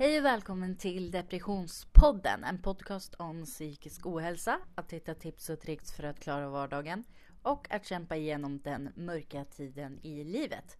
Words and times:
Hej 0.00 0.18
och 0.18 0.24
välkommen 0.24 0.76
till 0.76 1.10
Depressionspodden, 1.10 2.44
en 2.44 2.62
podcast 2.62 3.14
om 3.14 3.44
psykisk 3.44 4.06
ohälsa, 4.06 4.58
att 4.74 4.92
hitta 4.92 5.14
tips 5.14 5.50
och 5.50 5.60
tricks 5.60 5.92
för 5.92 6.02
att 6.02 6.20
klara 6.20 6.48
vardagen 6.48 7.04
och 7.42 7.66
att 7.70 7.86
kämpa 7.86 8.16
igenom 8.16 8.60
den 8.60 8.92
mörka 8.96 9.44
tiden 9.44 10.00
i 10.02 10.24
livet. 10.24 10.78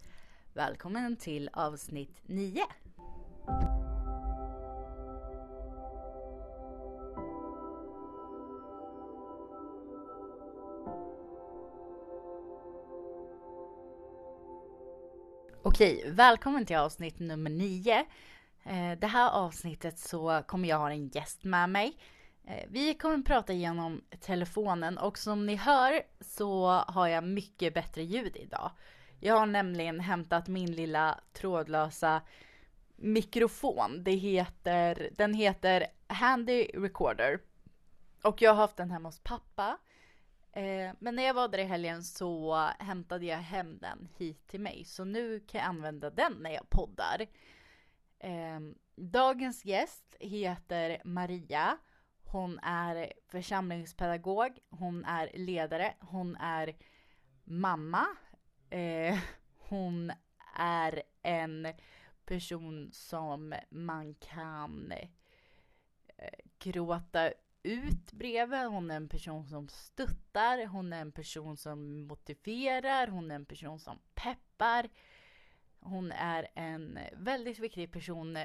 Välkommen 0.55 1.17
till 1.17 1.51
avsnitt 1.53 2.21
9. 2.23 2.63
Okej, 15.63 16.11
välkommen 16.11 16.67
till 16.67 16.77
avsnitt 16.77 17.19
nummer 17.19 17.51
9. 17.51 18.07
Eh, 18.65 18.99
det 18.99 19.07
här 19.07 19.31
avsnittet 19.31 19.99
så 19.99 20.43
kommer 20.47 20.69
jag 20.69 20.79
ha 20.79 20.91
en 20.91 21.09
gäst 21.09 21.45
med 21.45 21.71
mig. 21.71 21.97
Eh, 22.45 22.65
vi 22.69 22.95
kommer 22.95 23.23
prata 23.23 23.53
genom 23.53 24.03
telefonen 24.21 24.99
och 24.99 25.19
som 25.19 25.47
ni 25.47 25.57
hör 25.57 26.03
så 26.21 26.67
har 26.69 27.07
jag 27.07 27.25
mycket 27.25 27.75
bättre 27.75 28.03
ljud 28.03 28.37
idag. 28.37 28.71
Jag 29.21 29.39
har 29.39 29.47
nämligen 29.47 30.01
hämtat 30.01 30.49
min 30.49 30.73
lilla 30.73 31.21
trådlösa 31.33 32.23
mikrofon. 32.97 34.05
Det 34.05 34.15
heter, 34.15 35.11
den 35.17 35.35
heter 35.35 35.87
Handy 36.07 36.67
Recorder. 36.75 37.41
Och 38.23 38.43
jag 38.43 38.51
har 38.51 38.57
haft 38.57 38.77
den 38.77 38.91
hemma 38.91 39.09
hos 39.09 39.21
pappa. 39.21 39.79
Eh, 40.53 40.91
men 40.99 41.17
när 41.17 41.23
jag 41.23 41.35
var 41.35 41.49
där 41.49 41.59
i 41.59 41.65
helgen 41.65 42.03
så 42.03 42.55
hämtade 42.79 43.27
jag 43.27 43.39
hem 43.39 43.79
den 43.79 44.09
hit 44.17 44.47
till 44.47 44.61
mig. 44.61 44.85
Så 44.85 45.05
nu 45.05 45.41
kan 45.41 45.61
jag 45.61 45.69
använda 45.69 46.11
den 46.11 46.33
när 46.33 46.51
jag 46.51 46.71
poddar. 46.71 47.27
Eh, 48.21 48.61
dagens 48.97 49.65
gäst 49.65 50.17
heter 50.21 51.01
Maria. 51.05 51.79
Hon 52.23 52.59
är 52.59 53.13
församlingspedagog, 53.29 54.59
hon 54.71 55.05
är 55.05 55.31
ledare, 55.35 55.95
hon 56.01 56.37
är 56.37 56.77
mamma. 57.45 58.07
Eh, 58.71 59.19
hon 59.57 60.13
är 60.57 61.03
en 61.23 61.69
person 62.25 62.91
som 62.93 63.55
man 63.71 64.15
kan 64.15 64.93
eh, 66.17 66.31
gråta 66.59 67.33
ut 67.63 68.13
bredvid. 68.13 68.61
Hon 68.61 68.91
är 68.91 68.97
en 68.97 69.09
person 69.09 69.49
som 69.49 69.69
stöttar, 69.69 70.67
hon 70.67 70.93
är 70.93 71.01
en 71.01 71.13
person 71.13 71.57
som 71.57 72.07
motiverar, 72.07 73.07
hon 73.07 73.31
är 73.31 73.35
en 73.35 73.47
person 73.47 73.79
som 73.79 73.99
peppar. 74.15 74.89
Hon 75.81 76.13
är 76.13 76.49
en 76.55 76.99
väldigt 77.13 77.59
viktig 77.59 77.93
person 77.93 78.39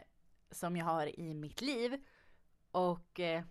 som 0.52 0.78
jag 0.78 0.86
har 0.86 1.20
i 1.20 1.34
mitt 1.34 1.62
liv. 1.62 2.04
Och 2.72 3.20
eh, 3.20 3.44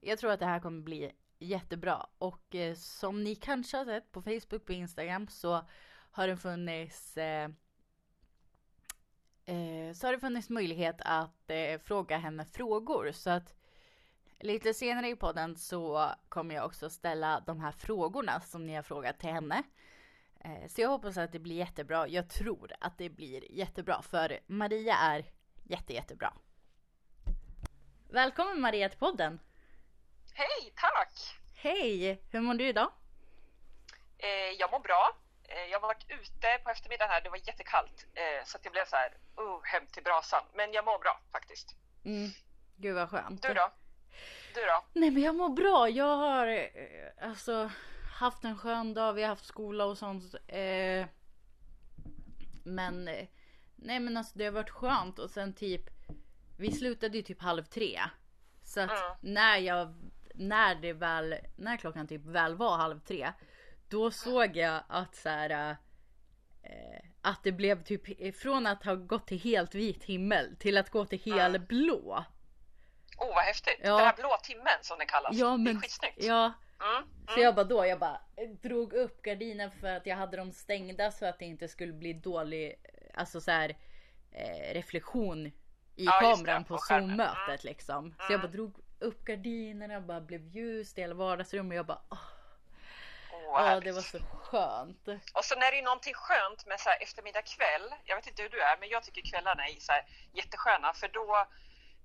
jag 0.00 0.18
tror 0.18 0.30
att 0.30 0.40
det 0.40 0.46
här 0.46 0.60
kommer 0.60 0.82
bli 0.82 1.12
jättebra. 1.38 2.06
Och 2.18 2.54
eh, 2.54 2.74
som 2.74 3.24
ni 3.24 3.34
kanske 3.34 3.76
har 3.76 3.84
sett 3.84 4.12
på 4.12 4.22
Facebook 4.22 4.62
och 4.62 4.70
Instagram 4.70 5.28
så 5.28 5.64
har 6.10 6.28
det 6.28 6.36
funnits 6.36 7.16
eh, 7.16 7.50
eh, 9.44 9.92
så 9.94 10.06
har 10.06 10.12
det 10.12 10.20
funnits 10.20 10.50
möjlighet 10.50 10.96
att 10.98 11.50
eh, 11.50 11.78
fråga 11.78 12.18
henne 12.18 12.44
frågor. 12.44 13.12
Så 13.12 13.30
att 13.30 13.54
lite 14.40 14.74
senare 14.74 15.08
i 15.08 15.16
podden 15.16 15.56
så 15.56 16.10
kommer 16.28 16.54
jag 16.54 16.66
också 16.66 16.90
ställa 16.90 17.40
de 17.46 17.60
här 17.60 17.72
frågorna 17.72 18.40
som 18.40 18.66
ni 18.66 18.74
har 18.74 18.82
frågat 18.82 19.18
till 19.18 19.30
henne. 19.30 19.62
Eh, 20.44 20.66
så 20.68 20.80
jag 20.80 20.88
hoppas 20.88 21.16
att 21.16 21.32
det 21.32 21.38
blir 21.38 21.56
jättebra. 21.56 22.08
Jag 22.08 22.28
tror 22.28 22.72
att 22.80 22.98
det 22.98 23.08
blir 23.08 23.52
jättebra 23.52 24.02
för 24.02 24.40
Maria 24.46 24.94
är 24.94 25.24
jätte, 25.64 25.92
jättebra. 25.92 26.32
Välkommen 28.10 28.60
Maria 28.60 28.88
till 28.88 28.98
podden! 28.98 29.40
Hej, 30.34 30.72
tack! 30.76 31.40
Hej! 31.56 32.22
Hur 32.30 32.40
mår 32.40 32.54
du 32.54 32.68
idag? 32.68 32.92
Eh, 34.18 34.28
jag 34.58 34.70
mår 34.70 34.80
bra. 34.80 35.16
Eh, 35.44 35.64
jag 35.70 35.80
har 35.80 35.88
varit 35.88 36.06
ute 36.08 36.58
på 36.64 36.70
eftermiddagen 36.70 37.10
här, 37.10 37.20
det 37.20 37.30
var 37.30 37.36
jättekallt 37.36 38.06
eh, 38.14 38.44
så 38.44 38.56
att 38.56 38.64
jag 38.64 38.72
blev 38.72 38.84
så 38.84 38.96
här, 38.96 39.16
oh, 39.36 39.60
hem 39.64 39.86
till 39.86 40.02
brasan. 40.02 40.42
Men 40.54 40.72
jag 40.72 40.84
mår 40.84 40.98
bra 40.98 41.20
faktiskt. 41.32 41.76
Mm. 42.04 42.30
Gud 42.76 42.94
vad 42.94 43.10
skönt. 43.10 43.42
Du 43.42 43.54
då? 43.54 43.70
Du 44.54 44.60
då? 44.60 44.84
Nej 44.92 45.10
men 45.10 45.22
jag 45.22 45.34
mår 45.34 45.48
bra. 45.48 45.88
Jag 45.88 46.16
har 46.16 46.70
alltså 47.20 47.70
haft 48.20 48.44
en 48.44 48.58
skön 48.58 48.94
dag. 48.94 49.12
Vi 49.12 49.22
har 49.22 49.28
haft 49.28 49.44
skola 49.46 49.84
och 49.84 49.98
sånt. 49.98 50.34
Eh, 50.46 51.06
men 52.64 53.08
eh, 53.08 53.26
nej 53.76 54.00
men 54.00 54.16
alltså 54.16 54.38
det 54.38 54.44
har 54.44 54.52
varit 54.52 54.70
skönt 54.70 55.18
och 55.18 55.30
sen 55.30 55.54
typ 55.54 55.82
vi 56.58 56.72
slutade 56.72 57.16
ju 57.16 57.22
typ 57.22 57.42
halv 57.42 57.64
tre. 57.64 58.00
Så 58.62 58.80
att 58.80 58.90
Mm. 58.90 59.16
när 59.34 59.56
jag 59.56 59.94
när 60.34 60.74
det 60.74 60.92
väl 60.92 61.34
när 61.56 61.76
klockan 61.76 62.06
typ 62.06 62.24
väl 62.24 62.54
var 62.54 62.76
halv 62.76 63.00
tre 63.00 63.32
då 63.88 64.10
såg 64.10 64.56
jag 64.56 64.82
att 64.88 65.14
så 65.16 65.28
här 65.28 65.76
eh, 66.62 67.00
att 67.22 67.42
det 67.42 67.52
blev 67.52 67.82
typ 67.84 68.36
från 68.36 68.66
att 68.66 68.84
ha 68.84 68.94
gått 68.94 69.26
till 69.26 69.40
helt 69.40 69.74
vit 69.74 70.04
himmel 70.04 70.56
till 70.56 70.78
att 70.78 70.90
gå 70.90 71.04
till 71.04 71.32
helblå. 71.34 72.24
Oh, 73.18 73.34
vad 73.34 73.44
häftigt! 73.44 73.80
Ja. 73.82 73.96
Den 73.96 74.06
här 74.06 74.16
blå 74.16 74.36
timmen 74.42 74.78
som 74.82 74.98
den 74.98 75.06
kallas. 75.06 75.36
Ja 75.36 75.46
Det 75.46 75.52
är 75.52 75.58
men 75.58 75.80
skitsnyggt. 75.80 76.24
ja 76.24 76.52
Mm. 76.80 77.08
Så 77.34 77.40
jag 77.40 77.54
bara 77.54 77.64
då, 77.64 77.86
jag 77.86 77.98
bara 77.98 78.20
drog 78.62 78.92
upp 78.92 79.22
gardinen 79.22 79.70
för 79.70 79.96
att 79.96 80.06
jag 80.06 80.16
hade 80.16 80.36
dem 80.36 80.52
stängda 80.52 81.10
så 81.10 81.26
att 81.26 81.38
det 81.38 81.44
inte 81.44 81.68
skulle 81.68 81.92
bli 81.92 82.12
dålig, 82.12 82.74
alltså 83.14 83.40
så 83.40 83.50
här 83.50 83.76
eh, 84.32 84.74
reflektion 84.74 85.46
i 85.46 85.52
Ja, 86.04 86.12
kameran 86.20 86.62
det, 86.62 86.68
på. 86.68 86.78
Zoom-mötet 86.78 87.64
liksom. 87.64 88.14
Så 88.26 88.32
jag 88.32 88.40
bara 88.40 88.48
drog 88.52 88.78
upp 88.98 89.24
gardinerna 89.24 89.96
och 89.96 90.02
bara 90.02 90.20
blev 90.20 90.46
ljust 90.46 90.98
i 90.98 91.00
hela 91.00 91.14
vardagsrummet 91.14 91.70
och 91.72 91.78
jag 91.78 91.86
bara 91.86 92.02
åh, 92.10 92.18
Oh, 93.48 93.58
härligt. 93.58 93.84
det 93.84 93.92
var 93.92 94.02
så 94.02 94.18
skönt. 94.18 95.08
Och 95.34 95.44
sen 95.44 95.58
är 95.62 95.70
det 95.70 95.76
ju 95.76 95.82
någonting 95.82 96.14
skönt 96.14 96.66
med 96.66 96.80
så 96.80 96.88
här 96.90 97.02
eftermiddag 97.02 97.42
kväll. 97.42 97.94
Jag 98.04 98.16
vet 98.16 98.26
inte 98.26 98.42
hur 98.42 98.48
du 98.48 98.60
är, 98.62 98.76
men 98.80 98.88
jag 98.88 99.02
tycker 99.02 99.22
kvällarna 99.30 99.66
är 99.66 99.80
så 99.80 99.92
här 99.92 100.04
jättesköna 100.32 100.92
för 100.92 101.08
då 101.08 101.46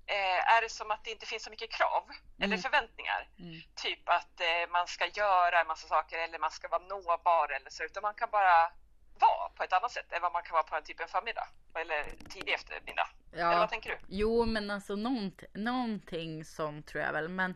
eh, 0.05 0.53
är 0.55 0.61
det 0.61 0.69
som 0.69 0.91
att 0.91 1.03
det 1.03 1.11
inte 1.11 1.25
finns 1.25 1.43
så 1.43 1.49
mycket 1.49 1.71
krav 1.71 2.03
eller 2.38 2.45
Mm. 2.57 2.61
förväntningar. 2.61 3.27
Mm. 3.39 3.61
Typ 3.75 4.09
att 4.09 4.41
eh, 4.41 4.69
man 4.71 4.88
ska 4.88 5.05
göra 5.07 5.61
en 5.61 5.67
massa 5.67 5.88
saker 5.88 6.17
eller 6.17 6.39
man 6.39 6.51
ska 6.51 6.67
vara 6.67 6.83
nåbar 6.83 7.51
eller 7.51 7.69
så, 7.69 7.83
utan 7.83 8.01
man 8.01 8.13
kan 8.13 8.29
bara 8.31 8.71
vara 9.19 9.49
på 9.49 9.63
ett 9.63 9.73
annat 9.73 9.91
sätt 9.91 10.11
än 10.11 10.21
vad 10.21 10.31
man 10.33 10.43
kan 10.43 10.53
vara 10.53 10.63
på 10.63 10.75
en 10.75 10.83
typ 10.83 10.99
en 10.99 11.07
förmiddag 11.07 11.47
eller 11.75 12.03
tidig 12.29 12.53
eftermiddag. 12.53 13.09
Eller 13.33 13.41
Ja, 13.43 13.59
vad 13.59 13.69
tänker 13.69 13.89
du? 13.89 13.97
jo 14.07 14.45
men 14.45 14.71
alltså 14.71 14.95
nånt, 14.95 15.43
någonting 15.53 16.45
sånt 16.45 16.87
tror 16.87 17.03
jag 17.03 17.13
väl 17.13 17.29
men 17.29 17.55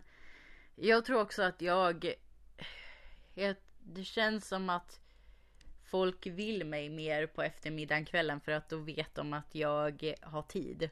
jag 0.75 1.05
tror 1.05 1.21
också 1.21 1.43
att 1.43 1.61
jag, 1.61 2.13
jag 3.33 3.55
det 3.79 4.03
känns 4.03 4.47
som 4.47 4.69
att 4.69 4.99
folk 5.91 6.25
vill 6.25 6.65
mig 6.65 6.89
mer 6.89 7.27
på 7.27 7.41
eftermiddagen 7.43 8.05
kvällen 8.05 8.41
för 8.41 8.51
att 8.51 8.69
då 8.69 8.77
vet 8.77 9.15
de 9.15 9.33
att 9.33 9.55
jag 9.55 10.13
har 10.21 10.41
tid. 10.41 10.89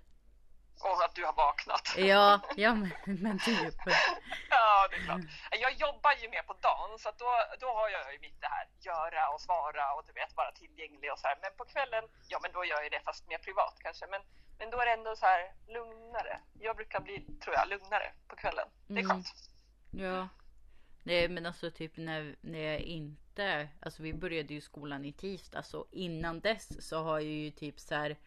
Och 0.82 1.04
att 1.06 1.16
du 1.16 1.26
har 1.26 1.34
vaknat. 1.34 1.94
Ja, 1.98 2.40
ja 2.56 2.74
men, 2.76 2.92
men 3.06 3.40
typ. 3.40 3.76
Ja, 4.50 4.88
det 4.90 4.96
är 4.96 5.04
klart. 5.06 5.22
Jag 5.52 5.74
jobbar 5.74 6.14
ju 6.22 6.30
mer 6.30 6.44
på 6.44 6.54
dagen 6.54 7.00
så 7.00 7.10
då, 7.18 7.30
då 7.60 7.68
har 7.68 7.90
jag 7.90 8.14
ju 8.14 8.20
mitt 8.20 8.42
det 8.42 8.48
här 8.48 8.68
göra 8.80 9.30
och 9.34 9.42
svara 9.42 9.94
och 9.94 10.04
du 10.08 10.14
vet 10.14 10.36
vara 10.36 10.52
tillgänglig 10.52 11.12
och 11.12 11.20
så 11.20 11.28
här. 11.28 11.38
Men 11.42 11.52
på 11.58 11.66
kvällen, 11.66 12.04
ja 12.28 12.40
men 12.42 12.52
då 12.52 12.66
gör 12.66 12.82
jag 12.82 12.92
det 12.92 13.02
fast 13.06 13.28
mer 13.28 13.38
privat 13.38 13.76
kanske. 13.80 14.08
Men, 14.08 14.22
men 14.60 14.70
då 14.72 14.78
är 14.82 14.86
det 14.86 14.92
ändå 14.92 15.16
så 15.16 15.26
här 15.26 15.52
lugnare. 15.68 16.40
Jag 16.60 16.76
brukar 16.76 17.00
bli, 17.00 17.26
tror 17.44 17.56
jag, 17.56 17.68
lugnare 17.70 18.12
på 18.28 18.36
kvällen. 18.36 18.68
Det 18.88 18.94
är 18.94 18.98
Mm. 19.00 19.10
skönt. 19.10 19.28
Ja. 19.92 20.28
Nej 21.04 21.28
men 21.30 21.46
alltså 21.46 21.72
typ 21.72 21.98
när, 21.98 22.36
när 22.42 22.60
jag 22.60 22.80
inte, 22.80 23.68
alltså 23.82 24.04
vi 24.04 24.14
började 24.14 24.54
ju 24.54 24.62
skolan 24.62 25.06
i 25.06 25.14
tisdag 25.14 25.64
så 25.64 25.88
innan 25.92 26.40
dess 26.40 26.88
så 26.90 27.04
har 27.04 27.20
jag 27.20 27.24
ju 27.30 27.52
typ 27.52 27.80
så 27.80 27.96
här 27.96 28.18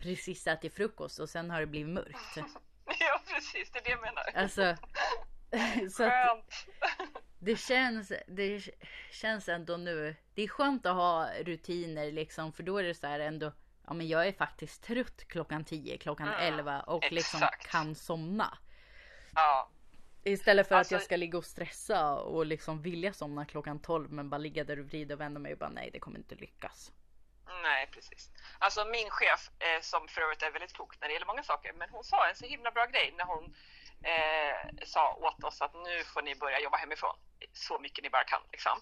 precis 0.00 0.46
ätit 0.46 0.74
frukost 0.74 1.18
och 1.18 1.28
sen 1.28 1.50
har 1.50 1.60
det 1.60 1.66
blivit 1.66 1.94
mörkt. 1.94 2.36
Ja, 3.00 3.20
precis. 3.26 3.70
Det 3.70 3.78
är 3.78 3.82
det 3.84 3.90
jag 3.90 4.00
menar. 4.00 4.24
Alltså, 4.34 4.76
så 5.96 6.04
att 6.04 6.10
Skönt. 6.12 6.66
det 7.38 7.56
känns, 7.56 8.12
det 8.28 8.62
känns 9.12 9.48
ändå 9.48 9.76
nu, 9.76 10.16
det 10.34 10.42
är 10.42 10.48
skönt 10.48 10.86
att 10.86 10.94
ha 10.94 11.28
rutiner 11.44 12.12
liksom 12.12 12.52
för 12.52 12.62
då 12.62 12.78
är 12.78 12.82
det 12.82 12.94
så 12.94 13.06
här 13.06 13.20
ändå, 13.20 13.52
ja 13.86 13.92
men 13.94 14.08
jag 14.08 14.26
är 14.28 14.32
faktiskt 14.32 14.82
trött 14.82 15.24
klockan 15.28 15.64
10, 15.64 15.98
klockan 15.98 16.28
Mm, 16.28 16.40
11 16.54 16.80
och 16.80 17.12
liksom 17.12 17.38
exakt. 17.42 17.66
kan 17.70 17.94
somna. 17.94 18.58
Ja. 19.34 19.70
Istället 20.24 20.68
för 20.68 20.74
att 20.74 20.78
Alltså- 20.78 20.94
jag 20.94 21.02
ska 21.02 21.16
ligga 21.16 21.38
och 21.38 21.44
stressa 21.44 22.14
och 22.16 22.46
liksom 22.46 22.82
vilja 22.82 23.12
somna 23.12 23.44
klockan 23.44 23.78
12 23.78 24.12
men 24.12 24.30
bara 24.30 24.38
ligga 24.38 24.64
där 24.64 24.78
och 24.78 24.86
vrida 24.86 25.14
och 25.14 25.20
vända 25.20 25.40
mig 25.40 25.52
och 25.52 25.58
bara 25.58 25.70
nej 25.70 25.90
det 25.92 25.98
kommer 25.98 26.18
inte 26.18 26.34
lyckas. 26.34 26.92
Nej, 27.62 27.88
precis. 27.92 28.30
Alltså 28.58 28.84
min 28.84 29.10
chef, 29.10 29.50
eh, 29.58 29.80
som 29.80 30.08
för 30.08 30.20
övrigt 30.20 30.42
är 30.42 30.50
väldigt 30.50 30.72
klok 30.72 31.00
när 31.00 31.08
det 31.08 31.14
gäller 31.14 31.26
många 31.26 31.42
saker, 31.42 31.72
men 31.72 31.90
hon 31.90 32.04
sa 32.04 32.28
en 32.28 32.36
så 32.36 32.46
himla 32.46 32.70
bra 32.70 32.86
grej 32.86 33.14
när 33.16 33.24
hon 33.24 33.54
eh, 34.02 34.84
sa 34.84 35.14
åt 35.14 35.44
oss 35.44 35.62
att 35.62 35.74
nu 35.74 36.04
får 36.04 36.22
ni 36.22 36.34
börja 36.34 36.60
jobba 36.60 36.76
hemifrån 36.76 37.16
så 37.52 37.78
mycket 37.78 38.04
ni 38.04 38.10
bara 38.10 38.24
kan. 38.24 38.42
Liksom. 38.52 38.80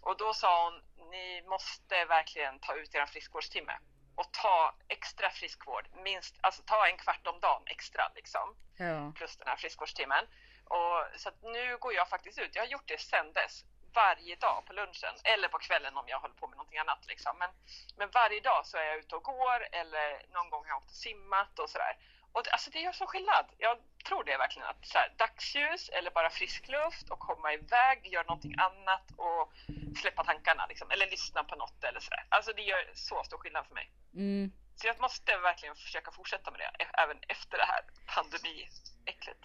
Och 0.00 0.16
då 0.16 0.34
sa 0.34 0.64
hon, 0.64 0.82
ni 1.10 1.42
måste 1.42 2.04
verkligen 2.04 2.58
ta 2.58 2.74
ut 2.74 2.94
er 2.94 3.06
friskvårdstimme. 3.06 3.78
och 4.18 4.32
ta 4.32 4.74
extra 4.88 5.30
friskvård, 5.30 5.88
minst, 6.04 6.34
alltså 6.40 6.62
ta 6.62 6.86
en 6.86 6.96
kvart 6.96 7.26
om 7.26 7.40
dagen 7.40 7.62
extra 7.66 8.12
liksom. 8.14 8.56
Ja. 8.76 9.12
Plus 9.14 9.36
den 9.36 9.48
här 9.48 9.56
friskvårdstimmen. 9.56 10.24
Och, 10.64 11.20
så 11.20 11.30
nu 11.42 11.76
går 11.76 11.94
jag 11.94 12.08
faktiskt 12.08 12.38
ut, 12.38 12.54
jag 12.54 12.62
har 12.62 12.68
gjort 12.68 12.88
det 12.88 13.00
sedan 13.00 13.32
dess, 13.32 13.64
varje 14.00 14.34
dag 14.46 14.58
på 14.66 14.72
lunchen 14.72 15.14
eller 15.32 15.48
på 15.48 15.58
kvällen 15.58 15.96
om 15.96 16.08
jag 16.08 16.20
håller 16.20 16.34
på 16.34 16.46
med 16.46 16.56
någonting 16.56 16.78
annat. 16.78 17.02
Liksom. 17.12 17.32
Men, 17.38 17.50
men 17.98 18.08
varje 18.20 18.40
dag 18.40 18.66
så 18.66 18.76
är 18.76 18.84
jag 18.90 18.98
ute 18.98 19.14
och 19.16 19.22
går 19.22 19.58
eller 19.80 20.06
någon 20.34 20.50
gång 20.50 20.62
har 20.64 20.70
jag 20.74 20.78
åkt 20.82 20.90
och 20.90 21.02
simmat 21.06 21.58
och 21.58 21.70
sådär. 21.70 21.94
Och 22.32 22.42
det, 22.44 22.50
alltså 22.50 22.70
det 22.70 22.80
gör 22.80 22.92
så 22.92 23.06
skillnad. 23.06 23.46
Jag 23.58 23.78
tror 24.08 24.24
det 24.24 24.36
verkligen 24.36 24.68
att 24.68 24.86
så 24.86 24.98
här, 24.98 25.12
dagsljus 25.16 25.88
eller 25.88 26.10
bara 26.10 26.30
frisk 26.30 26.68
luft 26.68 27.10
och 27.10 27.18
komma 27.18 27.52
iväg, 27.52 28.06
göra 28.06 28.22
någonting 28.22 28.54
annat 28.58 29.06
och 29.16 29.52
släppa 30.00 30.24
tankarna 30.24 30.66
liksom, 30.66 30.90
eller 30.90 31.10
lyssna 31.10 31.44
på 31.44 31.56
något 31.56 31.84
eller 31.84 32.00
sådär. 32.00 32.26
Alltså 32.28 32.52
det 32.52 32.62
gör 32.62 32.90
så 32.94 33.24
stor 33.24 33.38
skillnad 33.38 33.66
för 33.66 33.74
mig. 33.74 33.90
Mm. 34.14 34.52
Så 34.76 34.86
jag 34.86 35.00
måste 35.00 35.38
verkligen 35.38 35.76
försöka 35.76 36.10
fortsätta 36.10 36.50
med 36.50 36.60
det 36.60 36.84
e- 36.84 36.90
även 36.98 37.18
efter 37.28 37.58
det 37.58 37.64
här 37.64 37.82
pandemiäcklet. 38.14 39.44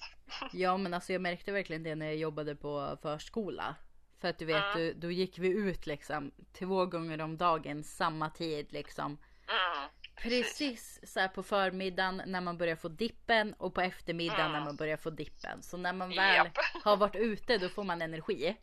Ja 0.51 0.77
men 0.77 0.93
alltså 0.93 1.13
jag 1.13 1.21
märkte 1.21 1.51
verkligen 1.51 1.83
det 1.83 1.95
när 1.95 2.05
jag 2.05 2.15
jobbade 2.15 2.55
på 2.55 2.97
förskola. 3.01 3.75
För 4.21 4.27
att 4.27 4.37
du 4.39 4.45
vet, 4.45 4.75
Mm. 4.75 4.87
då, 4.87 5.07
då 5.07 5.11
gick 5.11 5.39
vi 5.39 5.47
ut 5.47 5.85
liksom 5.87 6.31
två 6.53 6.85
gånger 6.85 7.21
om 7.21 7.37
dagen 7.37 7.83
samma 7.83 8.29
tid 8.29 8.73
liksom. 8.73 9.05
Mm. 9.47 9.89
Precis 10.15 10.99
så 11.03 11.19
här 11.19 11.27
på 11.27 11.43
förmiddagen 11.43 12.21
när 12.25 12.41
man 12.41 12.57
börjar 12.57 12.75
få 12.75 12.87
dippen 12.87 13.53
och 13.53 13.73
på 13.73 13.81
eftermiddagen 13.81 14.45
Mm. 14.45 14.51
när 14.51 14.65
man 14.65 14.75
börjar 14.75 14.97
få 14.97 15.09
dippen. 15.09 15.61
Så 15.61 15.77
när 15.77 15.93
man 15.93 16.09
väl 16.09 16.35
Japp. 16.35 16.57
har 16.83 16.97
varit 16.97 17.15
ute 17.15 17.57
då 17.57 17.69
får 17.69 17.83
man 17.83 18.01
energi. 18.01 18.57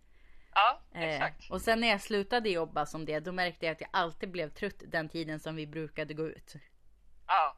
Ja, 0.54 0.80
Eh, 0.94 1.02
exakt. 1.14 1.50
och 1.50 1.60
sen 1.62 1.80
när 1.80 1.88
jag 1.88 2.00
slutade 2.00 2.48
jobba 2.50 2.86
som 2.86 3.04
det 3.04 3.20
då 3.20 3.32
märkte 3.32 3.66
jag 3.66 3.72
att 3.72 3.80
jag 3.80 3.90
alltid 3.92 4.30
blev 4.30 4.48
trött 4.50 4.82
den 4.86 5.08
tiden 5.08 5.40
som 5.40 5.56
vi 5.56 5.66
brukade 5.66 6.14
gå 6.14 6.28
ut. 6.28 6.54
Ja. 7.26 7.56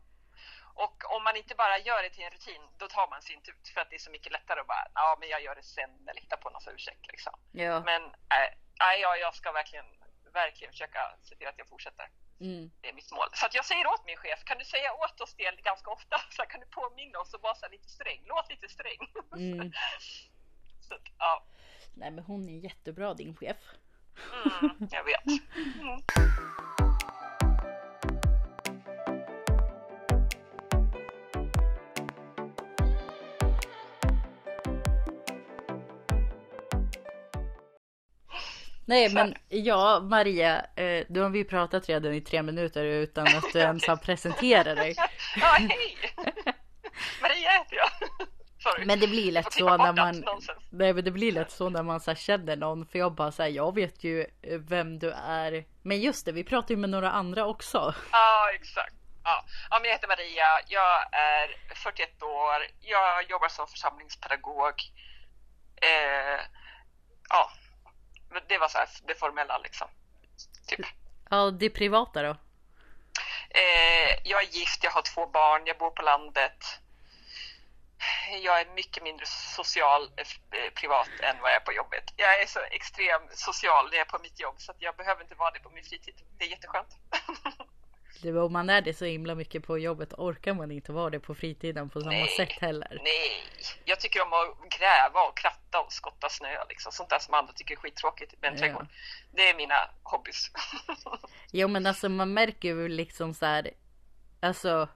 Och 0.75 1.15
om 1.17 1.25
man 1.25 1.37
inte 1.37 1.55
bara 1.55 1.79
gör 1.79 2.03
det 2.03 2.11
till 2.11 2.25
en 2.25 2.31
rutin, 2.31 2.63
då 2.79 2.89
tar 2.89 3.09
man 3.11 3.23
sig 3.23 3.35
inte 3.35 3.51
ut 3.51 3.69
för 3.75 3.81
att 3.81 3.91
det 3.91 3.97
är 3.97 4.05
så 4.09 4.11
mycket 4.11 4.33
lättare 4.33 4.61
att 4.61 4.67
bara, 4.67 4.87
ja 4.95 5.17
men 5.21 5.29
jag 5.29 5.43
gör 5.43 5.55
det 5.55 5.63
sen 5.63 6.09
eller 6.09 6.21
hitta 6.21 6.37
på 6.37 6.51
någon 6.51 6.75
ursäkt 6.75 7.07
liksom. 7.13 7.33
Ja. 7.53 7.81
Men 7.81 8.03
äh, 8.05 8.51
ja, 9.03 9.17
jag 9.17 9.35
ska 9.35 9.53
verkligen, 9.53 9.87
verkligen 10.33 10.73
försöka 10.73 11.17
se 11.23 11.37
till 11.37 11.47
att 11.47 11.59
jag 11.59 11.69
fortsätter. 11.69 12.09
Mm. 12.41 12.71
Det 12.81 12.89
är 12.89 12.95
mitt 12.95 13.13
mål. 13.13 13.29
Så 13.33 13.47
att 13.47 13.55
jag 13.55 13.65
säger 13.65 13.87
åt 13.87 14.07
min 14.07 14.17
chef, 14.17 14.45
kan 14.45 14.59
du 14.59 14.65
säga 14.65 14.93
åt 14.93 15.21
oss 15.21 15.35
det 15.35 15.63
ganska 15.63 15.91
ofta? 15.91 16.17
Så 16.31 16.43
kan 16.43 16.61
du 16.61 16.67
påminna 16.67 17.19
oss 17.19 17.35
och 17.35 17.43
vara 17.43 17.69
lite 17.71 17.89
sträng? 17.89 18.23
Låt 18.27 18.51
lite 18.51 18.69
sträng. 18.69 19.01
Mm. 19.37 19.73
så 20.89 20.99
ja, 21.19 21.45
Nej 21.95 22.11
men 22.11 22.25
hon 22.25 22.49
är 22.49 22.59
jättebra 22.59 23.15
din 23.15 23.37
chef. 23.37 23.57
mm, 24.45 24.89
jag 24.91 25.05
vet. 25.05 25.27
Mm. 25.81 26.80
Nej 38.91 39.09
men 39.09 39.35
ja 39.49 40.01
Maria, 40.01 40.67
eh, 40.77 41.05
då 41.09 41.23
har 41.23 41.31
vi 41.31 41.45
pratat 41.45 41.89
redan 41.89 42.15
i 42.15 42.21
tre 42.21 42.43
minuter 42.43 42.85
utan 42.85 43.27
att 43.27 43.53
du 43.53 43.59
ens 43.59 43.87
har 43.87 43.97
presenterat 43.97 44.77
dig. 44.77 44.95
Ja, 45.37 45.47
hej! 45.47 45.97
Maria 47.23 47.51
heter 47.51 47.77
jag. 47.77 47.91
Sorry. 48.63 48.87
Men 48.87 49.01
det 49.01 49.07
blir 49.07 49.33
lätt 49.33 49.53
så 49.53 49.77
när 49.77 49.93
man. 49.93 50.25
Nej 50.71 50.93
men 50.93 51.05
det 51.05 51.11
blir 51.11 51.33
lätt 51.33 51.51
så 51.51 51.69
när 51.69 51.83
man 51.83 52.01
så 52.01 52.11
här, 52.11 52.17
känner 52.17 52.57
någon 52.57 52.87
för 52.87 52.99
jag 52.99 53.15
bara 53.15 53.33
säger 53.33 53.57
jag 53.57 53.75
vet 53.75 54.05
ju 54.05 54.21
eh, 54.21 54.59
vem 54.59 54.99
du 54.99 55.11
är. 55.11 55.65
Men 55.83 56.01
just 56.01 56.27
det, 56.27 56.33
vi 56.33 56.45
pratar 56.45 56.71
ju 56.71 56.77
med 56.77 56.91
några 56.91 57.11
andra 57.11 57.47
också. 57.47 57.95
Ja, 58.13 58.51
exakt. 58.55 58.95
Ja. 59.25 59.45
ja, 59.71 59.79
men 59.79 59.89
jag 59.89 59.95
heter 59.97 60.09
Maria, 60.09 60.47
jag 60.67 61.15
är 61.15 61.75
41 61.75 62.23
år, 62.23 62.67
jag 62.81 63.31
jobbar 63.31 63.49
som 63.49 63.67
församlingspedagog. 63.67 64.75
Eh, 65.83 66.41
ja, 67.29 67.51
det 68.49 68.59
var 68.59 68.69
så 68.69 68.79
här 68.79 68.89
det 69.07 69.15
formella 69.15 69.59
liksom. 69.59 69.89
Typ. 70.67 70.87
Ja, 71.31 71.51
det 71.51 71.71
privata 71.71 72.23
då? 72.23 72.37
Eh, 73.51 74.19
jag 74.25 74.43
är 74.43 74.47
gift, 74.47 74.85
jag 74.85 74.91
har 74.91 75.03
två 75.03 75.27
barn, 75.27 75.63
jag 75.67 75.79
bor 75.79 75.91
på 75.91 76.03
landet. 76.03 76.65
Jag 78.43 78.61
är 78.61 78.67
mycket 78.75 79.03
mindre 79.03 79.27
social 79.27 80.11
eh, 80.17 80.71
privat 80.75 81.09
än 81.23 81.37
vad 81.41 81.51
jag 81.51 81.57
är 81.57 81.65
på 81.65 81.73
jobbet. 81.73 82.05
Jag 82.17 82.43
är 82.43 82.47
så 82.47 82.61
extrem 82.61 83.23
social 83.33 83.85
när 83.91 83.97
jag 83.97 84.07
är 84.07 84.11
på 84.11 84.19
mitt 84.19 84.41
jobb 84.41 84.55
så 84.59 84.73
jag 84.79 84.97
behöver 84.97 85.23
inte 85.23 85.35
vara 85.35 85.51
det 85.51 85.61
på 85.61 85.71
min 85.71 85.85
fritid. 85.85 86.23
Det 86.39 86.45
är 86.45 86.49
jätteskönt. 86.49 86.89
Det, 88.23 88.41
om 88.41 88.53
man 88.53 88.71
är 88.71 88.81
det 88.83 88.95
så 88.95 89.05
himla 89.05 89.35
mycket 89.35 89.67
på 89.67 89.79
jobbet 89.79 90.13
orkar 90.13 90.55
man 90.55 90.71
inte 90.71 90.93
vara 90.93 91.11
det 91.11 91.21
på 91.21 91.35
fritiden 91.35 91.89
på 91.91 92.01
samma 92.01 92.11
Nej. 92.13 92.29
sätt 92.29 92.53
heller. 92.53 93.01
Nej, 93.05 93.45
jag 93.85 94.01
tycker 94.01 94.23
om 94.23 94.33
att 94.33 94.71
gräva 94.79 95.21
och 95.29 95.37
kratta 95.39 95.81
och 95.81 95.93
skotta 95.93 96.29
snö. 96.29 96.49
Liksom. 96.69 96.93
Sånt 96.93 97.11
där 97.11 97.19
som 97.19 97.35
andra 97.35 97.53
tycker 97.53 97.75
är 97.75 97.79
skittråkigt 97.79 98.35
med 98.41 98.49
en 98.49 98.55
Ja. 98.55 98.61
trädgård. 98.61 98.87
Det 99.33 99.49
är 99.51 99.55
mina 99.57 99.75
hobbys. 100.03 100.51
Jo 101.53 101.69
men 101.69 101.87
alltså 101.87 102.09
man 102.09 102.33
märker 102.35 102.69
ju 102.69 102.89
liksom 102.89 103.35
så 103.35 103.47
här. 103.47 103.71
Alltså. 104.41 104.89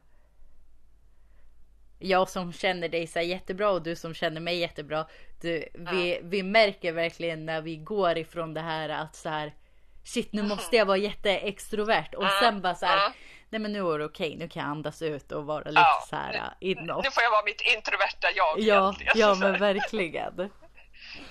Jag 1.98 2.28
som 2.28 2.52
känner 2.52 2.88
dig 2.88 3.06
så 3.06 3.20
jättebra 3.20 3.70
och 3.70 3.82
du 3.82 3.96
som 3.96 4.14
känner 4.14 4.40
mig 4.40 4.58
jättebra. 4.58 5.06
Du, 5.40 5.68
vi, 5.74 6.20
vi 6.22 6.42
märker 6.42 6.92
verkligen 6.92 7.46
när 7.46 7.60
vi 7.62 7.76
går 7.76 8.18
ifrån 8.18 8.54
det 8.54 8.60
här 8.60 8.88
att 8.88 9.14
så 9.16 9.28
här. 9.28 9.54
Shit 10.04 10.32
nu 10.32 10.42
måste 10.42 10.76
jag 10.76 10.86
vara 10.86 10.96
jätteextrovert 10.96 12.14
och 12.14 12.30
sen 12.40 12.62
bara 12.62 12.74
så 12.74 12.86
här. 12.86 13.06
Mm. 13.06 13.12
Nej 13.50 13.60
men 13.60 13.72
nu 13.72 13.78
är 13.78 13.98
det 13.98 14.04
okej, 14.04 14.36
nu 14.36 14.48
kan 14.48 14.62
jag 14.62 14.70
andas 14.70 15.02
ut 15.02 15.32
och 15.32 15.46
vara 15.46 15.64
lite 15.64 15.80
Ja, 15.80 16.04
så 16.10 16.16
här 16.16 16.54
inåt. 16.60 17.04
Nu 17.04 17.10
får 17.10 17.22
jag 17.22 17.30
vara 17.30 17.44
mitt 17.44 17.60
introverta 17.60 18.30
jag 18.34 18.58
Ja, 18.60 18.84
egentligen. 18.94 19.12
ja 19.14 19.34
men 19.40 19.58
verkligen. 19.60 20.50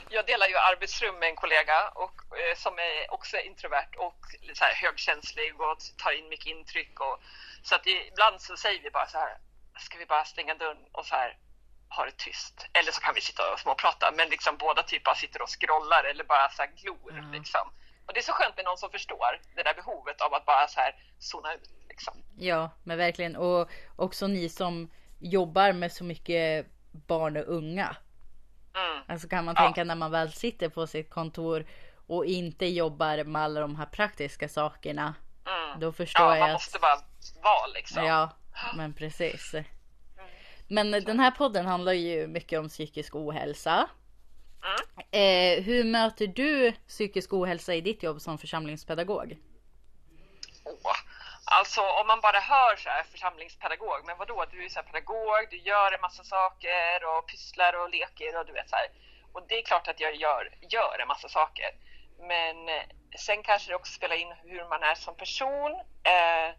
Jag 0.09 0.25
delar 0.25 0.47
ju 0.47 0.55
arbetsrum 0.57 1.15
med 1.19 1.29
en 1.29 1.35
kollega 1.35 1.89
och, 1.95 2.37
eh, 2.39 2.55
som 2.57 2.73
är 2.79 3.13
också 3.13 3.37
introvert 3.37 3.89
och 3.97 4.19
så 4.53 4.63
här 4.63 4.73
högkänslig 4.73 5.61
och 5.61 5.77
tar 6.03 6.11
in 6.11 6.29
mycket 6.29 6.45
intryck. 6.47 6.99
Och, 6.99 7.19
så 7.63 7.75
att 7.75 7.87
ibland 7.87 8.41
så 8.41 8.57
säger 8.57 8.81
vi 8.83 8.91
bara 8.91 9.07
så 9.07 9.17
här, 9.17 9.37
ska 9.79 9.97
vi 9.97 10.05
bara 10.05 10.25
stänga 10.25 10.55
dörren 10.55 10.77
och 10.91 11.05
så 11.05 11.15
här 11.15 11.37
ha 11.89 12.05
det 12.05 12.17
tyst? 12.17 12.67
Eller 12.73 12.91
så 12.91 13.01
kan 13.01 13.13
vi 13.15 13.21
sitta 13.21 13.53
och 13.53 13.59
småprata, 13.59 14.11
men 14.17 14.29
liksom 14.29 14.57
båda 14.57 14.83
typ 14.83 15.03
bara 15.03 15.15
sitter 15.15 15.41
och 15.41 15.49
scrollar 15.49 16.03
eller 16.03 16.23
bara 16.23 16.49
så 16.49 16.61
här 16.61 16.71
glor 16.81 17.13
Ja. 17.17 17.37
liksom. 17.37 17.73
Och 18.05 18.13
det 18.13 18.19
är 18.19 18.23
så 18.23 18.31
skönt 18.31 18.55
med 18.55 18.65
någon 18.65 18.77
som 18.77 18.89
förstår 18.89 19.41
det 19.55 19.63
där 19.63 19.73
behovet 19.73 20.21
av 20.21 20.33
att 20.33 20.45
bara 20.45 20.67
så 20.67 20.79
här 20.79 20.95
zona 21.19 21.53
ut 21.53 21.69
liksom. 21.89 22.13
Ja, 22.37 22.69
men 22.83 22.97
verkligen. 22.97 23.35
Och 23.35 23.69
också 23.95 24.27
ni 24.27 24.49
som 24.49 24.89
jobbar 25.19 25.73
med 25.73 25.91
så 25.91 26.03
mycket 26.03 26.65
barn 26.91 27.37
och 27.37 27.43
unga. 27.47 27.95
Mm. 28.75 29.03
Alltså 29.07 29.27
kan 29.27 29.45
man 29.45 29.55
Ja. 29.57 29.63
tänka 29.63 29.83
när 29.83 29.95
man 29.95 30.11
väl 30.11 30.31
sitter 30.31 30.69
på 30.69 30.87
sitt 30.87 31.09
kontor 31.09 31.65
och 32.07 32.25
inte 32.25 32.65
jobbar 32.65 33.23
med 33.23 33.41
alla 33.41 33.59
de 33.61 33.75
här 33.75 33.85
praktiska 33.85 34.49
sakerna. 34.49 35.13
Mm. 35.45 35.79
Då 35.79 35.91
förstår 35.91 36.25
Ja, 36.25 36.31
jag 36.33 36.39
man 36.39 36.49
att... 36.49 36.53
måste 36.55 36.79
bara 36.79 36.95
vara 37.43 37.67
liksom. 37.73 38.05
Ja, 38.05 38.29
men 38.75 38.93
precis. 38.93 39.55
Men 40.67 40.91
den 40.91 41.19
här 41.19 41.31
podden 41.31 41.65
handlar 41.65 41.93
ju 41.93 42.27
mycket 42.27 42.59
om 42.59 42.69
psykisk 42.69 43.15
ohälsa. 43.15 43.89
Eh, 45.11 45.63
hur 45.63 45.83
möter 45.83 46.27
du 46.27 46.71
psykisk 46.87 47.33
ohälsa 47.33 47.73
i 47.75 47.81
ditt 47.81 48.03
jobb 48.03 48.21
som 48.21 48.37
församlingspedagog? 48.37 49.37
Oh, 50.65 50.97
Alltså 51.45 51.81
om 51.81 52.07
man 52.07 52.21
bara 52.21 52.39
hör 52.39 52.75
så 52.75 52.89
här 52.89 53.03
församlingspedagog, 53.03 54.05
men 54.05 54.17
vadå, 54.17 54.45
du 54.51 54.65
är 54.65 54.69
så 54.69 54.79
här 54.79 54.87
pedagog, 54.87 55.47
du 55.51 55.57
gör 55.57 55.91
en 55.91 56.01
massa 56.01 56.23
saker 56.23 57.05
och 57.05 57.27
pysslar 57.27 57.73
och 57.73 57.89
leker 57.89 58.39
och 58.39 58.45
du 58.45 58.53
vet 58.53 58.69
så 58.69 58.75
här. 58.75 58.87
Och 59.33 59.47
det 59.47 59.57
är 59.59 59.63
klart 59.63 59.87
att 59.87 59.99
jag 59.99 60.15
gör, 60.15 60.49
gör 60.69 60.99
en 61.01 61.07
massa 61.07 61.29
saker. 61.29 61.69
Men 62.19 62.69
eh, 62.69 62.83
sen 63.17 63.43
kanske 63.43 63.71
det 63.71 63.75
också 63.75 63.93
spelar 63.93 64.15
in 64.15 64.33
hur 64.43 64.69
man 64.69 64.83
är 64.83 64.95
som 64.95 65.15
person. 65.15 65.71
Eh, 66.03 66.49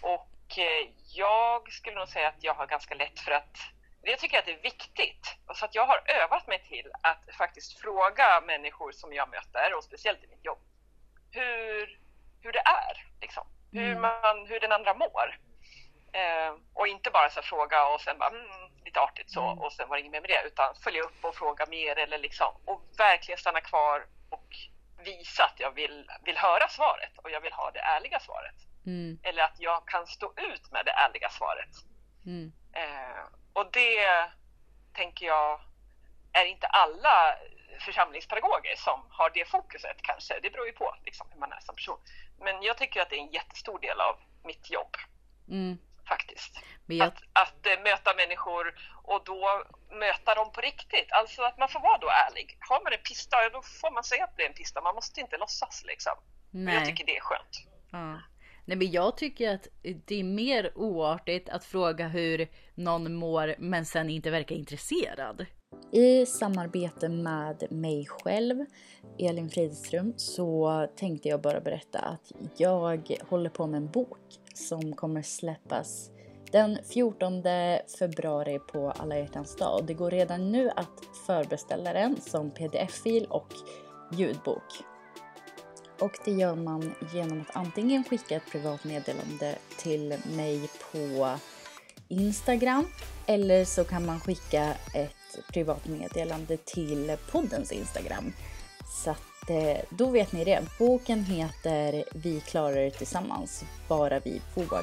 och 0.00 0.58
eh, 0.58 0.88
jag 1.14 1.72
skulle 1.72 1.96
nog 1.96 2.08
säga 2.08 2.28
att 2.28 2.44
jag 2.44 2.54
har 2.54 2.66
ganska 2.66 2.94
lätt 2.94 3.20
för 3.20 3.30
att 3.32 3.56
jag 4.02 4.18
tycker 4.18 4.38
att 4.38 4.44
det 4.46 4.52
är 4.52 4.62
viktigt. 4.62 5.36
Så 5.54 5.64
att 5.64 5.74
jag 5.74 5.86
har 5.86 6.02
övat 6.22 6.46
mig 6.46 6.62
till 6.68 6.90
att 7.02 7.24
faktiskt 7.38 7.80
fråga 7.80 8.40
människor 8.46 8.92
som 8.92 9.12
jag 9.12 9.28
möter, 9.30 9.74
och 9.76 9.84
speciellt 9.84 10.24
i 10.24 10.26
mitt 10.26 10.44
jobb, 10.44 10.58
hur, 11.30 12.00
hur 12.42 12.52
det 12.52 12.58
är. 12.64 13.06
Liksom. 13.20 13.46
Hur, 13.72 13.90
Mm. 13.90 14.00
man, 14.00 14.46
hur 14.46 14.60
den 14.60 14.72
andra 14.72 14.94
mår. 14.94 15.38
Eh, 16.12 16.54
och 16.74 16.86
inte 16.88 17.10
bara 17.10 17.30
så 17.30 17.42
fråga 17.42 17.86
och 17.86 18.00
sen 18.00 18.18
bara 18.18 18.30
mm, 18.30 18.46
lite 18.84 19.00
artigt 19.00 19.30
så 19.30 19.42
Mm. 19.46 19.58
och 19.58 19.72
sen 19.72 19.88
var 19.88 19.96
det 19.96 20.00
inget 20.00 20.12
mer 20.12 20.20
med 20.20 20.30
det 20.30 20.42
utan 20.46 20.74
följa 20.74 21.02
upp 21.02 21.24
och 21.24 21.34
fråga 21.34 21.66
mer 21.66 21.98
eller 21.98 22.18
liksom 22.18 22.52
och 22.64 22.82
verkligen 22.98 23.38
stanna 23.38 23.60
kvar 23.60 24.06
och 24.30 24.48
visa 25.04 25.44
att 25.44 25.60
jag 25.60 25.70
vill, 25.70 26.10
vill 26.24 26.36
höra 26.36 26.68
svaret 26.68 27.12
och 27.18 27.30
jag 27.30 27.40
vill 27.40 27.52
ha 27.52 27.70
det 27.70 27.80
ärliga 27.80 28.20
svaret. 28.20 28.54
Mm, 28.86 29.18
Eller 29.22 29.42
att 29.42 29.56
jag 29.60 29.88
kan 29.88 30.06
stå 30.06 30.32
ut 30.36 30.70
med 30.72 30.84
det 30.86 30.92
ärliga 30.92 31.28
svaret. 31.28 31.70
mm, 32.26 32.52
Eh, 32.74 33.24
och 33.52 33.70
det 33.72 34.30
tänker 34.92 35.26
jag 35.26 35.60
är 36.32 36.44
inte 36.44 36.66
alla 36.66 37.34
församlingspedagoger 37.80 38.76
som 38.76 39.06
har 39.10 39.30
det 39.34 39.48
fokuset 39.48 40.02
kanske. 40.02 40.40
Det 40.42 40.50
beror 40.50 40.66
ju 40.66 40.72
på 40.72 40.94
liksom, 41.04 41.26
hur 41.32 41.40
man 41.40 41.52
är 41.52 41.60
som 41.60 41.74
person. 41.74 41.98
Men 42.40 42.62
jag 42.62 42.78
tycker 42.78 43.00
att 43.00 43.10
det 43.10 43.16
är 43.16 43.20
en 43.20 43.32
jättestor 43.32 43.78
del 43.78 44.00
av 44.00 44.16
mitt 44.44 44.70
jobb. 44.70 44.96
Mm. 45.48 45.78
Faktiskt. 46.08 46.60
Jag, 46.86 47.08
Att, 47.08 47.22
att 47.32 47.66
eh, 47.66 47.82
möta 47.82 48.14
människor 48.14 48.74
och 49.02 49.24
då 49.24 49.64
möta 49.90 50.34
dem 50.34 50.52
på 50.52 50.60
riktigt. 50.60 51.12
Alltså 51.12 51.42
att 51.42 51.58
man 51.58 51.68
får 51.68 51.80
vara 51.80 51.98
då 51.98 52.08
ärlig. 52.08 52.58
Har 52.60 52.84
man 52.84 52.92
en 52.92 53.02
pista, 53.02 53.48
då 53.48 53.62
får 53.62 53.90
man 53.90 54.04
säga 54.04 54.24
att 54.24 54.36
det 54.36 54.42
är 54.42 54.48
en 54.48 54.54
pista. 54.54 54.80
Man 54.80 54.94
måste 54.94 55.20
inte 55.20 55.36
låtsas 55.36 55.84
liksom. 55.84 56.12
Men 56.50 56.74
jag 56.74 56.80
nej. 56.82 56.90
tycker 56.90 57.04
det 57.06 57.16
är 57.16 57.20
skönt. 57.20 57.54
Ja. 57.90 58.20
Nej 58.64 58.76
men 58.76 58.90
jag 58.90 59.16
tycker 59.16 59.54
att 59.54 59.68
det 59.82 60.20
är 60.20 60.24
mer 60.24 60.72
oartigt 60.74 61.48
att 61.48 61.64
fråga 61.64 62.08
hur 62.08 62.48
någon 62.74 63.14
mår 63.14 63.54
men 63.58 63.86
sen 63.86 64.10
inte 64.10 64.30
verka 64.30 64.54
intresserad. 64.54 65.46
I 65.92 66.26
samarbete 66.26 67.08
med 67.08 67.66
mig 67.70 68.06
själv, 68.06 68.64
Elin 69.18 69.50
Fridström, 69.50 70.14
så 70.16 70.86
tänkte 70.96 71.28
jag 71.28 71.40
bara 71.40 71.60
berätta 71.60 71.98
att 71.98 72.32
jag 72.56 73.12
håller 73.28 73.50
på 73.50 73.66
med 73.66 73.78
en 73.78 73.90
bok 73.90 74.18
som 74.54 74.92
kommer 74.92 75.22
släppas 75.22 76.10
den 76.52 76.78
14 76.92 77.42
februari 77.98 78.58
på 78.58 78.90
alla 78.90 79.18
hjärtans 79.18 79.56
dag. 79.56 79.80
Och 79.80 79.84
Det 79.84 79.94
går 79.94 80.10
redan 80.10 80.52
nu 80.52 80.70
att 80.76 81.00
förbeställa 81.26 81.92
den 81.92 82.20
som 82.20 82.50
pdf-fil 82.50 83.26
och 83.30 83.48
ljudbok. 84.12 84.91
Och 86.02 86.18
det 86.24 86.30
gör 86.30 86.54
man 86.54 86.94
genom 87.12 87.40
att 87.40 87.56
antingen 87.56 88.04
skicka 88.04 88.36
ett 88.36 88.50
privat 88.50 88.84
meddelande 88.84 89.58
till 89.78 90.18
mig 90.36 90.68
på 90.92 91.38
Instagram 92.08 92.86
eller 93.26 93.64
så 93.64 93.84
kan 93.84 94.06
man 94.06 94.20
skicka 94.20 94.74
ett 94.94 95.46
privat 95.52 95.86
meddelande 95.86 96.56
till 96.56 97.16
poddens 97.30 97.72
Instagram. 97.72 98.32
Så 99.04 99.10
att 99.10 99.50
eh, 99.50 99.84
då 99.90 100.10
vet 100.10 100.32
ni 100.32 100.44
det. 100.44 100.62
Boken 100.78 101.24
heter 101.24 102.04
Vi 102.14 102.40
klarar 102.40 102.76
det 102.76 102.90
tillsammans, 102.90 103.64
bara 103.88 104.20
vi 104.20 104.40
vågar. 104.54 104.82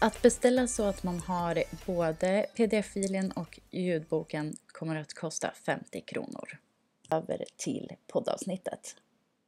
Att 0.00 0.22
beställa 0.22 0.66
så 0.66 0.84
att 0.84 1.02
man 1.02 1.20
har 1.20 1.64
både 1.86 2.46
pdf-filen 2.56 3.32
och 3.32 3.60
ljudboken 3.70 4.56
kommer 4.66 4.96
att 4.96 5.14
kosta 5.14 5.50
50 5.66 6.00
kronor. 6.00 6.58
Över 7.10 7.44
till 7.56 7.92
poddavsnittet. 8.06 8.96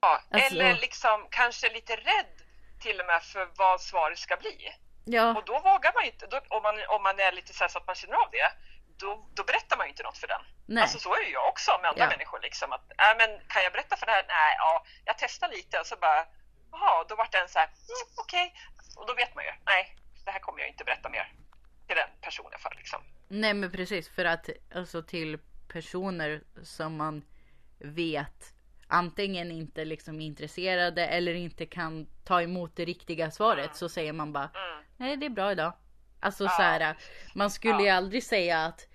Alltså- 0.04 0.54
Eller 0.54 0.74
liksom 0.74 1.28
kanske 1.30 1.72
lite 1.72 1.96
rädd 1.96 2.34
till 2.80 3.00
och 3.00 3.06
med 3.06 3.22
för 3.22 3.48
vad 3.56 3.80
svaret 3.80 4.18
ska 4.18 4.36
bli. 4.36 4.56
Ja, 5.04 5.36
Och 5.36 5.44
då 5.44 5.52
vågar 5.52 5.92
man 5.94 6.04
inte, 6.04 6.26
då, 6.26 6.40
om, 6.48 6.62
man, 6.62 6.74
om 6.88 7.02
man 7.02 7.20
är 7.20 7.32
lite 7.32 7.52
så, 7.54 7.68
så 7.68 7.78
att 7.78 7.86
man 7.86 7.96
känner 7.96 8.14
av 8.14 8.28
det, 8.30 8.52
då, 8.98 9.28
då 9.34 9.44
berättar 9.44 9.76
man 9.76 9.86
ju 9.86 9.90
inte 9.90 10.02
något 10.02 10.18
för 10.18 10.26
den. 10.26 10.42
nej. 10.66 10.82
Alltså 10.82 10.98
så 10.98 11.14
är 11.14 11.20
ju 11.22 11.32
jag 11.32 11.48
också 11.48 11.78
med 11.82 11.90
andra 11.90 12.04
Ja. 12.04 12.08
människor. 12.10 12.40
Liksom, 12.42 12.72
att, 12.72 12.90
äh, 12.90 13.14
men 13.18 13.30
kan 13.48 13.62
jag 13.62 13.72
berätta 13.72 13.96
för 13.96 14.06
det 14.06 14.12
här? 14.12 14.24
Nej, 14.28 14.54
ja, 14.58 14.84
jag 15.04 15.18
testar 15.18 15.48
lite 15.48 15.80
och 15.80 15.86
så 15.86 15.96
bara, 15.96 16.26
jaha, 16.72 17.04
då 17.08 17.14
vart 17.16 17.32
den 17.32 17.48
så 17.48 17.58
här, 17.58 17.66
mm, 17.66 18.04
okej. 18.16 18.54
Och 18.96 19.06
då 19.06 19.14
vet 19.14 19.34
man 19.34 19.44
ju, 19.44 19.50
nej, 19.66 19.96
det 20.24 20.30
här 20.30 20.38
kommer 20.38 20.60
jag 20.60 20.68
inte 20.68 20.84
berätta 20.84 21.08
mer 21.08 21.32
till 21.86 21.96
den 21.96 22.08
personen 22.20 22.58
för. 22.60 22.74
Liksom. 22.76 23.00
Nej 23.28 23.54
men 23.54 23.72
precis 23.72 24.08
för 24.08 24.24
att 24.24 24.48
alltså 24.74 25.02
till 25.02 25.38
personer 25.72 26.42
som 26.62 26.96
man 26.96 27.24
vet 27.78 28.53
antingen 28.86 29.50
inte 29.50 29.84
liksom 29.84 30.20
intresserade 30.20 31.06
eller 31.06 31.34
inte 31.34 31.66
kan 31.66 32.06
ta 32.24 32.42
emot 32.42 32.76
det 32.76 32.84
riktiga 32.84 33.30
svaret 33.30 33.76
så 33.76 33.88
säger 33.88 34.12
man 34.12 34.32
bara 34.32 34.44
Mm. 34.54 34.84
nej 34.96 35.16
det 35.16 35.26
är 35.26 35.30
bra 35.30 35.52
idag. 35.52 35.72
Alltså 36.20 36.44
Ja, 36.44 36.50
så 36.50 36.62
här, 36.62 36.96
man 37.34 37.50
skulle 37.50 37.80
ju 37.82 37.86
Ja. 37.88 37.94
aldrig 37.94 38.22
säga 38.24 38.58
att 38.64 38.88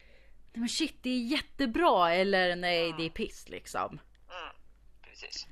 nej 0.54 0.60
men 0.60 0.70
shit 0.70 0.96
det 1.04 1.10
är 1.10 1.20
jättebra 1.24 2.14
eller 2.14 2.56
nej 2.56 2.94
det 2.98 3.04
är 3.06 3.10
piss 3.10 3.50
liksom. 3.50 3.90
Mm, 4.30 4.56
precis. 5.02 5.48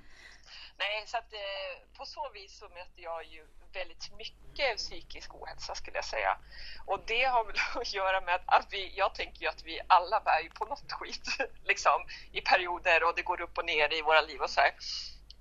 Nej, 0.77 1.03
så 1.07 1.17
att 1.17 1.33
eh, 1.33 1.97
på 1.97 2.05
så 2.05 2.29
vis 2.33 2.57
så 2.59 2.69
möter 2.69 3.01
jag 3.01 3.25
ju 3.25 3.47
väldigt 3.73 4.11
mycket 4.17 4.77
psykisk 4.77 5.35
ohälsa 5.35 5.75
skulle 5.75 5.97
jag 5.97 6.05
säga. 6.05 6.37
Och 6.85 6.99
det 7.05 7.23
har 7.23 7.43
väl 7.45 7.55
att 7.81 7.93
göra 7.93 8.21
med 8.21 8.35
att, 8.35 8.43
att 8.45 8.67
vi, 8.71 8.97
jag 8.97 9.15
tänker 9.15 9.41
ju 9.41 9.47
att 9.47 9.63
vi 9.63 9.81
alla 9.87 10.19
bär 10.19 10.39
ju 10.39 10.49
på 10.49 10.65
något 10.65 10.91
skit 10.91 11.27
liksom 11.63 12.05
i 12.31 12.41
perioder 12.41 13.03
och 13.03 13.15
det 13.15 13.21
går 13.21 13.41
upp 13.41 13.57
och 13.57 13.65
ner 13.65 13.93
i 13.93 14.01
våra 14.01 14.21
liv 14.21 14.41
och 14.41 14.49
så 14.49 14.61
här. 14.61 14.71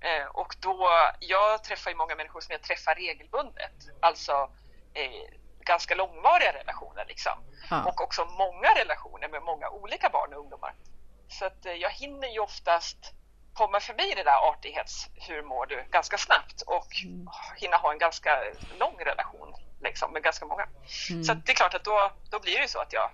Eh, 0.01 0.27
och 0.27 0.55
då, 0.59 0.89
jag 1.19 1.63
träffar 1.63 1.91
ju 1.91 1.97
många 1.97 2.15
människor 2.15 2.41
som 2.41 2.51
jag 2.51 2.61
träffar 2.61 2.95
regelbundet, 2.95 3.75
alltså 4.01 4.51
eh, 4.93 5.37
ganska 5.59 5.95
långvariga 5.95 6.53
relationer 6.53 7.05
liksom. 7.07 7.37
Ja. 7.69 7.85
Och 7.85 8.01
också 8.01 8.25
många 8.25 8.69
relationer 8.75 9.29
med 9.29 9.43
många 9.43 9.69
olika 9.69 10.09
barn 10.09 10.33
och 10.33 10.39
ungdomar. 10.39 10.75
Så 11.29 11.45
att 11.45 11.65
eh, 11.65 11.73
jag 11.73 11.89
hinner 11.89 12.27
ju 12.27 12.39
oftast 12.39 13.13
komma 13.57 13.79
förbi 13.79 14.13
det 14.15 14.23
där 14.23 14.49
artighets, 14.49 15.09
hur 15.15 15.41
mår 15.43 15.65
du, 15.65 15.85
ganska 15.91 16.17
snabbt 16.17 16.61
och 16.61 16.87
hinna 17.57 17.77
ha 17.77 17.91
en 17.91 17.97
ganska 17.97 18.31
lång 18.79 18.95
relation 18.99 19.55
liksom, 19.81 20.13
med 20.13 20.23
ganska 20.23 20.45
många. 20.45 20.67
Så 21.25 21.31
att 21.31 21.45
det 21.45 21.51
är 21.51 21.55
klart 21.55 21.73
att 21.73 21.83
då, 21.83 22.11
då 22.29 22.39
blir 22.39 22.59
det 22.59 22.67
så 22.67 22.79
att 22.79 22.93
jag 22.93 23.09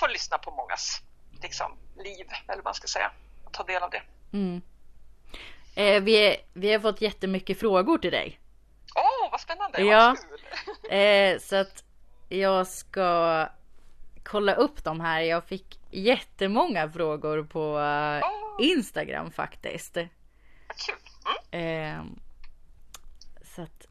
får 0.00 0.08
lyssna 0.08 0.38
på 0.38 0.50
mångas 0.50 1.02
liksom, 1.42 1.78
liv, 1.96 2.26
eller 2.46 2.56
vad 2.56 2.64
man 2.64 2.74
ska 2.74 2.86
säga, 2.86 3.10
och 3.44 3.52
ta 3.52 3.62
del 3.62 3.82
av 3.82 3.90
det. 3.90 4.02
Mm. 4.32 4.62
Eh, 5.74 6.02
vi, 6.02 6.36
vi 6.52 6.72
har 6.72 6.80
fått 6.80 7.00
jättemycket 7.00 7.60
frågor 7.60 7.98
till 7.98 8.12
dig. 8.12 8.40
Åh, 8.94 9.30
vad 9.30 9.40
spännande! 9.40 9.82
Ja. 9.82 10.06
Vad 10.08 10.18
kul! 10.18 10.98
Eh, 10.98 11.38
så 11.38 11.56
att 11.56 11.84
jag 12.28 12.66
ska 12.66 13.48
kolla 14.24 14.54
upp 14.54 14.84
de 14.84 15.00
här. 15.00 15.20
Jag 15.20 15.44
fick 15.44 15.77
jättemånga 15.90 16.90
frågor 16.90 17.42
på 17.42 17.78
eh. 17.78 18.66
Instagram 18.66 19.30
faktiskt. 19.30 19.96
Mm. 19.96 20.08
Eh, 21.50 22.04
så 23.42 23.62
att 23.62 23.86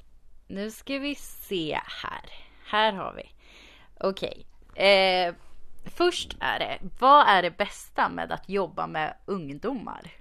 nu 0.48 0.72
ska 0.72 0.98
vi 0.98 1.16
se 1.16 1.80
här. 2.04 2.30
Här 2.66 2.94
har 2.94 3.14
vi. 3.14 3.32
Okej. 4.00 4.46
Eh, 4.76 5.36
först 5.86 6.38
är 6.40 6.60
det, 6.60 6.80
vad 7.00 7.28
är 7.28 7.42
det 7.42 7.52
bästa 7.52 8.10
med 8.10 8.32
att 8.32 8.50
jobba 8.50 8.88
med 8.88 9.18
ungdomar? 9.26 10.12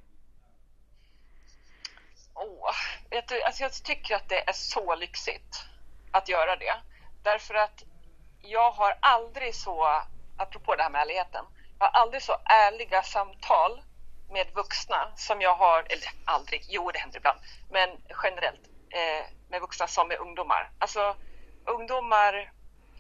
Åh, 2.35 2.75
vet 3.11 3.29
du, 3.29 3.43
alltså 3.43 3.63
jag 3.63 3.73
tycker 3.73 4.15
att 4.15 4.29
det 4.29 4.49
är 4.49 4.53
så 4.53 4.95
lyxigt 4.95 5.65
att 6.11 6.29
göra 6.29 6.57
det. 6.57 6.75
Därför 7.23 7.55
att 7.55 7.85
jag 8.43 8.71
har 8.71 8.99
aldrig 9.01 9.55
så, 9.55 10.03
apropå 10.37 10.77
det 10.77 10.83
här 10.83 10.91
med 10.91 11.01
ärligheten, 11.01 11.45
jag 11.79 11.87
har 11.87 12.01
aldrig 12.01 12.23
så 12.23 12.37
ärliga 12.45 13.03
samtal 13.03 13.83
med 14.31 14.47
vuxna 14.55 15.13
som 15.17 15.41
jag 15.41 15.55
har, 15.55 15.81
eller 15.81 16.09
aldrig, 16.25 16.65
jo 16.69 16.91
det 16.91 16.99
händer 16.99 17.19
ibland, 17.19 17.39
men 17.71 17.89
generellt 18.23 18.61
eh, 18.91 19.25
med 19.49 19.61
vuxna 19.61 19.87
som 19.87 20.09
med 20.09 20.19
ungdomar. 20.19 20.71
Alltså 20.79 21.17
ungdomar 21.65 22.53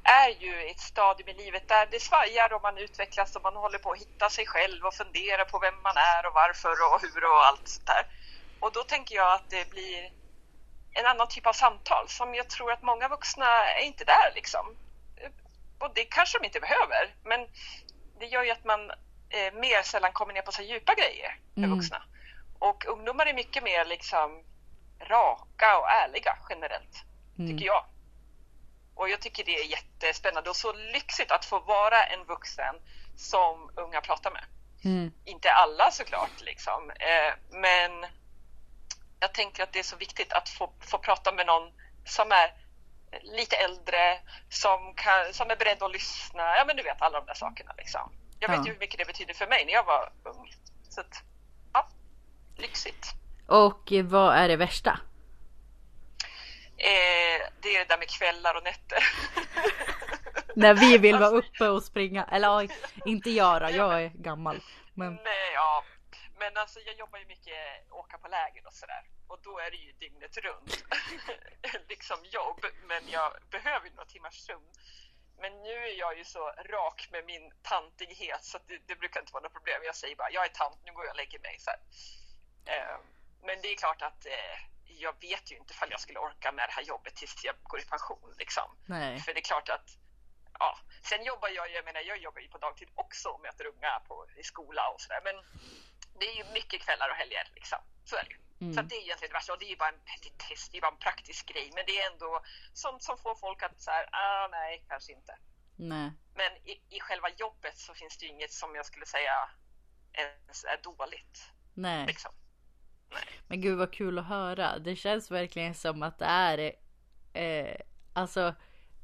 är 0.05 0.29
ju 0.29 0.63
i 0.63 0.71
ett 0.71 0.81
stadium 0.81 1.29
i 1.29 1.35
livet 1.35 1.69
där 1.69 1.87
det 1.91 2.01
svajar 2.01 2.53
och 2.53 2.63
man 2.63 2.79
utvecklas 2.79 3.37
och 3.37 3.43
man 3.43 3.57
håller 3.57 3.79
på 3.79 3.93
att 3.93 3.99
hitta 3.99 4.31
sig 4.31 4.47
själv 4.47 4.85
och 4.85 4.95
fundera 4.95 5.45
på 5.45 5.59
vem 5.59 5.83
man 5.83 5.97
är 5.97 6.27
och 6.27 6.35
varför 6.35 6.71
och 6.71 7.01
hur 7.03 7.25
och 7.25 7.47
allt 7.47 7.69
sånt 7.69 7.87
där. 7.87 8.07
Och 8.61 8.73
då 8.73 8.83
tänker 8.83 9.15
jag 9.15 9.33
att 9.33 9.51
det 9.51 9.71
blir 9.71 10.11
en 10.93 11.07
annan 11.07 11.29
typ 11.29 11.47
av 11.47 11.53
samtal 11.53 12.09
som 12.09 12.35
jag 12.35 12.49
tror 12.51 12.73
att 12.73 12.83
många 12.83 13.09
vuxna 13.09 13.47
är 13.65 13.85
inte 13.85 14.05
där 14.05 14.33
liksom. 14.35 14.77
Och 15.79 15.91
det 15.95 16.05
kanske 16.05 16.39
de 16.39 16.47
inte 16.47 16.61
behöver, 16.61 17.15
men 17.25 17.49
det 18.19 18.27
gör 18.27 18.43
ju 18.43 18.51
att 18.51 18.65
man 18.65 18.91
eh, 19.29 19.53
mer 19.55 19.83
sällan 19.83 20.13
kommer 20.13 20.33
ner 20.35 20.43
på 20.43 20.53
så 20.53 20.63
djupa 20.63 20.95
grejer 20.95 21.39
med 21.55 21.65
Mm. 21.65 21.79
vuxna. 21.79 22.03
Och 22.59 22.87
ungdomar 22.87 23.27
är 23.27 23.35
mycket 23.35 23.63
mer 23.63 23.85
liksom 23.85 24.45
raka 25.01 25.79
och 25.79 25.91
ärliga 25.91 26.39
generellt, 26.51 27.05
Mm. 27.39 27.51
tycker 27.51 27.67
jag. 27.67 27.85
Och 28.95 29.09
jag 29.09 29.21
tycker 29.21 29.45
det 29.45 29.57
är 29.59 29.65
jättespännande 29.65 30.51
och 30.51 30.57
så 30.57 30.73
lyxigt 30.73 31.31
att 31.31 31.45
få 31.45 31.59
vara 31.59 32.05
en 32.05 32.25
vuxen 32.25 32.75
som 33.17 33.71
unga 33.77 34.01
pratar 34.01 34.31
med. 34.31 34.45
Mm. 34.85 35.13
Inte 35.25 35.51
alla 35.51 35.91
såklart, 35.91 36.41
liksom. 36.41 36.91
Eh, 36.91 37.35
men 37.51 38.07
jag 39.21 39.35
tänker 39.35 39.63
att 39.63 39.73
det 39.73 39.79
är 39.79 39.83
så 39.83 39.97
viktigt 39.97 40.33
att 40.33 40.49
få, 40.49 40.73
få 40.81 40.99
prata 40.99 41.33
med 41.33 41.47
någon 41.47 41.73
som 42.05 42.33
är 42.33 42.53
lite 43.23 43.57
äldre, 43.57 44.19
som, 44.49 44.95
kan, 44.95 45.33
som 45.35 45.51
är 45.51 45.57
beredd 45.57 45.83
att 45.83 45.93
lyssna. 45.93 46.43
Ja, 46.57 46.65
men 46.67 46.77
du 46.77 46.83
vet 46.83 47.03
alla 47.03 47.21
de 47.21 47.27
där 47.27 47.35
sakerna. 47.35 47.73
Liksom. 47.79 48.13
Jag 48.41 48.49
vet 48.49 48.59
Ja. 48.59 48.65
ju 48.67 48.73
hur 48.73 48.79
mycket 48.79 48.99
det 48.99 49.05
betyder 49.05 49.35
för 49.35 49.47
mig 49.47 49.65
när 49.65 49.73
jag 49.73 49.85
var 49.85 50.13
ung. 50.25 50.55
Så 50.89 51.01
att, 51.01 51.23
ja, 51.73 51.89
lyxigt. 52.57 53.07
Och 53.49 53.93
vad 54.05 54.37
är 54.37 54.49
det 54.49 54.57
värsta? 54.57 54.99
Eh, 56.79 57.47
det 57.61 57.77
är 57.77 57.79
det 57.79 57.85
där 57.89 57.99
med 57.99 58.11
kvällar 58.11 58.55
och 58.57 58.65
nätter. 58.65 58.99
När 60.57 60.75
vi 60.75 60.99
vill 60.99 61.19
vara 61.19 61.31
uppe 61.31 61.69
och 61.69 61.83
springa. 61.83 62.25
Eller 62.33 62.69
inte 63.07 63.31
jag 63.31 63.63
då, 63.63 63.71
jag 63.71 64.03
är 64.03 64.09
gammal. 64.09 64.63
Men 64.95 65.15
Nej, 65.15 65.53
ja. 65.55 65.85
Men 66.39 66.57
alltså 66.57 66.81
jag 66.87 66.95
jobbar 66.99 67.19
ju 67.19 67.27
mycket 67.27 67.57
åka 67.91 68.19
på 68.19 68.29
läger 68.29 68.67
och 68.67 68.73
sådär. 68.73 69.03
Och 69.29 69.39
då 69.43 69.59
är 69.59 69.71
det 69.71 69.77
ju 69.77 69.93
dygnet 69.93 70.37
runt. 70.37 70.85
liksom 71.89 72.25
jobb. 72.25 72.67
Men 72.85 73.09
jag 73.09 73.33
behöver 73.51 73.91
några 73.91 74.05
timmars 74.05 74.35
sömn. 74.35 74.73
Men 75.39 75.63
nu 75.63 75.77
är 75.89 75.99
jag 75.99 76.19
ju 76.19 76.25
så 76.25 76.49
rak 76.49 77.09
med 77.13 77.25
min 77.25 77.53
tantighet 77.63 78.45
så 78.45 78.59
det, 78.67 78.79
det 78.87 78.97
brukar 78.97 79.21
inte 79.21 79.33
vara 79.33 79.43
något 79.43 79.53
problem. 79.53 79.81
Jag 79.85 79.97
säger 79.97 80.17
bara, 80.17 80.31
jag 80.31 80.45
är 80.45 80.49
tant, 80.49 80.79
nu 80.85 80.93
går 80.93 81.05
jag 81.05 81.13
och 81.13 81.17
lägger 81.17 81.39
mig. 81.39 81.57
Så. 81.59 81.71
Eh, 82.71 82.97
men 83.43 83.61
det 83.63 83.69
är 83.73 83.77
klart 83.77 84.03
att 84.03 84.27
eh, 84.27 84.57
jag 84.87 85.21
vet 85.21 85.53
ju 85.53 85.57
inte 85.57 85.73
ifall 85.73 85.91
jag 85.91 86.01
skulle 86.01 86.19
orka 86.19 86.53
med 86.53 86.69
det 86.69 86.73
här 86.73 86.83
jobbet 86.83 87.17
tills 87.17 87.45
jag 87.45 87.55
går 87.63 87.81
i 87.81 87.85
pension. 87.85 88.35
Liksom. 88.39 88.77
Nej. 88.87 89.21
För 89.21 89.35
det 89.35 89.41
är 89.41 89.51
klart 89.53 89.69
att 89.69 89.89
ja, 90.59 90.79
sen 91.03 91.25
jobbar 91.25 91.49
jag, 91.49 91.71
jag 91.71 91.85
menar 91.85 92.01
jag 92.01 92.19
jobbar 92.19 92.41
ju 92.41 92.49
på 92.49 92.59
dagtid 92.59 92.89
också 92.95 93.29
och 93.29 93.41
möter 93.41 93.67
unga 93.67 94.01
på, 94.09 94.27
i 94.37 94.43
skola 94.43 94.89
och 94.89 95.01
sådär. 95.01 95.21
Men 95.25 95.37
det 96.19 96.27
är 96.27 96.35
ju 96.35 96.45
mycket 96.53 96.83
kvällar 96.83 97.09
och 97.11 97.17
helger 97.17 97.49
liksom. 97.55 97.79
Så 98.05 98.17
är 98.17 98.25
det 98.25 98.31
ju. 98.31 98.46
Mm. 98.61 98.75
Så 98.75 98.83
det 98.83 98.95
är 98.95 99.03
egentligen 99.03 99.31
det 99.31 99.39
värsta 99.39 99.53
och 99.53 99.59
det 99.59 99.67
är 99.67 99.71
ju 99.71 99.77
bara 99.77 99.89
en 99.89 100.05
petitess, 100.11 100.69
det 100.69 100.77
är 100.79 100.81
bara 100.81 100.93
en 100.93 100.99
praktisk 100.99 101.47
grej. 101.47 101.71
Men 101.75 101.85
det 101.87 102.01
är 102.01 102.13
ändå 102.13 102.43
sånt 102.73 103.03
som 103.03 103.19
får 103.19 103.35
folk 103.35 103.63
att 103.63 103.81
säga, 103.81 104.09
ah 104.13 104.49
nej, 104.51 104.85
kanske 104.89 105.13
inte. 105.13 105.39
Nej. 105.77 106.13
Men 106.35 106.53
i, 106.65 106.97
i 106.97 107.01
själva 107.01 107.29
jobbet 107.37 107.79
så 107.79 107.95
finns 107.95 108.19
det 108.19 108.27
ju 108.27 108.33
inget 108.33 108.53
som 108.53 108.75
jag 108.75 108.87
skulle 108.87 109.07
säga 109.07 109.51
ens 110.13 110.65
är 110.65 110.83
dåligt. 110.83 111.51
Nej. 111.75 112.07
Liksom. 112.07 112.33
Men 113.49 113.61
gud 113.61 113.79
vad 113.79 113.93
kul 113.93 114.19
att 114.19 114.27
höra. 114.27 114.79
Det 114.79 114.97
känns 114.97 115.31
verkligen 115.31 115.75
som 115.75 116.03
att 116.03 116.19
det 116.19 116.25
är 116.25 116.73
eh, 117.33 117.81
alltså 118.13 118.55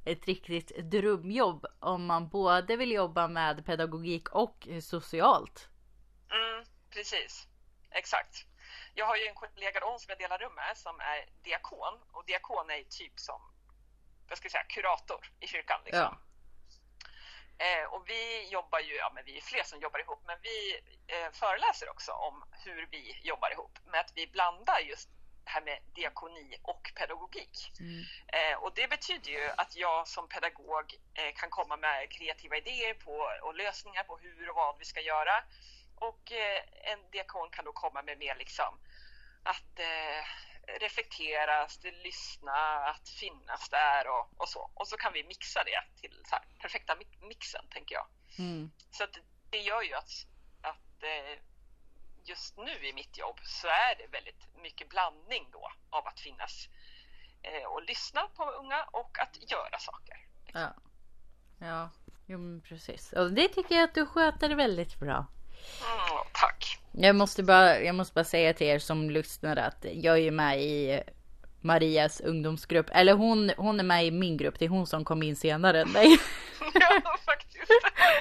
ett 0.05 0.27
riktigt 0.27 0.91
drömjobb 0.91 1.67
om 1.81 2.07
man 2.07 2.29
både 2.29 2.77
vill 2.77 2.93
jobba 2.93 3.29
med 3.29 3.67
pedagogik 3.67 4.29
och 4.29 4.69
socialt. 4.83 5.69
Mm, 6.31 6.65
precis, 6.91 7.49
exakt. 7.91 8.47
Jag 8.95 9.07
har 9.07 9.17
ju 9.17 9.27
en 9.27 9.35
kollega 9.35 9.81
då 9.81 9.99
som 9.99 10.07
jag 10.09 10.19
delar 10.19 10.39
rum 10.39 10.55
med 10.55 10.77
som 10.77 11.01
är 11.01 11.27
diakon 11.43 11.95
och 12.13 12.25
diakon 12.27 12.71
är 12.71 12.83
typ 12.83 13.21
som 13.21 13.53
vad 14.29 14.39
ska 14.39 14.47
jag 14.47 14.53
säga, 14.53 14.65
kurator 14.65 15.33
i 15.41 15.47
kyrkan. 15.47 15.81
Liksom. 15.85 16.01
Ja. 16.01 16.19
Eh, 17.65 17.85
och 17.85 18.09
vi 18.09 18.49
jobbar 18.49 18.81
ju, 18.81 18.95
ja 18.95 19.11
men 19.15 19.25
vi 19.25 19.37
är 19.37 19.41
fler 19.41 19.63
som 19.63 19.81
jobbar 19.81 20.01
ihop, 20.01 20.23
men 20.27 20.39
vi 20.43 20.81
eh, 21.07 21.33
föreläser 21.33 21.91
också 21.91 22.13
om 22.13 22.45
hur 22.65 22.89
vi 22.91 23.21
jobbar 23.23 23.51
ihop 23.53 23.79
med 23.85 24.01
att 24.01 24.13
vi 24.15 24.27
blandar 24.27 24.79
just 24.81 25.09
det 25.45 25.51
här 25.51 25.61
med 25.61 25.79
diakoni 25.95 26.57
och 26.63 26.93
pedagogik. 26.95 27.73
Mm. 27.81 28.05
Eh, 28.27 28.59
och 28.59 28.73
det 28.75 28.89
betyder 28.89 29.31
ju 29.31 29.51
att 29.57 29.77
jag 29.77 30.09
som 30.09 30.29
pedagog 30.29 30.95
eh, 31.15 31.35
kan 31.35 31.51
komma 31.51 31.77
med 31.77 32.11
kreativa 32.11 32.57
idéer 32.57 32.95
på, 32.95 33.31
och 33.43 33.55
lösningar 33.55 34.03
på 34.03 34.19
hur 34.19 34.51
och 34.51 34.57
vad 34.57 34.79
vi 34.79 34.85
ska 34.85 35.01
göra. 35.01 35.45
Och 36.09 36.33
eh, 36.33 36.93
en 36.93 37.11
diakon 37.11 37.51
kan 37.51 37.65
då 37.65 37.73
komma 37.73 38.03
med 38.03 38.19
mer 38.19 38.35
liksom 38.37 38.79
att 39.43 39.79
eh, 39.79 40.23
reflektera, 40.81 41.63
att 41.63 41.85
lyssna, 41.85 42.59
att 42.93 43.09
finnas 43.09 43.69
där 43.69 44.09
och, 44.09 44.41
och 44.41 44.49
så. 44.49 44.71
Och 44.75 44.89
så 44.89 44.97
kan 44.97 45.13
vi 45.13 45.25
mixa 45.25 45.65
det 45.65 46.01
till 46.01 46.23
här, 46.31 46.43
perfekta 46.59 46.95
mi- 46.95 47.27
mixen, 47.29 47.65
tänker 47.71 47.95
jag. 47.95 48.07
Mm. 48.39 48.71
Så 48.91 49.05
att 49.05 49.19
det 49.51 49.59
gör 49.59 49.83
ju 49.83 49.95
att, 49.95 50.13
att 50.63 51.03
eh, 51.03 51.39
just 52.25 52.57
nu 52.57 52.87
i 52.87 52.93
mitt 52.93 53.19
jobb 53.19 53.41
så 53.43 53.69
är 53.69 53.95
det 53.99 54.07
väldigt 54.07 54.43
mycket 54.57 54.89
blandning 54.89 55.49
då 55.53 55.73
av 55.91 56.07
att 56.07 56.21
finnas 56.21 56.69
eh, 57.43 57.65
och 57.65 57.83
lyssna 57.83 58.29
på 58.37 58.51
unga 58.51 58.85
och 58.85 59.19
att 59.19 59.51
göra 59.51 59.79
saker. 59.79 60.17
Ja. 60.53 60.75
Ja, 61.61 61.91
jo 62.27 62.61
precis. 62.69 63.13
Och 63.13 63.33
det 63.33 63.49
tycker 63.49 63.75
jag 63.75 63.85
att 63.85 63.95
du 63.95 64.07
sköter 64.07 64.55
väldigt 64.55 64.97
bra. 64.99 65.27
Mm, 65.81 66.25
tack! 66.33 66.79
Jag 66.93 67.17
måste 67.17 67.43
bara, 67.43 67.81
jag 67.81 67.95
måste 67.95 68.15
bara 68.15 68.25
säga 68.25 68.55
till 68.55 68.67
er 68.67 68.79
som 68.79 69.11
lyssnar 69.11 69.57
att 69.57 69.85
jag 69.93 70.15
är 70.15 70.21
ju 70.23 70.31
med 70.31 70.63
i 70.63 71.03
Marias 71.61 72.21
ungdomsgrupp. 72.21 72.87
Eller 72.93 73.13
hon, 73.13 73.51
hon 73.57 73.81
är 73.81 73.85
med 73.85 74.07
i 74.07 74.11
min 74.11 74.37
grupp. 74.37 74.59
Det 74.59 74.65
är 74.65 74.69
hon 74.69 74.87
som 74.87 75.05
kom 75.05 75.23
in 75.23 75.37
senare 75.37 75.81
än 75.81 75.89
mig. 75.93 76.07
ja, 76.75 77.19
faktiskt. 77.25 77.71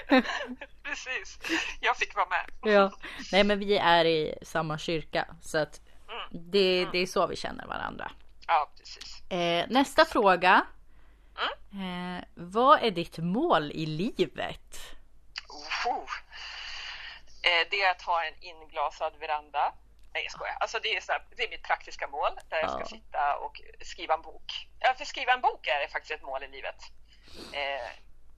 Precis. 0.83 1.39
Jag 1.81 1.97
fick 1.97 2.15
vara 2.15 2.27
med. 2.29 2.73
ja. 2.73 2.91
Nej 3.31 3.43
men 3.43 3.59
vi 3.59 3.77
är 3.77 4.05
i 4.05 4.35
samma 4.41 4.77
kyrka. 4.77 5.27
Så 5.41 5.57
att 5.57 5.81
Mm. 6.31 6.51
det, 6.51 6.87
det 6.91 6.97
är 6.99 7.05
så 7.07 7.27
vi 7.27 7.35
känner 7.35 7.65
varandra. 7.67 8.11
Ja, 8.47 8.71
precis. 8.77 9.31
Eh, 9.31 9.65
nästa 9.69 10.05
fråga. 10.05 10.65
Mm. 11.73 12.17
Eh, 12.17 12.23
vad 12.35 12.83
är 12.83 12.91
ditt 12.91 13.17
mål 13.17 13.71
i 13.71 13.85
livet? 13.85 14.77
Oh. 15.85 16.03
Eh, 17.43 17.67
det 17.71 17.81
är 17.81 17.91
att 17.91 18.01
ha 18.01 18.25
en 18.25 18.33
inglasad 18.43 19.15
veranda. 19.19 19.73
Nej, 20.13 20.23
jag 20.23 20.31
skojar. 20.31 20.57
Alltså 20.59 20.79
det, 20.79 20.95
är 20.95 21.01
så 21.01 21.11
här, 21.11 21.25
det 21.37 21.43
är 21.43 21.49
mitt 21.49 21.63
praktiska 21.63 22.07
mål 22.07 22.31
där 22.49 22.57
jag 22.57 22.69
ska 22.69 22.79
Ja. 22.79 22.85
sitta 22.85 23.37
och 23.37 23.61
skriva 23.81 24.13
en 24.13 24.21
bok. 24.21 24.67
Ja, 24.79 24.93
för 24.97 25.05
skriva 25.05 25.33
en 25.33 25.41
bok 25.41 25.67
är 25.67 25.87
faktiskt 25.87 26.11
ett 26.11 26.21
mål 26.21 26.43
i 26.43 26.47
livet. 26.47 26.75
Eh, 27.53 27.89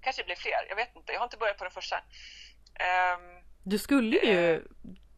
kanske 0.01 0.21
det 0.21 0.25
blir 0.25 0.36
fler, 0.36 0.65
jag 0.69 0.75
vet 0.75 0.95
inte. 0.95 1.12
Jag 1.13 1.19
har 1.19 1.23
inte 1.25 1.38
börjat 1.38 1.58
på 1.58 1.63
den 1.63 1.73
första. 1.73 1.97
Ehm, 2.80 3.43
Du 3.63 3.80
skulle 3.80 4.17
ju, 4.17 4.67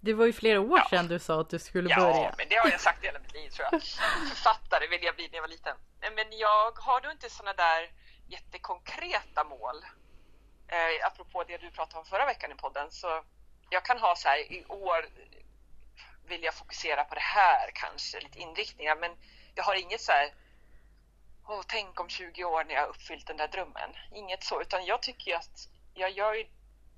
det 0.01 0.13
var 0.13 0.25
ju 0.25 0.33
flera 0.33 0.59
år 0.61 0.77
Ja. 0.79 0.87
sedan 0.89 1.07
du 1.07 1.19
sa 1.19 1.41
att 1.41 1.49
du 1.49 1.59
skulle 1.59 1.89
ja, 1.89 1.99
börja. 1.99 2.33
men 2.37 2.49
det 2.49 2.55
har 2.55 2.69
jag 2.69 2.81
sagt 2.81 3.03
hela 3.03 3.19
mitt 3.19 3.33
liv 3.33 3.49
tror 3.49 3.67
jag. 3.71 3.81
Författare 4.29 4.87
vill 4.87 5.03
jag 5.03 5.15
bli 5.15 5.27
när 5.27 5.35
jag 5.35 5.41
var 5.41 5.47
liten. 5.49 5.77
Eh, 6.01 6.11
Men 6.15 6.37
jag 6.37 6.71
har 6.71 7.01
nog 7.01 7.11
inte 7.11 7.29
sådana 7.29 7.53
där 7.53 7.91
jättekonkreta 8.27 9.43
mål. 9.43 9.85
Eh, 10.67 11.07
apropå 11.07 11.43
det 11.43 11.57
du 11.57 11.71
pratade 11.71 11.99
om 11.99 12.05
förra 12.05 12.25
veckan 12.25 12.51
i 12.51 12.55
podden 12.55 12.91
så 12.91 13.23
jag 13.69 13.85
kan 13.85 13.99
ha 13.99 14.15
så 14.15 14.27
här 14.27 14.37
i 14.37 14.65
år 14.65 15.05
vill 16.27 16.43
jag 16.43 16.53
fokusera 16.53 17.03
på 17.03 17.15
det 17.15 17.21
här 17.21 17.71
kanske, 17.73 18.19
lite 18.19 18.39
inriktningar 18.39 18.95
men 18.95 19.11
jag 19.55 19.63
har 19.63 19.75
inget 19.75 20.01
så 20.01 20.11
här 20.11 20.33
Åh, 21.47 21.61
tänk 21.67 21.99
om 21.99 22.09
20 22.09 22.43
år 22.43 22.63
när 22.63 22.73
jag 22.73 22.81
har 22.81 22.87
uppfyllt 22.87 23.27
den 23.27 23.37
där 23.37 23.47
drömmen. 23.47 23.89
Inget 24.11 24.43
så, 24.43 24.61
utan 24.61 24.85
jag 24.85 25.01
tycker 25.01 25.35
att 25.35 25.67
jag 25.93 26.11
gör 26.11 26.33
ju 26.33 26.45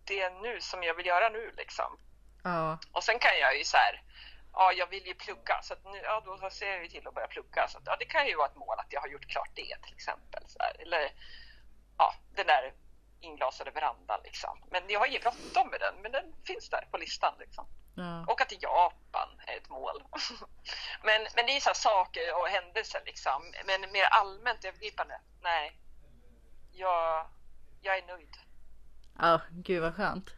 det 0.04 0.30
nu 0.30 0.62
som 0.62 0.84
jag 0.84 0.94
vill 0.94 1.06
göra 1.06 1.30
nu 1.30 1.54
liksom. 1.58 2.00
Ja. 2.44 2.80
Och 2.92 3.04
sen 3.04 3.20
kan 3.20 3.40
jag 3.40 3.58
ju 3.58 3.64
så 3.64 3.78
här, 3.78 4.02
ja 4.54 4.74
jag 4.74 4.88
vill 4.88 5.08
ju 5.08 5.14
plugga 5.14 5.62
så 5.64 5.74
att 5.74 5.84
nu, 5.84 6.02
ja 6.04 6.24
då 6.26 6.50
ser 6.50 6.72
jag 6.72 6.84
ju 6.84 6.90
till 6.90 7.08
att 7.08 7.14
börja 7.14 7.28
plugga. 7.28 7.68
Så 7.68 7.78
att, 7.78 7.84
ja, 7.86 7.96
det 8.00 8.06
kan 8.06 8.28
ju 8.28 8.36
vara 8.36 8.48
ett 8.48 8.56
mål 8.56 8.80
att 8.80 8.94
jag 8.94 9.02
har 9.02 9.08
gjort 9.08 9.28
klart 9.28 9.52
det 9.56 9.78
till 9.84 9.94
exempel. 9.94 10.44
Så 10.48 10.58
här. 10.60 10.82
Eller 10.82 11.12
ja, 11.98 12.14
den 12.36 12.48
där 12.48 12.74
inglasade 13.22 13.72
verandan 13.72 14.20
liksom. 14.24 14.64
Men 14.72 14.84
jag 14.90 15.00
har 15.00 15.08
inget 15.08 15.22
bråttom 15.22 15.70
med 15.70 15.80
den, 15.80 16.02
men 16.02 16.12
den 16.12 16.34
finns 16.46 16.70
där 16.70 16.88
på 16.92 16.98
listan 16.98 17.34
liksom. 17.40 17.68
ja. 17.96 18.26
Åka 18.28 18.46
till 18.46 18.58
Japan 18.62 19.30
är 19.48 19.58
ett 19.58 19.70
mål. 19.70 20.04
men, 21.04 21.28
men 21.36 21.46
det 21.46 21.56
är 21.56 21.60
så 21.60 21.74
saker 21.74 22.42
och 22.42 22.48
händelser 22.48 23.02
liksom. 23.06 23.54
Men 23.66 23.92
mer 23.92 24.04
allmänt 24.04 24.66
övergripande, 24.66 25.20
nej. 25.42 25.78
Jag, 26.74 27.28
jag 27.82 27.98
är 27.98 28.08
nöjd. 28.08 28.38
Ja, 29.20 29.42
gud 29.52 29.82
vad 29.82 29.96
skönt. 29.96 30.30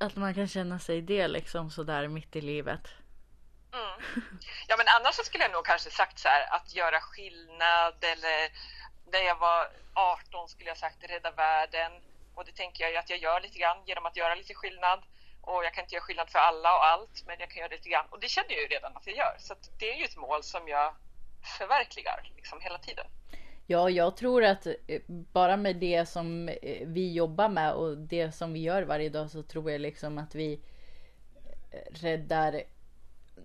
Att 0.00 0.16
man 0.16 0.34
kan 0.34 0.48
känna 0.48 0.78
sig 0.78 1.02
det 1.02 1.28
liksom 1.28 1.70
sådär 1.70 2.08
mitt 2.08 2.36
i 2.36 2.40
livet. 2.40 2.88
Mm. 3.72 4.00
Ja, 4.68 4.76
men 4.76 4.86
annars 4.88 5.14
så 5.14 5.24
skulle 5.24 5.44
jag 5.44 5.52
nog 5.52 5.64
kanske 5.64 5.90
sagt 5.90 6.18
så 6.18 6.28
här 6.28 6.56
att 6.56 6.74
göra 6.74 7.00
skillnad 7.00 8.04
eller 8.04 8.50
när 9.12 9.22
jag 9.30 9.38
var 9.38 9.68
18 9.94 10.48
skulle 10.48 10.70
jag 10.70 10.78
sagt 10.78 11.10
rädda 11.10 11.30
världen. 11.30 11.92
Och 12.34 12.44
det 12.44 12.52
tänker 12.52 12.84
jag 12.84 12.90
ju 12.92 12.96
att 12.96 13.10
jag 13.10 13.18
gör 13.18 13.40
lite 13.40 13.58
grann 13.58 13.78
genom 13.86 14.06
att 14.06 14.16
göra 14.16 14.34
lite 14.34 14.54
skillnad. 14.54 15.00
Och 15.40 15.64
jag 15.64 15.74
kan 15.74 15.84
inte 15.84 15.94
göra 15.94 16.04
skillnad 16.04 16.30
för 16.30 16.38
alla 16.38 16.76
och 16.76 16.84
allt 16.84 17.24
men 17.26 17.36
jag 17.40 17.50
kan 17.50 17.60
göra 17.60 17.70
lite 17.70 17.88
grann. 17.88 18.06
Och 18.10 18.20
det 18.20 18.28
känner 18.28 18.50
jag 18.50 18.60
ju 18.60 18.66
redan 18.66 18.96
att 18.96 19.06
jag 19.06 19.16
gör. 19.16 19.36
Så 19.38 19.54
det 19.78 19.92
är 19.92 19.96
ju 19.96 20.04
ett 20.04 20.16
mål 20.16 20.42
som 20.42 20.68
jag 20.68 20.94
förverkligar 21.58 22.30
liksom 22.36 22.60
hela 22.60 22.78
tiden. 22.78 23.06
Ja, 23.66 23.90
jag 23.90 24.16
tror 24.16 24.44
att 24.44 24.66
eh, 24.66 25.00
bara 25.08 25.56
med 25.56 25.76
det 25.76 26.06
som 26.06 26.48
eh, 26.48 26.86
vi 26.86 27.12
jobbar 27.12 27.48
med 27.48 27.72
och 27.72 27.98
det 27.98 28.32
som 28.32 28.52
vi 28.52 28.60
gör 28.60 28.82
varje 28.82 29.08
dag 29.08 29.30
så 29.30 29.42
tror 29.42 29.70
jag 29.70 29.80
liksom 29.80 30.18
att 30.18 30.34
vi 30.34 30.60
eh, 31.70 31.92
räddar 31.92 32.62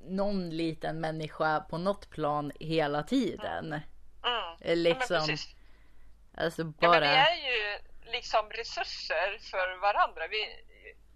någon 0.05 0.49
liten 0.49 1.01
människa 1.01 1.59
på 1.59 1.77
något 1.77 2.09
plan 2.09 2.51
hela 2.59 3.03
tiden. 3.03 3.75
Mm. 4.23 4.35
Ja, 4.35 4.55
men 4.59 4.83
Liksom, 4.83 5.07
precis. 5.27 5.55
alltså 6.37 6.61
Ja, 6.61 6.65
men 6.65 6.91
bara. 6.91 6.99
vi 6.99 7.05
är 7.07 7.35
ju 7.51 7.79
liksom 8.11 8.49
resurser 8.49 9.37
för 9.51 9.77
varandra. 9.77 10.27
Vi, 10.27 10.65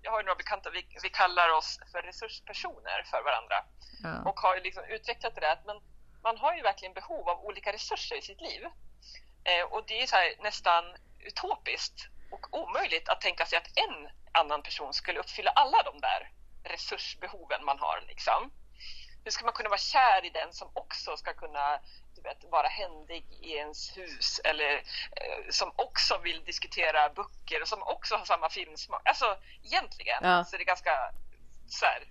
jag 0.01 0.11
har 0.11 0.19
ju 0.19 0.25
några 0.25 0.35
bekanta, 0.35 0.69
vi, 0.69 0.87
vi 1.03 1.09
kallar 1.09 1.49
oss 1.49 1.79
för 1.91 2.01
resurspersoner 2.01 3.03
för 3.11 3.23
varandra 3.23 3.55
Ja. 4.03 4.29
och 4.29 4.39
har 4.39 4.55
ju 4.55 4.61
liksom 4.63 4.83
utvecklat 4.83 5.35
det 5.35 5.41
där 5.41 5.53
att 5.53 5.65
man, 5.65 5.81
man 6.23 6.37
har 6.37 6.55
ju 6.55 6.61
verkligen 6.61 6.93
behov 6.93 7.29
av 7.29 7.45
olika 7.45 7.73
resurser 7.73 8.15
i 8.15 8.21
sitt 8.21 8.41
liv. 8.41 8.61
Eh, 9.43 9.63
och 9.71 9.83
det 9.87 10.01
är 10.01 10.11
här, 10.11 10.35
nästan 10.43 10.83
utopiskt 11.19 12.07
och 12.31 12.59
omöjligt 12.59 13.09
att 13.09 13.21
tänka 13.21 13.45
sig 13.45 13.57
att 13.57 13.67
en 13.77 14.09
annan 14.31 14.63
person 14.63 14.93
skulle 14.93 15.19
uppfylla 15.19 15.51
alla 15.51 15.83
de 15.83 15.99
där 16.01 16.31
resursbehoven 16.63 17.65
man 17.65 17.79
har. 17.79 18.03
Liksom. 18.07 18.51
Hur 19.23 19.31
ska 19.31 19.45
man 19.45 19.53
kunna 19.53 19.69
vara 19.69 19.77
kär 19.79 20.25
i 20.25 20.29
den 20.29 20.53
som 20.53 20.71
också 20.73 21.17
ska 21.17 21.33
kunna 21.33 21.79
du 22.27 22.33
vet, 22.45 22.51
vara 22.51 22.67
händig 22.67 23.25
i 23.41 23.51
ens 23.53 23.97
hus 23.97 24.39
eller 24.43 24.73
eh, 24.75 25.49
som 25.49 25.71
också 25.75 26.17
vill 26.17 26.43
diskutera 26.43 27.09
böcker 27.09 27.61
och 27.61 27.67
som 27.67 27.83
också 27.83 28.15
har 28.15 28.25
samma 28.25 28.49
filmsmak. 28.49 29.01
Alltså 29.05 29.37
egentligen 29.63 30.19
Ja. 30.23 30.43
så 30.43 30.55
är 30.55 30.57
det 30.57 30.63
ganska 30.65 31.11
så 31.67 31.85
här. 31.85 32.03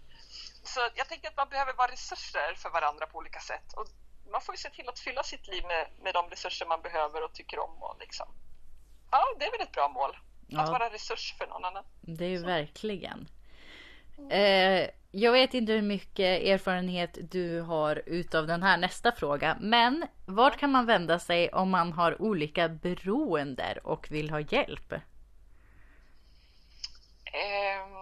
Så 0.64 0.80
jag 0.94 1.08
tänker 1.08 1.28
att 1.28 1.36
man 1.36 1.48
behöver 1.48 1.72
vara 1.72 1.92
resurser 1.92 2.54
för 2.56 2.70
varandra 2.70 3.06
på 3.06 3.18
olika 3.18 3.40
sätt. 3.40 3.72
Och 3.76 3.86
man 4.30 4.40
får 4.40 4.54
ju 4.54 4.58
se 4.58 4.70
till 4.70 4.88
att 4.88 4.98
fylla 4.98 5.22
sitt 5.22 5.46
liv 5.48 5.64
med, 5.66 5.88
med 6.02 6.14
de 6.14 6.30
resurser 6.30 6.66
man 6.66 6.82
behöver 6.82 7.24
och 7.24 7.32
tycker 7.34 7.58
om. 7.58 7.82
Och 7.82 7.96
liksom. 8.00 8.28
Ja, 9.10 9.24
det 9.38 9.44
är 9.46 9.50
väl 9.50 9.60
ett 9.60 9.72
bra 9.72 9.88
mål. 9.88 10.10
Att 10.10 10.18
Ja. 10.48 10.64
vara 10.70 10.90
resurs 10.90 11.34
för 11.38 11.46
någon 11.46 11.64
annan. 11.64 11.84
Det 12.00 12.24
är 12.24 12.28
ju 12.28 12.44
verkligen. 12.44 13.28
Eh, 14.30 14.90
jag 15.10 15.32
vet 15.32 15.54
inte 15.54 15.72
hur 15.72 15.82
mycket 15.82 16.42
erfarenhet 16.42 17.18
du 17.30 17.60
har 17.60 18.02
utav 18.06 18.46
den 18.46 18.62
här 18.62 18.76
nästa 18.76 19.12
fråga. 19.12 19.56
Men 19.60 20.06
vart 20.26 20.58
kan 20.58 20.70
man 20.70 20.86
vända 20.86 21.18
sig 21.18 21.48
om 21.48 21.70
man 21.70 21.92
har 21.92 22.22
olika 22.22 22.68
beroender 22.68 23.86
och 23.86 24.10
vill 24.10 24.30
ha 24.30 24.40
hjälp? 24.40 24.92
Ehm, 27.32 27.96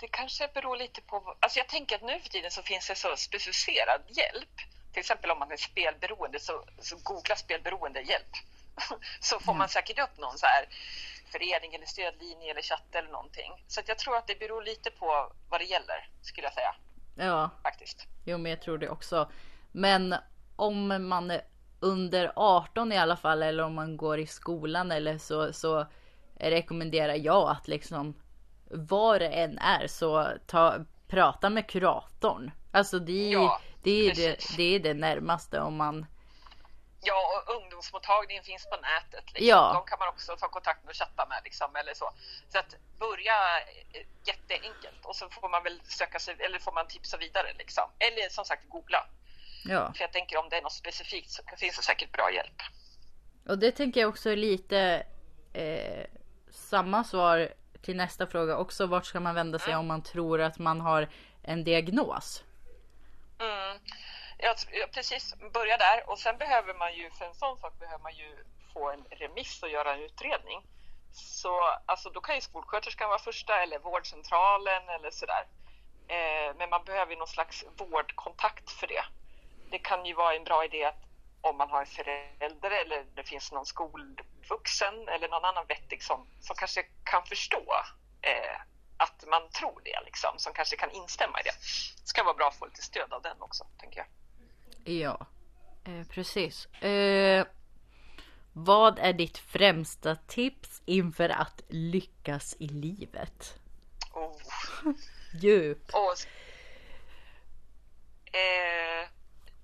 det 0.00 0.08
kanske 0.08 0.48
beror 0.54 0.76
lite 0.76 1.00
på... 1.00 1.36
Alltså 1.40 1.58
jag 1.58 1.68
tänker 1.68 1.96
att 1.96 2.02
nu 2.02 2.20
för 2.20 2.28
tiden 2.28 2.50
så 2.50 2.62
finns 2.62 2.88
det 2.88 2.94
så 2.94 3.16
specificerad 3.16 4.00
hjälp. 4.08 4.56
Till 4.92 5.00
exempel 5.00 5.30
om 5.30 5.38
man 5.38 5.52
är 5.52 5.56
spelberoende 5.56 6.40
så, 6.40 6.64
så 6.78 6.96
googla 7.02 7.36
spelberoende 7.36 8.00
hjälp. 8.00 8.32
så 9.20 9.40
får 9.40 9.54
man 9.54 9.68
säkert 9.68 9.98
upp 9.98 10.18
någon 10.18 10.38
så 10.38 10.46
här 10.46 10.66
förening 11.26 11.74
eller 11.74 11.86
stödlinje 11.86 12.50
eller 12.50 12.62
chatt 12.62 12.94
eller 12.94 13.08
någonting. 13.10 13.64
Så 13.66 13.80
att 13.80 13.88
jag 13.88 13.98
tror 13.98 14.16
att 14.16 14.26
det 14.26 14.38
beror 14.38 14.62
lite 14.62 14.90
på 14.90 15.32
vad 15.50 15.60
det 15.60 15.64
gäller 15.64 16.08
skulle 16.22 16.46
jag 16.46 16.54
säga. 16.54 16.74
Ja, 17.14 17.50
Faktiskt. 17.62 18.06
jo 18.24 18.38
men 18.38 18.50
jag 18.50 18.62
tror 18.62 18.78
det 18.78 18.88
också. 18.88 19.30
Men 19.72 20.14
om 20.56 21.08
man 21.08 21.30
är 21.30 21.40
under 21.80 22.32
18 22.36 22.92
i 22.92 22.98
alla 22.98 23.16
fall 23.16 23.42
eller 23.42 23.62
om 23.62 23.74
man 23.74 23.96
går 23.96 24.18
i 24.18 24.26
skolan 24.26 24.92
eller 24.92 25.18
så, 25.18 25.52
så 25.52 25.86
rekommenderar 26.34 27.14
jag 27.14 27.50
att 27.50 27.68
liksom 27.68 28.14
var 28.70 29.18
det 29.18 29.28
än 29.28 29.58
är 29.58 29.86
så 29.86 30.28
ta, 30.46 30.74
prata 31.08 31.50
med 31.50 31.68
kuratorn. 31.68 32.50
Alltså 32.72 32.98
det 32.98 33.28
är, 33.28 33.32
Ja, 33.32 33.60
det, 33.82 33.90
är 33.90 34.14
det, 34.14 34.36
det 34.56 34.62
är 34.74 34.80
det 34.80 34.94
närmaste 34.94 35.60
om 35.60 35.76
man 35.76 36.06
Ja, 37.06 37.20
och 37.34 37.54
ungdomsmottagningen 37.56 38.44
finns 38.44 38.64
på 38.72 38.76
nätet. 38.76 39.24
Liksom. 39.32 39.46
Ja. 39.48 39.72
De 39.74 39.90
kan 39.90 39.98
man 39.98 40.08
också 40.08 40.36
ta 40.36 40.48
kontakt 40.48 40.84
med 40.84 40.90
och 40.90 40.96
chatta 40.96 41.26
med. 41.28 41.40
Liksom, 41.44 41.76
eller 41.76 41.94
så. 41.94 42.12
så 42.48 42.58
att 42.58 42.76
börja 42.98 43.60
eh, 43.92 44.06
jätteenkelt 44.24 45.04
och 45.04 45.16
så 45.16 45.28
får 45.28 45.48
man 45.48 45.62
väl 45.62 45.80
söka 45.84 46.18
sig, 46.18 46.36
eller 46.38 46.58
får 46.58 46.72
man 46.72 46.86
tipsa 46.88 47.16
vidare. 47.16 47.52
Liksom. 47.58 47.84
Eller 47.98 48.28
som 48.28 48.44
sagt 48.44 48.68
googla. 48.68 49.06
Ja, 49.64 49.92
För 49.94 50.02
jag 50.02 50.12
tänker 50.12 50.36
om 50.38 50.48
det 50.48 50.56
är 50.56 50.62
något 50.62 50.72
specifikt 50.72 51.30
så 51.30 51.42
finns 51.56 51.76
det 51.76 51.82
säkert 51.82 52.12
bra 52.12 52.32
hjälp. 52.32 52.62
och 53.48 53.58
det 53.58 53.72
tänker 53.72 54.00
jag 54.00 54.08
också 54.08 54.30
är 54.30 54.36
lite 54.36 55.06
eh, 55.52 56.06
samma 56.50 57.04
svar 57.04 57.54
till 57.82 57.96
nästa 57.96 58.26
fråga 58.26 58.56
också. 58.56 58.86
Vart 58.86 59.06
ska 59.06 59.20
man 59.20 59.34
vända 59.34 59.58
sig 59.58 59.76
om 59.76 59.86
man 59.86 60.02
tror 60.02 60.40
att 60.40 60.58
man 60.58 60.80
har 60.80 61.08
en 61.42 61.64
diagnos? 61.64 62.44
Mm. 63.40 63.78
Jag, 64.38 64.56
ja, 64.72 64.86
precis, 64.92 65.34
börja 65.52 65.76
där 65.76 66.10
och 66.10 66.18
sen 66.18 66.38
behöver 66.38 66.74
man 66.74 66.94
ju, 66.94 67.10
för 67.10 67.24
en 67.24 67.34
sån 67.34 67.58
sak 67.58 67.78
behöver 67.78 68.02
man 68.02 68.14
ju 68.14 68.44
få 68.72 68.90
en 68.90 69.04
remiss 69.10 69.62
och 69.62 69.68
göra 69.68 69.94
en 69.94 70.02
utredning. 70.02 70.62
Så 71.12 71.60
alltså, 71.86 72.10
då 72.10 72.20
kan 72.20 72.34
ju 72.34 72.40
skolsköterskan 72.40 73.08
vara 73.08 73.18
första 73.18 73.62
eller 73.62 73.78
vårdcentralen 73.78 74.88
eller 74.88 75.10
sådär. 75.10 75.46
Eh, 76.08 76.54
men 76.58 76.70
man 76.70 76.84
behöver 76.84 77.12
ju 77.12 77.18
någon 77.18 77.28
slags 77.28 77.64
vårdkontakt 77.76 78.70
för 78.70 78.86
det. 78.86 79.04
Det 79.70 79.78
kan 79.78 80.06
ju 80.06 80.14
vara 80.14 80.34
en 80.34 80.44
bra 80.44 80.64
idé 80.64 80.84
att 80.84 81.02
om 81.40 81.56
man 81.56 81.70
har 81.70 81.80
en 81.80 81.86
förälder 81.86 82.70
eller 82.70 83.06
det 83.14 83.24
finns 83.24 83.52
någon 83.52 83.66
skolvuxen 83.66 85.08
eller 85.08 85.28
någon 85.28 85.44
annan 85.44 85.66
vettig 85.66 86.02
som, 86.02 86.26
som 86.40 86.56
kanske 86.56 86.82
kan 87.04 87.26
förstå 87.26 87.74
eh, 88.22 88.60
att 88.96 89.24
man 89.26 89.50
tror 89.50 89.80
det, 89.84 90.00
liksom, 90.04 90.38
som 90.38 90.52
kanske 90.52 90.76
kan 90.76 90.90
instämma 90.90 91.40
i 91.40 91.42
det. 91.42 91.54
Det 92.02 92.08
ska 92.08 92.24
vara 92.24 92.34
bra 92.34 92.48
att 92.48 92.58
få 92.58 92.66
lite 92.66 92.82
stöd 92.82 93.12
av 93.12 93.22
den 93.22 93.42
också, 93.42 93.66
tänker 93.78 93.98
jag. 93.98 94.06
Ja, 94.88 95.26
eh, 95.84 96.06
precis. 96.10 96.66
Eh, 96.66 97.46
vad 98.52 98.98
är 98.98 99.12
ditt 99.12 99.38
främsta 99.38 100.16
tips 100.16 100.82
inför 100.84 101.28
att 101.28 101.62
lyckas 101.68 102.56
i 102.58 102.68
livet? 102.68 103.58
Oh. 104.12 104.40
Djup. 105.42 105.94
Och, 105.94 106.16
eh, 108.36 109.08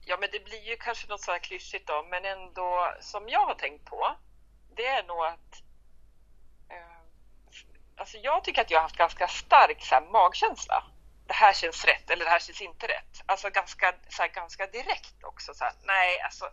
ja, 0.05 0.17
men 0.21 0.29
det 0.33 0.45
blir 0.45 0.69
ju 0.71 0.77
kanske 0.77 1.09
något 1.09 1.21
så 1.21 1.33
här 1.33 1.39
klyschigt 1.39 1.87
då, 1.87 2.07
men 2.11 2.25
ändå 2.25 2.95
som 3.01 3.29
jag 3.29 3.47
har 3.47 3.55
tänkt 3.55 3.85
på, 3.85 4.17
det 4.77 4.87
är 4.87 5.03
nog 5.03 5.25
att 5.25 5.63
eh, 6.69 6.99
alltså 7.97 8.19
jag 8.19 8.45
tycker 8.45 8.61
att 8.61 8.71
jag 8.71 8.79
har 8.79 8.83
haft 8.83 8.97
ganska 8.97 9.29
stark 9.29 9.85
så 9.85 10.01
magkänsla. 10.13 10.92
Det 11.27 11.33
här 11.35 11.53
känns 11.53 11.85
rätt 11.85 12.11
eller 12.11 12.25
det 12.25 12.31
här 12.31 12.39
känns 12.39 12.61
inte 12.61 12.87
rätt. 12.87 13.23
Alltså 13.27 13.51
ganska, 13.51 13.95
så 14.09 14.23
här, 14.23 14.29
ganska 14.29 14.67
direkt 14.67 15.25
också. 15.25 15.55
Så 15.55 15.65
här, 15.65 15.73
nej, 15.83 16.21
alltså, 16.21 16.45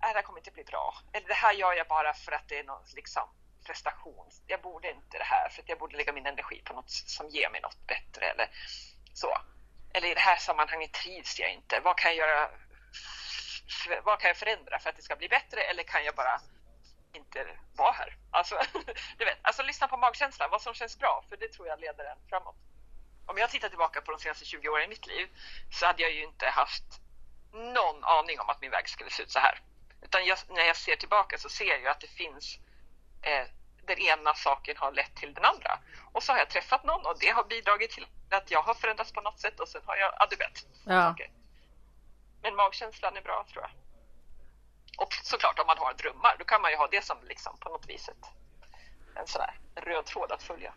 nej, 0.00 0.12
det 0.12 0.18
här 0.18 0.22
kommer 0.22 0.38
inte 0.38 0.50
bli 0.50 0.64
bra. 0.64 0.94
Eller 1.12 1.28
det 1.28 1.34
här 1.34 1.52
gör 1.52 1.72
jag 1.72 1.88
bara 1.88 2.14
för 2.14 2.32
att 2.32 2.48
det 2.48 2.58
är 2.58 2.64
någon 2.64 2.84
liksom, 2.94 3.28
prestation. 3.66 4.30
Jag 4.46 4.60
borde 4.60 4.90
inte 4.90 5.18
det 5.18 5.24
här 5.24 5.48
för 5.48 5.62
att 5.62 5.68
jag 5.68 5.78
borde 5.78 5.96
lägga 5.96 6.12
min 6.12 6.26
energi 6.26 6.62
på 6.64 6.74
något 6.74 6.90
som 6.90 7.28
ger 7.28 7.50
mig 7.50 7.60
något 7.60 7.86
bättre. 7.86 8.26
Eller 8.26 8.48
så. 9.14 9.38
Eller 9.94 10.08
i 10.08 10.14
det 10.14 10.20
här 10.20 10.36
sammanhanget 10.36 10.92
trivs 10.92 11.38
jag 11.38 11.52
inte. 11.52 11.80
Vad 11.80 11.98
kan 11.98 12.16
jag 12.16 12.28
göra? 12.28 12.50
För, 13.84 14.00
Vad 14.00 14.20
kan 14.20 14.28
jag 14.28 14.36
förändra 14.36 14.78
för 14.78 14.90
att 14.90 14.96
det 14.96 15.02
ska 15.02 15.16
bli 15.16 15.28
bättre? 15.28 15.60
Eller 15.60 15.82
kan 15.82 16.04
jag 16.04 16.14
bara 16.14 16.40
inte 17.12 17.46
vara 17.76 17.92
här? 17.92 18.16
Alltså, 18.30 18.60
du 19.18 19.24
vet, 19.24 19.38
alltså 19.42 19.62
lyssna 19.62 19.88
på 19.88 19.96
magkänslan, 19.96 20.50
vad 20.50 20.62
som 20.62 20.74
känns 20.74 20.98
bra, 20.98 21.24
för 21.28 21.36
det 21.36 21.48
tror 21.52 21.68
jag 21.68 21.80
leder 21.80 22.04
en 22.04 22.28
framåt. 22.28 22.56
Om 23.26 23.38
jag 23.38 23.50
tittar 23.50 23.68
tillbaka 23.68 24.00
på 24.00 24.12
de 24.12 24.20
senaste 24.20 24.44
20 24.44 24.68
åren 24.68 24.84
i 24.84 24.88
mitt 24.88 25.06
liv 25.06 25.28
så 25.70 25.86
hade 25.86 26.02
jag 26.02 26.12
ju 26.12 26.24
inte 26.24 26.46
haft 26.46 27.00
någon 27.52 28.04
aning 28.04 28.40
om 28.40 28.48
att 28.48 28.60
min 28.60 28.70
väg 28.70 28.88
skulle 28.88 29.10
se 29.10 29.22
ut 29.22 29.30
så 29.30 29.38
här. 29.38 29.60
Utan 30.02 30.24
jag, 30.24 30.38
när 30.48 30.66
jag 30.66 30.76
ser 30.76 30.96
tillbaka 30.96 31.38
så 31.38 31.48
ser 31.48 31.78
jag 31.82 31.86
att 31.86 32.00
det 32.00 32.06
finns 32.06 32.58
eh, 33.22 33.46
den 33.86 33.98
ena 33.98 34.34
saken 34.34 34.76
har 34.76 34.92
lett 34.92 35.16
till 35.16 35.34
den 35.34 35.44
andra. 35.44 35.78
Och 36.12 36.22
så 36.22 36.32
har 36.32 36.38
jag 36.38 36.50
träffat 36.50 36.84
någon 36.84 37.06
och 37.06 37.18
det 37.20 37.28
har 37.28 37.44
bidragit 37.44 37.90
till 37.90 38.06
att 38.30 38.50
jag 38.50 38.62
har 38.62 38.74
förändrats 38.74 39.12
på 39.12 39.20
något 39.20 39.40
sätt 39.40 39.60
och 39.60 39.68
sen 39.68 39.82
har 39.86 39.96
jag, 39.96 40.14
ja 40.18 40.26
du 40.30 40.36
vet. 40.36 40.66
Ja. 40.84 41.02
saker. 41.02 41.30
Men 42.42 42.56
magkänslan 42.56 43.16
är 43.16 43.22
bra 43.22 43.46
tror 43.52 43.62
jag. 43.62 43.70
Och 44.98 45.14
såklart 45.22 45.58
om 45.58 45.66
man 45.66 45.78
har 45.78 45.94
drömmar, 45.94 46.36
då 46.38 46.44
kan 46.44 46.62
man 46.62 46.70
ju 46.70 46.76
ha 46.76 46.88
det 46.88 47.04
som 47.04 47.18
liksom 47.22 47.58
på 47.58 47.68
något 47.68 47.88
vis 47.88 48.08
ett, 48.08 48.26
en 49.14 49.26
sån 49.26 49.42
där 49.42 49.82
röd 49.82 50.04
tråd 50.04 50.32
att 50.32 50.42
följa. 50.42 50.74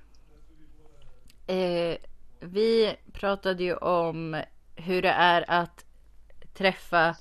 Eh, 1.48 1.98
vi 2.40 2.96
pratade 3.14 3.64
ju 3.64 3.76
om 3.76 4.44
hur 4.76 5.02
det 5.02 5.10
är 5.10 5.46
att 5.48 5.86
träffa 6.54 7.16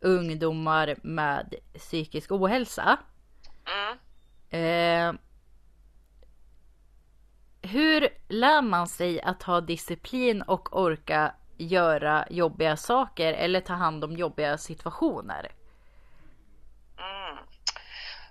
ungdomar 0.00 0.96
med 1.02 1.54
psykisk 1.74 2.32
ohälsa. 2.32 2.98
Mm. 3.66 3.98
Eh, 4.50 5.20
hur 7.62 8.08
lär 8.28 8.62
man 8.62 8.88
sig 8.88 9.22
att 9.22 9.42
ha 9.42 9.60
disciplin 9.60 10.42
och 10.42 10.80
orka 10.80 11.34
göra 11.56 12.26
jobbiga 12.30 12.76
saker 12.76 13.32
eller 13.32 13.60
ta 13.60 13.72
hand 13.72 14.04
om 14.04 14.16
jobbiga 14.16 14.58
situationer? 14.58 15.52
Mm. 16.98 17.38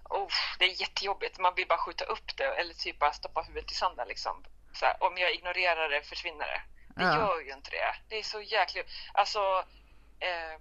Oh, 0.10 0.28
det 0.60 0.66
är 0.66 0.82
jättejobbigt, 0.82 1.40
man 1.40 1.54
vill 1.56 1.68
bara 1.68 1.78
skjuta 1.78 2.06
upp 2.06 2.38
det 2.38 2.44
eller 2.44 2.74
typ 2.74 3.00
bara 3.00 3.12
stoppa 3.12 3.42
huvudet 3.42 3.72
i 3.72 3.76
sanden. 3.76 4.08
Liksom. 4.08 4.44
Så 4.74 4.86
här, 4.86 5.04
om 5.04 5.18
jag 5.18 5.34
ignorerar 5.34 5.90
det 5.90 6.02
försvinner 6.02 6.46
det. 6.46 6.62
Det 6.96 7.04
Ja. 7.04 7.16
gör 7.16 7.40
ju 7.42 7.54
inte 7.54 7.70
det. 7.70 7.96
Det 8.10 8.20
är 8.20 8.24
så 8.24 8.42
jäkligt. 8.42 8.88
Alltså, 9.14 9.66
eh, 10.20 10.60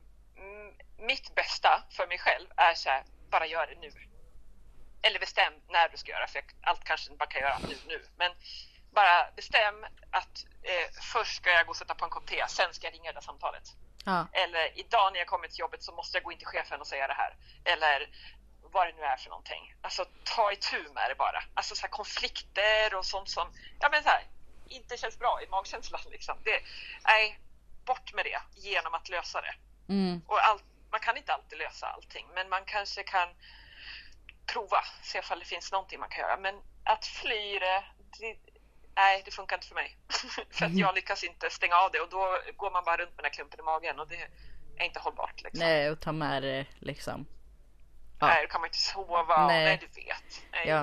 mitt 0.98 1.34
bästa 1.34 1.82
för 1.96 2.06
mig 2.06 2.18
själv 2.18 2.48
är 2.56 2.74
så 2.74 2.88
här, 2.90 3.04
bara 3.30 3.46
gör 3.46 3.66
det 3.66 3.74
nu. 3.80 3.92
Eller 5.02 5.20
bestäm 5.20 5.52
när 5.68 5.88
du 5.88 5.96
ska 5.96 6.10
göra, 6.12 6.26
för 6.26 6.42
allt 6.62 6.84
kanske 6.84 7.12
bara 7.12 7.26
kan 7.26 7.40
göra 7.40 7.58
nu, 7.58 7.76
nu. 7.86 8.04
Men 8.16 8.32
bara 8.94 9.30
bestäm 9.36 9.84
att 10.10 10.44
eh, 10.62 10.90
först 11.12 11.36
ska 11.36 11.50
jag 11.50 11.66
gå 11.66 11.70
och 11.70 11.76
sätta 11.76 11.94
på 11.94 12.04
en 12.04 12.10
kopp 12.10 12.26
te, 12.26 12.44
sen 12.48 12.74
ska 12.74 12.86
jag 12.86 12.94
ringa 12.94 13.12
det 13.12 13.22
samtalet. 13.22 13.62
Ja, 14.04 14.26
Eller 14.32 14.78
idag 14.78 15.12
när 15.12 15.18
jag 15.18 15.28
kommer 15.28 15.48
till 15.48 15.58
jobbet 15.58 15.82
så 15.82 15.92
måste 15.92 16.16
jag 16.16 16.24
gå 16.24 16.32
in 16.32 16.38
till 16.38 16.46
chefen 16.46 16.80
och 16.80 16.86
säga 16.86 17.06
det 17.06 17.14
här. 17.14 17.36
Eller 17.64 18.08
vad 18.72 18.86
det 18.86 18.92
nu 18.92 19.02
är 19.02 19.16
för 19.16 19.30
någonting. 19.30 19.74
Alltså 19.80 20.04
ta 20.24 20.52
itu 20.52 20.82
med 20.94 21.10
det 21.10 21.14
bara. 21.14 21.42
Alltså 21.54 21.74
så 21.74 21.88
konflikter 21.88 22.94
och 22.94 23.06
sånt 23.06 23.28
som 23.28 23.48
ja, 23.80 23.88
men 23.90 24.02
så 24.02 24.08
här, 24.08 24.24
inte 24.68 24.96
känns 24.96 25.18
bra 25.18 25.40
i 25.42 25.48
magkänslan. 25.48 26.00
Liksom. 26.10 26.36
Det, 26.44 26.62
nej, 27.04 27.38
bort 27.84 28.12
med 28.14 28.24
det 28.24 28.40
genom 28.60 28.94
att 28.94 29.08
lösa 29.08 29.40
det. 29.40 29.54
mm, 29.88 30.22
Och 30.26 30.46
allt, 30.48 30.64
man 30.90 31.00
kan 31.00 31.16
inte 31.16 31.32
alltid 31.32 31.58
lösa 31.58 31.86
allting, 31.86 32.26
men 32.34 32.48
man 32.48 32.64
kanske 32.64 33.02
kan 33.02 33.28
prova, 34.46 34.84
se 35.02 35.18
ifall 35.18 35.38
det 35.38 35.44
finns 35.44 35.72
någonting 35.72 36.00
man 36.00 36.08
kan 36.08 36.20
göra. 36.20 36.36
Men 36.36 36.60
att 36.84 37.06
fly 37.06 37.58
det, 37.58 37.84
det 38.20 38.36
nej, 38.94 39.22
det 39.24 39.30
funkar 39.30 39.56
inte 39.56 39.66
för 39.66 39.74
mig. 39.74 39.96
för 40.50 40.66
att 40.66 40.74
jag 40.74 40.94
lyckas 40.94 41.24
inte 41.24 41.50
stänga 41.50 41.76
av 41.76 41.90
det 41.92 42.00
och 42.00 42.08
då 42.08 42.38
går 42.56 42.70
man 42.70 42.84
bara 42.84 42.96
runt 42.96 43.10
med 43.10 43.18
den 43.18 43.24
här 43.24 43.32
klumpen 43.32 43.60
i 43.60 43.62
magen 43.62 44.00
och 44.00 44.08
det 44.08 44.28
är 44.76 44.84
inte 44.84 45.00
hållbart. 45.00 45.42
Liksom. 45.42 45.66
nej, 45.66 45.90
och 45.90 46.00
ta 46.00 46.12
med 46.12 46.42
det 46.42 46.66
liksom. 46.78 47.26
Ja. 48.22 48.28
Nej, 48.28 48.42
då 48.42 48.48
kan 48.52 48.60
man 48.60 48.68
inte 48.68 48.78
sova. 48.78 49.46
Nej. 49.46 49.64
Nej, 49.64 49.78
du 49.80 50.00
vet. 50.00 50.42
Nej. 50.52 50.68
Ja. 50.68 50.80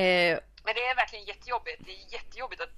Eh, 0.00 0.38
Men 0.64 0.74
det 0.74 0.86
är 0.86 0.96
verkligen 0.96 1.24
jättejobbigt. 1.24 1.82
Det 1.86 1.92
är 1.92 2.12
jättejobbigt 2.12 2.62
att 2.62 2.70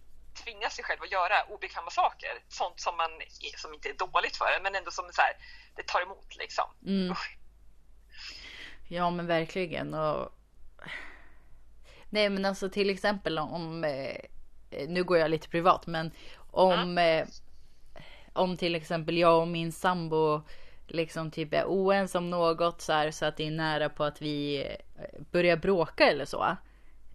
tvinga 0.44 0.70
sig 0.70 0.84
själv 0.84 1.02
att 1.02 1.12
göra 1.12 1.44
obekväma 1.44 1.90
saker. 1.90 2.30
Sånt 2.48 2.80
som, 2.80 2.96
man, 2.96 3.10
som 3.56 3.74
inte 3.74 3.88
är 3.88 3.94
dåligt 3.94 4.36
för 4.36 4.56
en, 4.56 4.62
men 4.62 4.74
ändå 4.74 4.90
som 4.90 5.04
så 5.12 5.22
här, 5.22 5.32
det 5.76 5.86
tar 5.86 6.02
emot 6.02 6.36
liksom. 6.36 6.64
Mm. 6.86 7.12
Usch. 7.12 7.36
Ja 8.88 9.10
men 9.10 9.26
verkligen 9.26 9.94
och 9.94 10.32
Nej 12.10 12.30
men 12.30 12.44
alltså 12.44 12.68
till 12.68 12.90
exempel 12.90 13.38
om 13.38 13.84
eh, 13.84 14.16
nu 14.88 15.04
går 15.04 15.18
jag 15.18 15.30
lite 15.30 15.48
privat, 15.48 15.86
men 15.86 16.10
om, 16.50 16.98
eh, 16.98 17.26
om 18.32 18.56
till 18.56 18.74
exempel 18.74 19.18
jag 19.18 19.40
och 19.40 19.48
min 19.48 19.72
sambo 19.72 20.42
liksom 20.86 21.30
typ 21.30 21.54
är 21.54 21.64
oense 21.64 22.18
om 22.18 22.30
något 22.30 22.80
så 22.80 22.92
här 22.92 23.10
så 23.10 23.26
att 23.26 23.36
det 23.36 23.46
är 23.46 23.50
nära 23.50 23.88
på 23.88 24.04
att 24.04 24.22
vi 24.22 24.62
eh, 24.96 25.20
börjar 25.32 25.56
bråka 25.56 26.10
eller 26.10 26.24
så. 26.24 26.56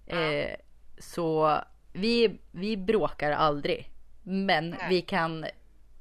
Eh, 0.08 0.56
så 1.00 1.58
vi, 1.94 2.40
vi 2.52 2.78
bråkar 2.78 3.32
aldrig. 3.32 3.90
Men 4.24 4.70
Nej. 4.70 4.80
vi 4.90 5.02
kan 5.02 5.46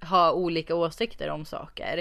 ha 0.01 0.33
olika 0.33 0.75
åsikter 0.75 1.31
om 1.31 1.45
saker. 1.45 1.95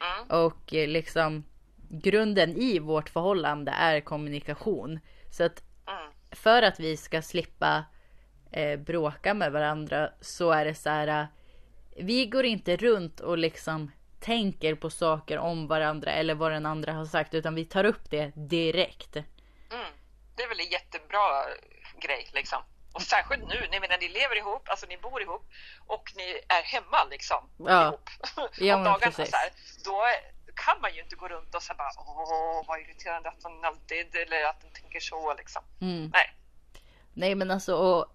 Mm. 0.00 0.42
Och 0.44 0.74
eh, 0.74 0.88
liksom 0.88 1.44
grunden 1.88 2.56
i 2.56 2.78
vårt 2.78 3.08
förhållande 3.08 3.70
är 3.72 4.00
kommunikation. 4.00 5.00
Så 5.30 5.44
att 5.44 5.62
Mm. 5.88 6.12
för 6.30 6.62
att 6.62 6.80
vi 6.80 6.96
ska 6.96 7.22
slippa 7.22 7.84
eh, 8.50 8.78
bråka 8.80 9.34
med 9.34 9.52
varandra 9.52 10.10
så 10.20 10.50
är 10.50 10.64
det 10.64 10.74
så 10.74 10.90
här. 10.90 11.08
eh, 11.08 11.26
Vi 12.04 12.26
går 12.26 12.44
inte 12.44 12.76
runt 12.76 13.20
och 13.20 13.38
liksom 13.38 13.90
tänker 14.24 14.74
på 14.74 14.90
saker 14.90 15.38
om 15.38 15.66
varandra 15.66 16.10
eller 16.12 16.34
vad 16.34 16.52
den 16.52 16.66
andra 16.66 16.92
har 16.92 17.04
sagt 17.04 17.34
utan 17.34 17.54
vi 17.54 17.64
tar 17.64 17.84
upp 17.84 18.10
det 18.10 18.32
direkt. 18.36 19.16
Mm. 19.16 19.92
Det 20.36 20.42
är 20.42 20.48
väl 20.48 20.60
en 20.60 20.70
jättebra 20.70 21.44
grej 22.00 22.28
liksom. 22.32 22.58
Och 22.92 23.02
särskilt 23.02 23.42
nu, 23.48 23.66
ni 23.70 23.80
menar 23.80 23.98
ni 24.00 24.08
lever 24.08 24.36
ihop, 24.36 24.68
alltså 24.68 24.86
ni 24.86 24.96
bor 24.98 25.22
ihop 25.22 25.44
och 25.86 26.12
ni 26.16 26.40
är 26.48 26.62
hemma 26.62 27.04
liksom 27.10 27.50
Ja. 27.58 27.82
ihop 27.86 28.10
Ja, 28.58 28.76
om 28.76 28.84
dagarna 28.84 28.98
precis. 29.12 29.30
så 29.30 29.36
här, 29.36 29.50
då 29.84 30.02
kan 30.54 30.80
man 30.80 30.94
ju 30.94 31.00
inte 31.02 31.16
gå 31.16 31.28
runt 31.28 31.54
och 31.54 31.62
säga 31.62 31.76
bara 31.76 31.90
åh 31.96 32.64
vad 32.68 32.80
irriterande 32.80 33.28
att 33.28 33.42
hon 33.42 33.64
alltid 33.64 34.16
eller 34.16 34.44
att 34.44 34.62
hon 34.62 34.72
tänker 34.72 35.00
så 35.00 35.34
liksom. 35.34 35.62
Mm. 35.80 36.10
Nej. 36.12 36.34
Nej 37.14 37.34
men 37.34 37.50
alltså 37.50 37.74
och 37.76 38.06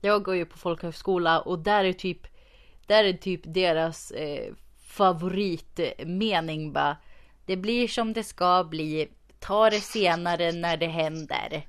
jag 0.00 0.22
går 0.22 0.34
ju 0.36 0.46
på 0.46 0.58
folkhögskola 0.58 1.40
och 1.40 1.58
där 1.58 1.84
är 1.84 1.92
typ 1.92 2.20
där 2.86 3.04
är 3.04 3.12
typ 3.12 3.40
deras 3.44 4.10
eh, 4.10 4.52
favoritmening 4.96 6.72
bara 6.72 6.96
Det 7.46 7.56
blir 7.56 7.88
som 7.88 8.12
det 8.12 8.24
ska 8.24 8.64
bli 8.64 9.10
Ta 9.40 9.70
det 9.70 9.80
senare 9.80 10.52
när 10.52 10.76
det 10.76 10.86
händer. 10.86 11.66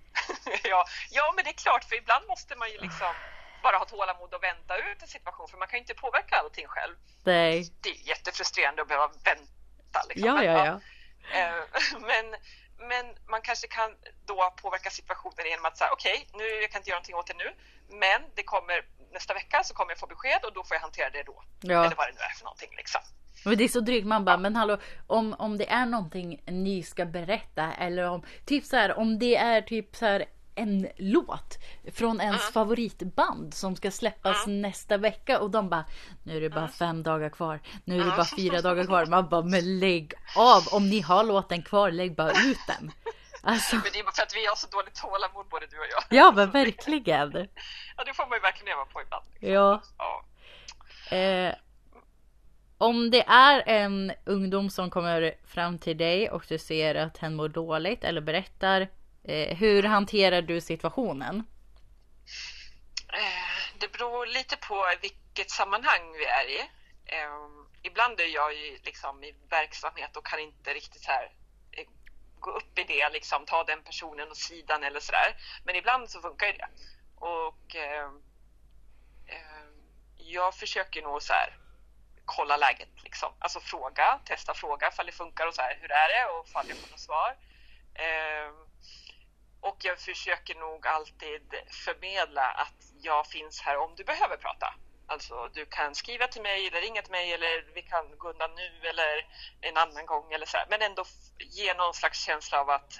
ja, 0.64 0.84
ja, 1.10 1.32
men 1.36 1.44
det 1.44 1.50
är 1.50 1.60
klart, 1.64 1.84
för 1.84 1.96
ibland 1.96 2.26
måste 2.26 2.56
man 2.56 2.70
ju 2.70 2.78
liksom 2.80 3.12
bara 3.62 3.76
ha 3.76 3.84
tålamod 3.84 4.34
och 4.34 4.42
vänta 4.42 4.76
ut 4.78 5.02
en 5.02 5.08
situation, 5.08 5.48
för 5.48 5.58
man 5.58 5.68
kan 5.68 5.76
ju 5.76 5.80
inte 5.80 5.94
påverka 5.94 6.36
allting 6.36 6.66
själv. 6.66 6.94
Nej. 7.24 7.72
Det 7.80 7.88
är 7.88 8.08
jättefrustrerande 8.08 8.82
att 8.82 8.88
behöva 8.88 9.08
vänta. 9.24 10.00
Liksom. 10.08 10.28
Ja, 10.28 10.44
ja, 10.44 10.66
ja. 10.66 10.80
Eh, 11.38 12.00
Men, 12.10 12.26
men 12.78 13.06
man 13.26 13.42
kanske 13.42 13.66
kan 13.66 13.90
då 14.26 14.54
påverka 14.62 14.90
situationen 14.90 15.46
genom 15.46 15.64
att 15.64 15.78
säga 15.78 15.90
okej, 15.92 16.28
nu 16.32 16.44
jag 16.44 16.70
kan 16.70 16.80
inte 16.80 16.90
göra 16.90 16.98
någonting 16.98 17.14
åt 17.14 17.26
det 17.26 17.34
nu, 17.44 17.54
men 17.88 18.20
det 18.34 18.42
kommer 18.42 18.84
nästa 19.12 19.34
vecka 19.34 19.64
så 19.64 19.74
kommer 19.74 19.90
jag 19.90 19.98
få 19.98 20.06
besked 20.06 20.44
och 20.44 20.52
då 20.52 20.64
får 20.64 20.74
jag 20.74 20.80
hantera 20.80 21.10
det 21.10 21.22
då. 21.22 21.42
Ja. 21.60 21.84
Eller 21.84 21.96
vad 21.96 22.06
det 22.08 22.12
nu 22.12 22.20
är 22.20 22.34
för 22.38 22.44
någonting 22.44 22.70
liksom. 22.76 23.00
Men 23.44 23.58
det 23.58 23.64
är 23.64 23.68
så 23.68 23.80
drygt 23.80 24.06
man 24.06 24.24
bara, 24.24 24.36
men 24.36 24.56
hallå, 24.56 24.78
om, 25.06 25.34
om 25.38 25.58
det 25.58 25.70
är 25.70 25.86
någonting 25.86 26.42
ni 26.46 26.82
ska 26.82 27.04
berätta 27.04 27.72
eller 27.74 28.08
om, 28.08 28.22
typ 28.46 28.64
så 28.64 28.76
här, 28.76 28.98
om 28.98 29.18
det 29.18 29.36
är 29.36 29.62
typ 29.62 29.96
så 29.96 30.06
här 30.06 30.24
en 30.56 30.88
låt 30.96 31.58
från 31.92 32.20
ens 32.20 32.42
favoritband 32.42 33.54
som 33.54 33.76
ska 33.76 33.90
släppas 33.90 34.46
nästa 34.46 34.96
vecka 34.96 35.40
och 35.40 35.50
de 35.50 35.68
bara, 35.68 35.84
nu 36.22 36.36
är 36.36 36.40
det 36.40 36.50
bara 36.50 36.68
fem 36.68 37.02
dagar 37.02 37.28
kvar, 37.28 37.60
nu 37.84 38.00
är 38.00 38.04
det 38.04 38.10
bara 38.10 38.24
fyra 38.36 38.60
dagar 38.60 38.84
kvar. 38.84 39.06
Man 39.06 39.28
bara, 39.28 39.42
men 39.42 39.78
lägg 39.78 40.14
av, 40.36 40.62
om 40.72 40.88
ni 40.90 41.00
har 41.00 41.24
låten 41.24 41.62
kvar, 41.62 41.90
lägg 41.90 42.14
bara 42.14 42.30
ut 42.30 42.58
den. 42.68 42.92
Alltså, 43.42 43.76
Men 43.76 43.84
det 43.92 43.98
är 43.98 44.04
bara 44.04 44.12
för 44.12 44.22
att 44.22 44.36
vi 44.36 44.46
har 44.46 44.56
så 44.56 44.66
dåligt 44.66 44.94
tålamod 44.94 45.46
både 45.50 45.66
du 45.66 45.78
och 45.78 45.86
jag. 45.90 46.18
ja 46.18 46.32
men 46.36 46.50
verkligen. 46.50 47.48
Ja, 47.96 48.04
det 48.04 48.14
får 48.14 48.26
man 48.28 48.38
ju 48.38 48.42
verkligen 48.42 48.72
öva 48.72 48.84
på 48.84 49.02
ibland. 49.02 49.24
Liksom. 49.32 49.52
Ja. 49.52 49.82
Ja. 49.98 51.16
Eh, 51.16 51.54
om 52.78 53.10
det 53.10 53.24
är 53.26 53.62
en 53.68 54.12
ungdom 54.24 54.70
som 54.70 54.90
kommer 54.90 55.34
fram 55.46 55.78
till 55.78 55.96
dig 55.96 56.30
och 56.30 56.44
du 56.48 56.58
ser 56.58 56.94
att 56.94 57.18
hen 57.18 57.34
mår 57.34 57.48
dåligt 57.48 58.04
eller 58.04 58.20
berättar. 58.20 58.88
Eh, 59.28 59.56
hur 59.56 59.82
hanterar 59.82 60.42
du 60.42 60.60
situationen? 60.60 61.46
Eh, 63.12 63.78
det 63.78 63.92
beror 63.92 64.26
lite 64.26 64.56
på 64.56 64.86
vilket 65.02 65.50
sammanhang 65.50 66.12
vi 66.12 66.24
är 66.24 66.48
i. 66.48 66.60
Eh, 67.06 67.46
ibland 67.82 68.20
är 68.20 68.34
jag 68.34 68.54
ju 68.54 68.78
liksom 68.84 69.24
i 69.24 69.34
verksamhet 69.50 70.16
och 70.16 70.26
kan 70.26 70.38
inte 70.38 70.74
riktigt 70.74 71.02
så 71.02 71.10
här 71.10 71.32
eh, 71.72 71.84
gå 72.40 72.50
upp 72.50 72.78
i 72.78 72.84
det, 72.84 73.08
liksom 73.12 73.46
ta 73.46 73.64
den 73.64 73.82
personen 73.82 74.30
åt 74.30 74.36
sidan 74.36 74.84
eller 74.84 75.00
sådär. 75.00 75.36
Men 75.64 75.76
ibland 75.76 76.10
så 76.10 76.20
funkar 76.20 76.46
ju 76.46 76.52
det. 76.52 76.68
Och 77.16 77.76
eh, 77.76 78.10
eh, 79.26 79.66
jag 80.16 80.54
försöker 80.54 81.02
nog 81.02 81.22
så 81.22 81.32
här 81.32 81.58
kolla 82.24 82.56
läget 82.56 83.02
liksom. 83.04 83.32
Alltså 83.38 83.60
fråga, 83.60 84.20
testa 84.24 84.54
fråga 84.54 84.88
ifall 84.88 85.06
det 85.06 85.12
funkar 85.12 85.46
och 85.46 85.54
så 85.54 85.62
här, 85.62 85.78
hur 85.80 85.92
är 85.92 86.08
det 86.08 86.30
och 86.32 86.48
ifall 86.48 86.68
jag 86.68 86.78
får 86.78 86.90
något 86.90 87.00
svar. 87.00 87.36
Eh, 87.94 88.65
och 89.66 89.76
jag 89.84 89.98
försöker 89.98 90.54
nog 90.54 90.86
alltid 90.86 91.54
förmedla 91.84 92.42
att 92.42 92.80
jag 93.00 93.26
finns 93.26 93.60
här 93.60 93.76
om 93.78 93.94
du 93.96 94.04
behöver 94.04 94.36
prata. 94.36 94.74
Alltså 95.06 95.50
du 95.54 95.66
kan 95.66 95.94
skriva 95.94 96.26
till 96.28 96.42
mig 96.42 96.66
eller 96.66 96.80
ringa 96.80 97.02
till 97.02 97.10
mig 97.10 97.32
eller 97.32 97.74
vi 97.74 97.82
kan 97.82 98.18
gå 98.18 98.30
undan 98.30 98.50
nu 98.54 98.88
eller 98.88 99.26
en 99.60 99.76
annan 99.76 100.06
gång 100.06 100.32
eller 100.32 100.46
så 100.46 100.56
här. 100.56 100.66
Men 100.70 100.82
ändå 100.82 101.04
ge 101.38 101.74
någon 101.74 101.94
slags 101.94 102.24
känsla 102.24 102.60
av 102.60 102.70
att 102.70 102.98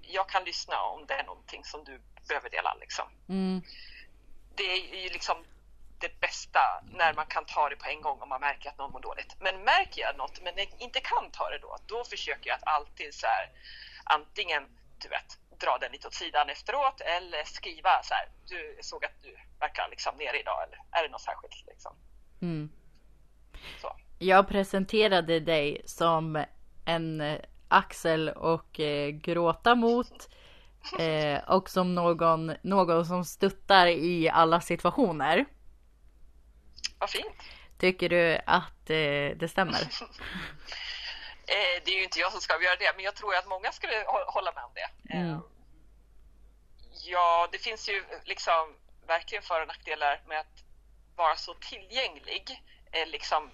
jag 0.00 0.28
kan 0.28 0.44
lyssna 0.44 0.80
om 0.80 1.06
det 1.06 1.14
är 1.14 1.24
någonting 1.24 1.64
som 1.64 1.84
du 1.84 2.00
behöver 2.28 2.50
dela 2.50 2.74
liksom. 2.74 3.08
Mm, 3.28 3.62
Det 4.54 4.72
är 4.72 5.02
ju 5.02 5.08
liksom 5.08 5.44
det 5.98 6.20
bästa 6.20 6.82
när 6.90 7.14
man 7.14 7.26
kan 7.26 7.44
ta 7.44 7.68
det 7.68 7.76
på 7.76 7.88
en 7.88 8.02
gång 8.02 8.22
om 8.22 8.28
man 8.28 8.40
märker 8.40 8.68
att 8.68 8.78
någon 8.78 8.92
mår 8.92 9.00
dåligt. 9.00 9.36
Men 9.40 9.64
märker 9.64 10.02
jag 10.02 10.16
något 10.16 10.42
men 10.42 10.58
inte 10.58 11.00
kan 11.00 11.30
ta 11.30 11.50
det 11.50 11.58
då, 11.58 11.76
då 11.86 12.04
försöker 12.04 12.50
jag 12.50 12.56
att 12.56 12.66
alltid 12.66 13.14
så 13.14 13.26
här 13.26 13.50
antingen 14.04 14.68
du 15.04 15.08
vet, 15.08 15.38
dra 15.60 15.78
den 15.80 15.92
lite 15.92 16.06
åt 16.06 16.14
sidan 16.14 16.50
efteråt 16.50 17.00
eller 17.00 17.44
skriva 17.44 18.02
så 18.02 18.14
här, 18.14 18.28
du 18.48 18.78
såg 18.80 19.04
att 19.04 19.22
du 19.22 19.36
verkar 19.60 19.88
liksom 19.90 20.16
nere 20.16 20.40
idag 20.40 20.62
eller 20.62 20.78
är 20.90 21.02
det 21.02 21.08
något 21.08 21.20
särskilt 21.20 21.66
liksom? 21.66 21.96
mm. 22.42 22.70
Så. 23.80 23.96
Jag 24.18 24.48
presenterade 24.48 25.40
dig 25.40 25.82
som 25.84 26.44
en 26.84 27.20
eh, 27.20 27.40
axel 27.68 28.28
och 28.28 28.80
eh, 28.80 29.10
gråta 29.10 29.74
mot. 29.74 30.28
Eh, 30.98 31.50
och 31.50 31.70
som 31.70 31.94
någon, 31.94 32.52
någon 32.62 33.06
som 33.06 33.24
stöttar 33.24 33.86
i 33.86 34.28
alla 34.28 34.60
situationer. 34.60 35.44
Vad 36.98 37.10
fint! 37.10 37.42
Tycker 37.78 38.08
du 38.08 38.38
att 38.46 38.90
eh, 38.90 39.36
det 39.36 39.50
stämmer? 39.50 39.80
Eh, 41.46 41.82
det 41.84 41.90
är 41.90 41.94
ju 41.96 42.04
inte 42.04 42.18
jag 42.20 42.32
som 42.32 42.40
ska 42.40 42.54
avgöra 42.54 42.76
det, 42.76 42.92
men 42.96 43.04
jag 43.04 43.14
tror 43.14 43.34
att 43.36 43.46
många 43.46 43.72
skulle 43.72 44.04
hå- 44.04 44.26
hålla 44.32 44.52
med 44.52 44.64
om 44.64 44.72
det. 44.74 45.14
Mm. 45.14 45.30
Eh, 45.30 45.38
Ja, 47.06 47.48
det 47.52 47.58
finns 47.58 47.88
ju 47.88 48.04
liksom 48.24 48.74
verkligen 49.06 49.42
för 49.42 49.60
och 49.60 49.68
nackdelar 49.68 50.20
med 50.26 50.40
att 50.40 50.64
vara 51.16 51.36
så 51.36 51.54
tillgänglig 51.54 52.62
eh, 52.92 53.06
liksom 53.06 53.50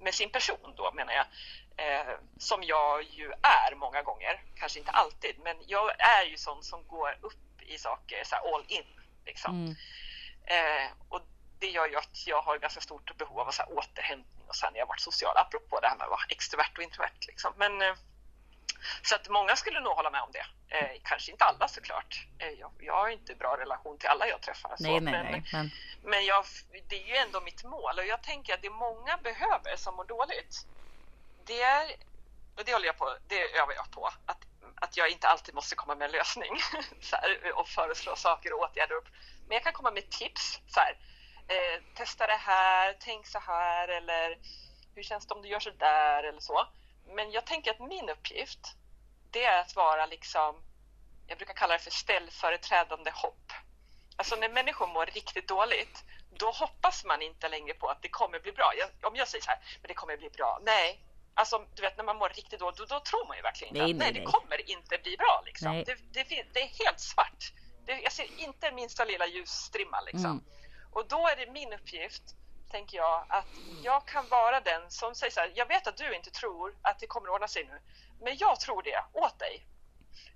med 0.00 0.14
sin 0.14 0.30
person 0.30 0.74
då 0.76 0.92
menar 0.92 1.12
jag. 1.12 1.26
Som 2.38 2.62
jag 2.62 3.02
ju 3.02 3.32
är 3.42 3.74
många 3.74 4.02
gånger, 4.02 4.42
kanske 4.56 4.78
inte 4.78 4.90
alltid, 4.90 5.38
men 5.38 5.56
jag 5.66 6.00
är 6.00 6.24
ju 6.24 6.36
sån 6.36 6.62
som 6.62 6.86
går 6.88 7.18
upp 7.22 7.62
i 7.62 7.78
saker 7.78 8.24
så 8.24 8.36
all 8.36 8.64
in. 8.68 9.00
Liksom. 9.26 9.74
Mm. 10.46 10.90
Och 11.08 11.20
det 11.58 11.66
gör 11.66 11.86
ju 11.86 11.96
att 11.96 12.26
jag 12.26 12.42
har 12.42 12.58
ganska 12.58 12.80
stort 12.80 13.16
behov 13.18 13.40
av 13.40 13.50
så 13.50 13.62
här 13.62 13.78
återhämtning 13.78 14.44
och 14.48 14.56
sen 14.56 14.72
när 14.72 14.78
jag 14.78 14.86
varit 14.86 15.00
social, 15.00 15.36
apropå 15.36 15.80
det 15.80 15.88
här 15.88 15.96
med 15.96 16.04
att 16.04 16.10
vara 16.10 16.20
extrovert 16.28 16.72
och 16.76 16.82
introvert. 16.82 17.26
Liksom. 17.26 17.52
Men, 17.56 17.82
eh, 17.82 17.94
så 19.02 19.14
att 19.14 19.28
många 19.28 19.56
skulle 19.56 19.80
nog 19.80 19.92
hålla 19.92 20.10
med 20.10 20.22
om 20.22 20.32
det. 20.32 20.46
Eh, 20.68 21.00
kanske 21.02 21.32
inte 21.32 21.44
alla 21.44 21.68
såklart. 21.68 22.26
Eh, 22.38 22.50
jag, 22.50 22.72
jag 22.78 22.94
har 22.94 23.08
inte 23.08 23.34
bra 23.34 23.56
relation 23.56 23.98
till 23.98 24.08
alla 24.08 24.28
jag 24.28 24.40
träffar. 24.40 24.76
Så, 24.76 24.82
Nej, 24.82 25.00
men, 25.00 25.24
nej. 25.24 25.42
Men, 25.52 25.70
men 26.02 26.24
jag, 26.24 26.44
det 26.88 27.02
är 27.02 27.06
ju 27.06 27.16
ändå 27.16 27.40
mitt 27.40 27.64
mål 27.64 27.98
och 27.98 28.06
jag 28.06 28.22
tänker 28.22 28.54
att 28.54 28.62
det 28.62 28.70
många 28.70 29.16
behöver 29.16 29.76
som 29.76 29.96
mår 29.96 30.04
dåligt, 30.04 30.66
det 31.46 31.62
är, 31.62 31.90
och 32.56 32.64
det 32.64 32.72
håller 32.72 32.86
jag 32.86 32.98
på, 32.98 33.16
det 33.28 33.58
övar 33.58 33.74
jag 33.74 33.90
på, 33.90 34.06
att, 34.26 34.38
att 34.74 34.96
jag 34.96 35.10
inte 35.10 35.28
alltid 35.28 35.54
måste 35.54 35.74
komma 35.74 35.94
med 35.94 36.06
en 36.06 36.12
lösning 36.12 36.60
här, 37.12 37.58
och 37.58 37.68
föreslå 37.68 38.16
saker 38.16 38.52
och 38.52 38.60
åtgärder. 38.60 38.96
Men 39.46 39.54
jag 39.54 39.62
kan 39.62 39.72
komma 39.72 39.90
med 39.90 40.10
tips. 40.10 40.60
Så 40.68 40.80
här, 40.80 40.96
eh, 41.48 41.82
testa 41.94 42.26
det 42.26 42.40
här, 42.40 42.96
tänk 43.00 43.26
så 43.26 43.38
här 43.38 43.88
eller 43.88 44.38
hur 44.94 45.02
känns 45.02 45.26
det 45.26 45.34
om 45.34 45.42
du 45.42 45.48
gör 45.48 45.60
så 45.60 45.70
där 45.70 46.22
eller 46.22 46.40
så. 46.40 46.66
Men 47.06 47.30
jag 47.30 47.46
tänker 47.46 47.70
att 47.70 47.88
min 47.88 48.08
uppgift, 48.10 48.74
det 49.30 49.44
är 49.44 49.60
att 49.60 49.76
vara 49.76 50.06
liksom, 50.06 50.62
jag 51.26 51.38
brukar 51.38 51.54
kalla 51.54 51.74
det 51.74 51.80
för 51.82 51.90
ställföreträdande 51.90 53.10
hopp. 53.14 53.52
Alltså 54.16 54.36
när 54.36 54.48
människor 54.48 54.86
mår 54.86 55.06
riktigt 55.06 55.48
dåligt, 55.48 56.04
då 56.30 56.50
hoppas 56.50 57.04
man 57.04 57.22
inte 57.22 57.48
längre 57.48 57.74
på 57.74 57.88
att 57.88 58.02
det 58.02 58.08
kommer 58.08 58.40
bli 58.40 58.52
bra. 58.52 58.72
Jag, 58.78 59.10
om 59.10 59.16
jag 59.16 59.28
säger 59.28 59.44
så 59.44 59.50
här, 59.50 59.60
men 59.80 59.88
det 59.88 59.94
kommer 59.94 60.16
bli 60.16 60.30
bra. 60.30 60.60
Nej, 60.62 61.00
alltså 61.34 61.66
du 61.74 61.82
vet 61.82 61.96
när 61.96 62.04
man 62.04 62.16
mår 62.16 62.28
riktigt 62.28 62.60
dåligt, 62.60 62.78
då, 62.78 62.84
då 62.84 63.00
tror 63.00 63.28
man 63.28 63.36
ju 63.36 63.42
verkligen 63.42 63.76
inte 63.76 63.82
Nej, 63.82 63.92
att 63.92 63.98
nej, 63.98 64.12
nej, 64.12 64.20
det 64.20 64.26
kommer 64.26 64.70
inte 64.70 64.98
bli 64.98 65.16
bra. 65.16 65.42
Liksom. 65.46 65.84
Det, 65.86 65.94
det, 66.12 66.46
det 66.52 66.62
är 66.62 66.84
helt 66.84 67.00
svart 67.00 67.52
Det, 67.86 68.00
jag 68.00 68.12
ser 68.12 68.40
inte 68.40 68.72
minsta 68.72 69.04
lilla 69.04 69.26
ljusstrimma 69.26 70.00
liksom. 70.00 70.30
Mm. 70.30 70.44
Och 70.96 71.06
då 71.08 71.28
är 71.28 71.36
det 71.36 71.52
min 71.52 71.72
uppgift, 71.72 72.22
tänker 72.70 72.96
jag, 72.96 73.24
att 73.28 73.46
jag 73.82 74.06
kan 74.06 74.28
vara 74.28 74.60
den 74.60 74.90
som 74.90 75.14
säger 75.14 75.30
så 75.32 75.40
här, 75.40 75.52
jag 75.54 75.66
vet 75.66 75.86
att 75.86 75.96
du 75.96 76.14
inte 76.14 76.30
tror 76.30 76.74
att 76.82 76.98
det 76.98 77.06
kommer 77.06 77.28
att 77.28 77.34
ordna 77.34 77.48
sig 77.48 77.64
nu, 77.64 77.78
men 78.24 78.36
jag 78.36 78.60
tror 78.60 78.82
det 78.82 79.04
åt 79.12 79.38
dig. 79.38 79.66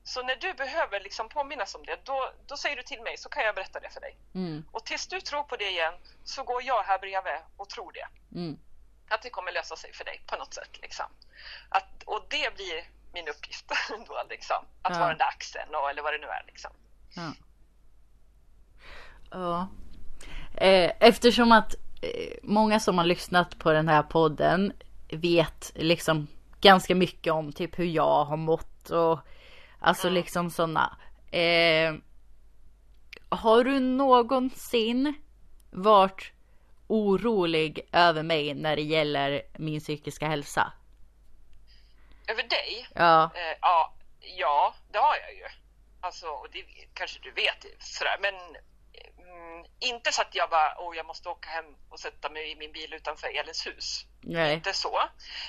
Så 0.05 0.23
när 0.23 0.37
du 0.37 0.55
behöver 0.55 1.01
liksom 1.01 1.29
påminnas 1.29 1.75
om 1.75 1.85
det, 1.85 2.01
då, 2.05 2.33
då 2.47 2.57
säger 2.57 2.77
du 2.77 2.83
till 2.83 3.03
mig 3.03 3.17
så 3.19 3.29
kan 3.29 3.45
jag 3.45 3.55
berätta 3.55 3.81
det 3.81 3.91
för 3.91 4.01
dig. 4.01 4.17
Mm. 4.35 4.65
Och 4.73 4.85
tills 4.85 5.07
du 5.07 5.21
tror 5.21 5.43
på 5.43 5.57
det 5.57 5.69
igen 5.71 5.95
så 6.25 6.43
går 6.45 6.63
jag 6.63 6.83
här 6.83 6.99
bredvid 6.99 7.41
och 7.57 7.69
tror 7.69 7.93
det. 7.93 8.09
Mm. 8.39 8.59
Att 9.09 9.23
det 9.23 9.31
kommer 9.31 9.53
lösa 9.53 9.77
sig 9.77 9.93
för 9.93 10.05
dig 10.05 10.23
på 10.27 10.37
något 10.37 10.55
sätt. 10.55 10.79
Liksom. 10.83 11.07
Att, 11.69 12.03
och 12.07 12.27
det 12.29 12.55
blir 12.55 12.89
min 13.13 13.29
uppgift 13.29 13.65
då, 14.07 14.23
liksom. 14.29 14.65
Att 14.83 14.93
Ja. 14.93 14.99
vara 14.99 15.09
den 15.09 15.19
där 15.19 15.29
axeln 15.29 15.75
och, 15.75 15.91
eller 15.91 16.03
vad 16.03 16.13
det 16.13 16.19
nu 16.19 16.27
är. 16.27 16.45
Liksom. 16.47 16.71
Ja. 17.17 17.33
Ja. 19.31 19.69
Eh, 20.55 20.91
eftersom 21.01 21.53
att 21.53 21.75
eh, 22.03 22.37
många 22.43 22.81
som 22.81 22.99
har 22.99 23.05
lyssnat 23.05 23.59
på 23.59 23.73
den 23.73 23.89
här 23.89 24.03
podden 24.03 24.73
vet 25.13 25.73
liksom 25.75 26.27
ganska 26.61 26.95
mycket 26.95 27.33
om 27.33 27.53
typ 27.53 27.79
hur 27.79 27.85
jag 27.85 28.25
har 28.25 28.37
mått 28.37 28.91
och 28.91 29.19
alltså 29.79 30.07
Mm. 30.07 30.15
liksom 30.15 30.51
sådana. 30.51 30.97
Eh, 31.31 31.95
har 33.29 33.65
du 33.65 33.81
någonsin 33.81 35.15
varit 35.71 36.33
orolig 36.87 37.89
över 37.93 38.23
mig 38.23 38.55
när 38.55 38.77
det 38.77 38.83
gäller 38.83 39.43
min 39.59 39.81
psykiska 39.81 40.29
hälsa? 40.29 40.73
Över 42.29 42.43
dig? 42.43 42.89
Ja, 42.95 43.31
Eh, 43.35 43.57
ja, 43.61 43.93
ja, 44.39 44.75
det 44.93 44.99
har 44.99 45.15
jag 45.17 45.35
ju. 45.35 45.45
Alltså, 46.01 46.27
och 46.27 46.47
det 46.53 46.65
kanske 46.95 47.21
du 47.23 47.31
vet 47.31 47.67
sådär, 47.79 48.17
men 48.21 48.35
mm, 49.31 49.65
inte 49.79 50.13
så 50.13 50.23
att 50.23 50.35
jag 50.35 50.51
bara, 50.51 50.77
åh, 50.79 50.97
jag 50.97 51.07
måste 51.07 51.29
åka 51.29 51.49
hem 51.51 51.65
och 51.89 52.01
sätta 52.01 52.29
mig 52.31 52.51
i 52.53 52.57
min 52.57 52.73
bil 52.73 52.95
utanför 52.95 53.29
Elins 53.39 53.67
hus. 53.67 54.05
nej. 54.21 54.55
Inte 54.55 54.73
så. 54.73 55.03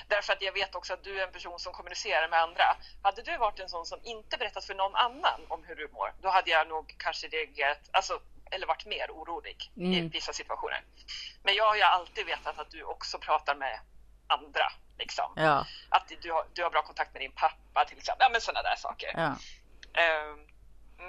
Därför 0.08 0.32
att 0.32 0.42
jag 0.42 0.52
vet 0.52 0.74
också 0.74 0.92
att 0.92 1.04
du 1.04 1.20
är 1.20 1.26
en 1.26 1.32
person 1.32 1.58
som 1.58 1.72
kommunicerar 1.72 2.28
med 2.28 2.40
andra. 2.40 2.76
Hade 3.02 3.22
du 3.22 3.36
varit 3.36 3.60
en 3.60 3.68
sån 3.68 3.86
som 3.86 4.00
inte 4.04 4.36
berättat 4.38 4.64
för 4.64 4.74
någon 4.74 4.94
annan 4.94 5.40
om 5.48 5.64
hur 5.64 5.76
du 5.76 5.88
mår, 5.88 6.14
då 6.22 6.28
hade 6.28 6.50
jag 6.50 6.68
nog 6.68 6.94
kanske 6.98 7.26
reagerat, 7.26 7.78
alltså, 7.92 8.20
eller 8.50 8.66
varit 8.66 8.86
mer 8.86 9.06
orolig 9.10 9.72
i 9.76 9.80
Mm. 9.98 10.08
vissa 10.08 10.32
situationer. 10.32 10.84
Men 11.42 11.54
jag 11.54 11.64
har 11.68 11.76
ju 11.76 11.82
alltid 11.82 12.26
vetat 12.26 12.58
att 12.58 12.70
du 12.70 12.82
också 12.82 13.18
pratar 13.18 13.54
med 13.54 13.80
andra. 14.26 14.72
Liksom. 14.98 15.32
Ja, 15.36 15.66
Att 15.88 16.12
du 16.22 16.32
har, 16.32 16.46
du 16.52 16.62
har 16.62 16.70
bra 16.70 16.82
kontakt 16.82 17.12
med 17.12 17.22
din 17.22 17.32
pappa 17.32 17.84
till 17.84 17.98
exempel. 17.98 18.24
Ja, 18.24 18.28
men 18.32 18.40
sådana 18.40 18.62
där 18.62 18.76
saker. 18.76 19.10
ja, 19.16 19.34
Ehm, 20.00 20.46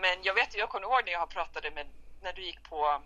men 0.01 0.23
jag 0.23 0.33
vet, 0.33 0.55
jag 0.55 0.69
kommer 0.69 0.87
ihåg 0.87 1.01
när 1.05 1.11
jag 1.11 1.29
pratade 1.29 1.71
med, 1.71 1.87
när 2.23 2.33
du 2.33 2.41
gick 2.43 2.63
på 2.69 3.01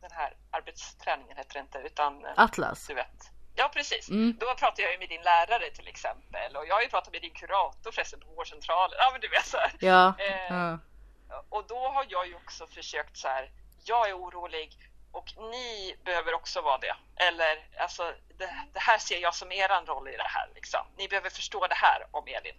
den 0.00 0.10
här 0.12 0.36
arbetsträningen 0.50 1.36
hette 1.36 1.52
det 1.54 1.60
inte, 1.60 1.78
utan 1.78 2.24
eh, 2.24 2.32
Atlas. 2.36 2.86
du 2.86 2.94
vet. 2.94 3.30
Ja, 3.56 3.70
precis. 3.74 4.08
Mm. 4.08 4.36
Då 4.40 4.46
pratade 4.54 4.82
jag 4.82 4.92
ju 4.92 4.98
med 4.98 5.08
din 5.08 5.22
lärare 5.22 5.70
till 5.70 5.88
exempel 5.88 6.56
och 6.56 6.66
jag 6.66 6.74
har 6.74 6.82
ju 6.82 6.88
pratat 6.88 7.12
med 7.12 7.22
din 7.22 7.34
kurator 7.34 7.92
förresten 7.92 8.20
på 8.20 8.26
vårdcentralen. 8.26 8.96
Ja, 8.98 9.08
men 9.12 9.20
du 9.20 9.28
vet 9.28 9.46
så 9.46 9.56
här. 9.56 9.72
Ja, 9.80 10.14
Eh, 10.18 10.54
ja, 10.54 10.78
Och 11.48 11.64
då 11.66 11.88
har 11.88 12.06
jag 12.08 12.26
ju 12.26 12.34
också 12.34 12.66
försökt 12.66 13.16
så 13.16 13.28
här, 13.28 13.50
jag 13.84 14.08
är 14.08 14.18
orolig 14.18 14.78
och 15.12 15.32
ni 15.36 15.96
behöver 16.04 16.34
också 16.34 16.60
vara 16.60 16.78
det. 16.78 16.96
Eller 17.16 17.68
alltså, 17.78 18.14
det, 18.38 18.50
det 18.72 18.80
här 18.80 18.98
ser 18.98 19.18
jag 19.18 19.34
som 19.34 19.52
eran 19.52 19.86
roll 19.86 20.08
i 20.08 20.16
det 20.16 20.28
här 20.28 20.48
liksom. 20.54 20.80
Ni 20.96 21.08
behöver 21.08 21.30
förstå 21.30 21.66
det 21.66 21.74
här 21.74 22.06
om 22.10 22.24
Elin. 22.26 22.54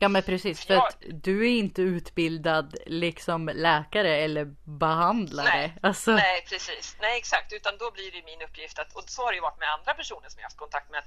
Ja 0.00 0.08
men 0.08 0.22
precis 0.22 0.66
för 0.66 0.74
Jag- 0.74 0.86
att 0.88 1.02
du 1.08 1.46
är 1.46 1.50
inte 1.58 1.82
utbildad 1.82 2.76
liksom 2.86 3.50
läkare 3.54 4.16
eller 4.16 4.44
behandlare. 4.64 5.46
Nej, 5.48 5.74
Alltså, 5.82 6.10
Nej, 6.10 6.44
precis. 6.48 6.96
Nej, 7.00 7.18
exakt. 7.18 7.52
Utan 7.52 7.78
då 7.78 7.90
blir 7.90 8.12
det 8.12 8.22
min 8.24 8.42
uppgift 8.42 8.78
att, 8.78 8.96
och 8.96 9.04
så 9.06 9.22
har 9.22 9.30
det 9.32 9.34
ju 9.36 9.40
varit 9.40 9.58
med 9.58 9.72
andra 9.72 9.94
personer 9.94 10.28
som 10.28 10.38
jag 10.38 10.44
har 10.44 10.50
haft 10.50 10.56
kontakt 10.56 10.90
med, 10.90 11.02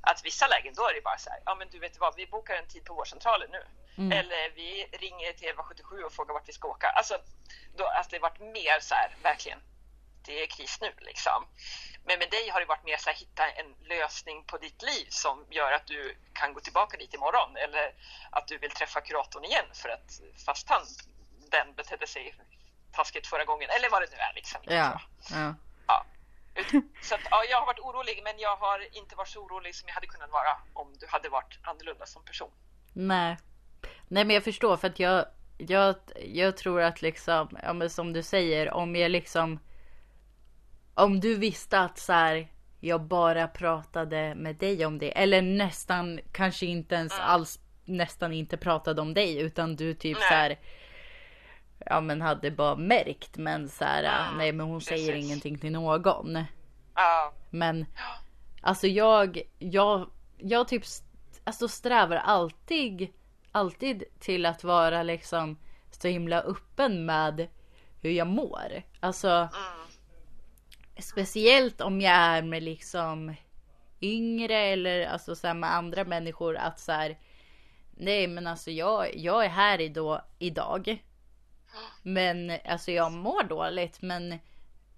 att 0.00 0.24
vissa 0.24 0.46
lägen 0.46 0.74
då 0.74 0.82
är 0.88 0.94
det 0.94 1.00
bara 1.04 1.18
så 1.18 1.30
här, 1.30 1.38
ja 1.44 1.54
men 1.54 1.68
du 1.70 1.78
vet 1.78 2.00
vad, 2.00 2.16
vi 2.16 2.26
bokar 2.26 2.54
en 2.54 2.66
tid 2.68 2.84
på 2.84 2.94
vårdcentralen 2.94 3.48
nu. 3.50 3.62
Mm. 3.98 4.12
Eller 4.18 4.50
vi 4.54 4.86
ringer 4.92 5.32
till 5.32 5.48
1177 5.48 6.02
och 6.02 6.12
frågar 6.12 6.34
vart 6.34 6.48
vi 6.48 6.52
ska 6.52 6.68
åka. 6.68 6.88
Alltså, 6.88 7.14
då, 7.76 7.84
alltså 7.86 8.10
det 8.10 8.16
har 8.16 8.22
varit 8.30 8.40
mer 8.40 8.80
så 8.80 8.94
här, 8.94 9.16
verkligen, 9.22 9.58
det 10.24 10.42
är 10.42 10.46
kris 10.46 10.78
nu 10.80 10.92
liksom. 10.98 11.46
Men 12.04 12.18
med 12.18 12.30
dig 12.30 12.48
har 12.48 12.60
det 12.60 12.66
varit 12.66 12.84
mer 12.84 12.96
så 12.96 13.10
här, 13.10 13.16
hitta 13.16 13.50
en 13.50 13.74
lösning 13.88 14.44
på 14.44 14.58
ditt 14.58 14.82
liv 14.82 15.06
som 15.08 15.46
gör 15.50 15.72
att 15.72 15.86
du 15.86 16.16
kan 16.32 16.54
gå 16.54 16.60
tillbaka 16.60 16.96
dit 16.96 17.14
imorgon 17.14 17.56
eller 17.56 17.94
att 18.30 18.48
du 18.48 18.58
vill 18.58 18.70
träffa 18.70 19.00
kuratorn 19.00 19.44
igen 19.44 19.66
för 19.74 19.88
att 19.88 20.20
fast 20.46 20.68
han, 20.68 20.82
den 21.50 21.74
betedde 21.74 22.06
sig 22.06 22.34
taskigt 22.92 23.26
förra 23.26 23.44
gången 23.44 23.70
eller 23.76 23.90
vad 23.90 24.02
det 24.02 24.10
nu 24.10 24.16
är 24.16 24.34
liksom. 24.34 24.60
ja, 24.64 25.00
ja. 25.30 25.54
Ja. 25.86 26.06
Så 27.02 27.14
att, 27.14 27.20
ja, 27.30 27.44
jag 27.50 27.58
har 27.58 27.66
varit 27.66 27.78
orolig 27.78 28.20
men 28.24 28.38
jag 28.38 28.56
har 28.56 28.96
inte 28.96 29.16
varit 29.16 29.28
så 29.28 29.40
orolig 29.40 29.74
som 29.74 29.88
jag 29.88 29.94
hade 29.94 30.06
kunnat 30.06 30.30
vara 30.30 30.56
om 30.72 30.94
du 31.00 31.06
hade 31.06 31.28
varit 31.28 31.58
annorlunda 31.62 32.06
som 32.06 32.24
person. 32.24 32.50
Nej. 32.92 33.36
Nej 34.08 34.24
men 34.24 34.34
jag 34.34 34.44
förstår 34.44 34.76
för 34.76 34.88
att 34.88 34.98
jag, 34.98 35.26
jag, 35.58 35.96
jag 36.16 36.56
tror 36.56 36.80
att 36.80 37.02
liksom, 37.02 37.58
ja 37.62 37.72
men 37.72 37.90
som 37.90 38.12
du 38.12 38.22
säger, 38.22 38.70
om 38.70 38.96
jag 38.96 39.10
liksom 39.10 39.60
om 40.94 41.20
du 41.20 41.36
visste 41.36 41.80
att 41.80 41.98
så 41.98 42.12
här, 42.12 42.48
jag 42.80 43.00
bara 43.00 43.48
pratade 43.48 44.34
med 44.34 44.56
dig 44.56 44.86
om 44.86 44.98
det 44.98 45.18
eller 45.18 45.42
nästan 45.42 46.20
kanske 46.32 46.66
inte 46.66 46.94
ens 46.94 47.12
alls 47.20 47.58
nästan 47.84 48.32
inte 48.32 48.56
pratade 48.56 49.02
om 49.02 49.14
dig 49.14 49.40
utan 49.40 49.76
du 49.76 49.94
typ 49.94 50.18
Nej. 50.18 50.28
så 50.28 50.34
här 50.34 50.58
ja 51.86 52.00
men 52.00 52.20
hade 52.20 52.50
bara 52.50 52.76
märkt 52.76 53.36
men 53.36 53.68
så 53.68 53.84
här 53.84 54.02
Mm, 54.02 54.38
nej 54.38 54.52
men 54.52 54.66
hon 54.66 54.80
säger 54.80 55.12
precis. 55.12 55.24
ingenting 55.26 55.58
till 55.58 55.72
någon. 55.72 56.44
Ja, 56.94 57.32
Men 57.50 57.86
alltså 58.60 58.86
jag, 58.86 59.42
jag, 59.58 60.10
jag 60.38 60.68
typ 60.68 60.82
alltså 61.44 61.68
strävar 61.68 62.16
alltid, 62.16 63.08
alltid 63.52 64.04
till 64.18 64.46
att 64.46 64.64
vara 64.64 65.02
liksom 65.02 65.56
så 65.90 66.08
himla 66.08 66.40
öppen 66.40 67.06
med 67.06 67.48
hur 68.00 68.10
jag 68.10 68.26
mår. 68.26 68.82
Alltså 69.00 69.28
mm, 69.28 69.81
speciellt 70.98 71.80
om 71.80 72.00
jag 72.00 72.12
är 72.12 72.42
med 72.42 72.62
liksom 72.62 73.34
yngre 74.00 74.56
eller 74.56 75.06
alltså 75.06 75.36
så 75.36 75.54
med 75.54 75.74
andra 75.74 76.04
människor 76.04 76.56
att 76.56 76.80
så 76.80 76.92
här 76.92 77.18
nej 77.90 78.26
men 78.26 78.46
alltså 78.46 78.70
jag, 78.70 79.16
jag 79.16 79.44
är 79.44 79.48
här 79.48 79.80
idag, 79.80 80.22
idag. 80.38 81.02
Men 82.02 82.58
alltså 82.64 82.90
jag 82.90 83.12
mår 83.12 83.42
dåligt 83.42 84.02
men 84.02 84.38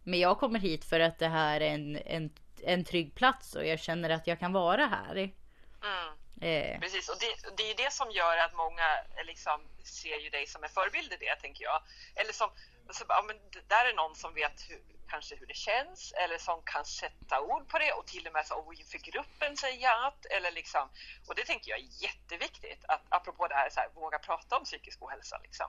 men 0.04 0.20
jag 0.20 0.38
kommer 0.38 0.59
hit 0.59 0.85
för 0.85 1.00
att 1.00 1.18
det 1.18 1.28
här 1.28 1.61
är 1.61 1.74
en, 1.74 1.96
en, 1.96 2.30
en 2.62 2.85
trygg 2.85 3.14
plats 3.14 3.54
och 3.54 3.66
jag 3.66 3.80
känner 3.80 4.11
att 4.11 4.26
jag 4.26 4.38
kan 4.40 4.52
vara 4.52 4.87
här. 4.87 5.16
mm. 5.16 6.14
Eh, 6.40 6.80
Precis, 6.80 7.09
och 7.09 7.16
det, 7.20 7.57
det 7.57 7.70
är 7.70 7.76
det 7.85 7.92
som 7.92 8.11
gör 8.11 8.37
att 8.37 8.54
många 8.54 8.88
liksom, 9.26 9.61
ser 9.83 10.18
ju 10.18 10.30
dig 10.30 10.46
som 10.46 10.64
en 10.64 10.70
förebild 10.70 11.12
i 11.12 11.16
det, 11.16 11.37
tänker 11.37 11.64
jag. 11.64 11.83
Eller 12.14 12.33
som, 12.33 12.50
så, 12.90 13.04
ja, 13.09 13.24
men 13.26 13.37
där 13.68 13.85
är 13.90 13.94
någon 13.94 14.16
som 14.16 14.35
vet 14.35 14.70
hur, 14.70 14.80
kanske 15.14 15.37
hur 15.40 15.46
det 15.46 15.61
känns 15.68 16.00
eller 16.22 16.38
som 16.38 16.59
kan 16.72 16.85
sätta 16.85 17.40
ord 17.40 17.68
på 17.68 17.79
det 17.79 17.92
och 17.98 18.07
till 18.07 18.27
och 18.27 18.33
med 18.33 18.46
så, 18.46 18.55
oh, 18.55 18.81
inför 18.81 18.98
gruppen 18.98 19.57
säga 19.57 19.90
att. 20.07 20.27
Eller 20.35 20.53
liksom, 20.61 20.85
och 21.29 21.35
det 21.35 21.44
tänker 21.50 21.70
jag 21.70 21.79
är 21.79 21.88
jätteviktigt, 22.07 22.83
att, 22.88 23.05
apropå 23.09 23.42
det 23.48 23.55
här, 23.55 23.70
så 23.70 23.81
här 23.81 23.88
våga 23.94 24.18
prata 24.18 24.57
om 24.59 24.64
psykisk 24.64 25.03
ohälsa. 25.03 25.37
Liksom. 25.46 25.68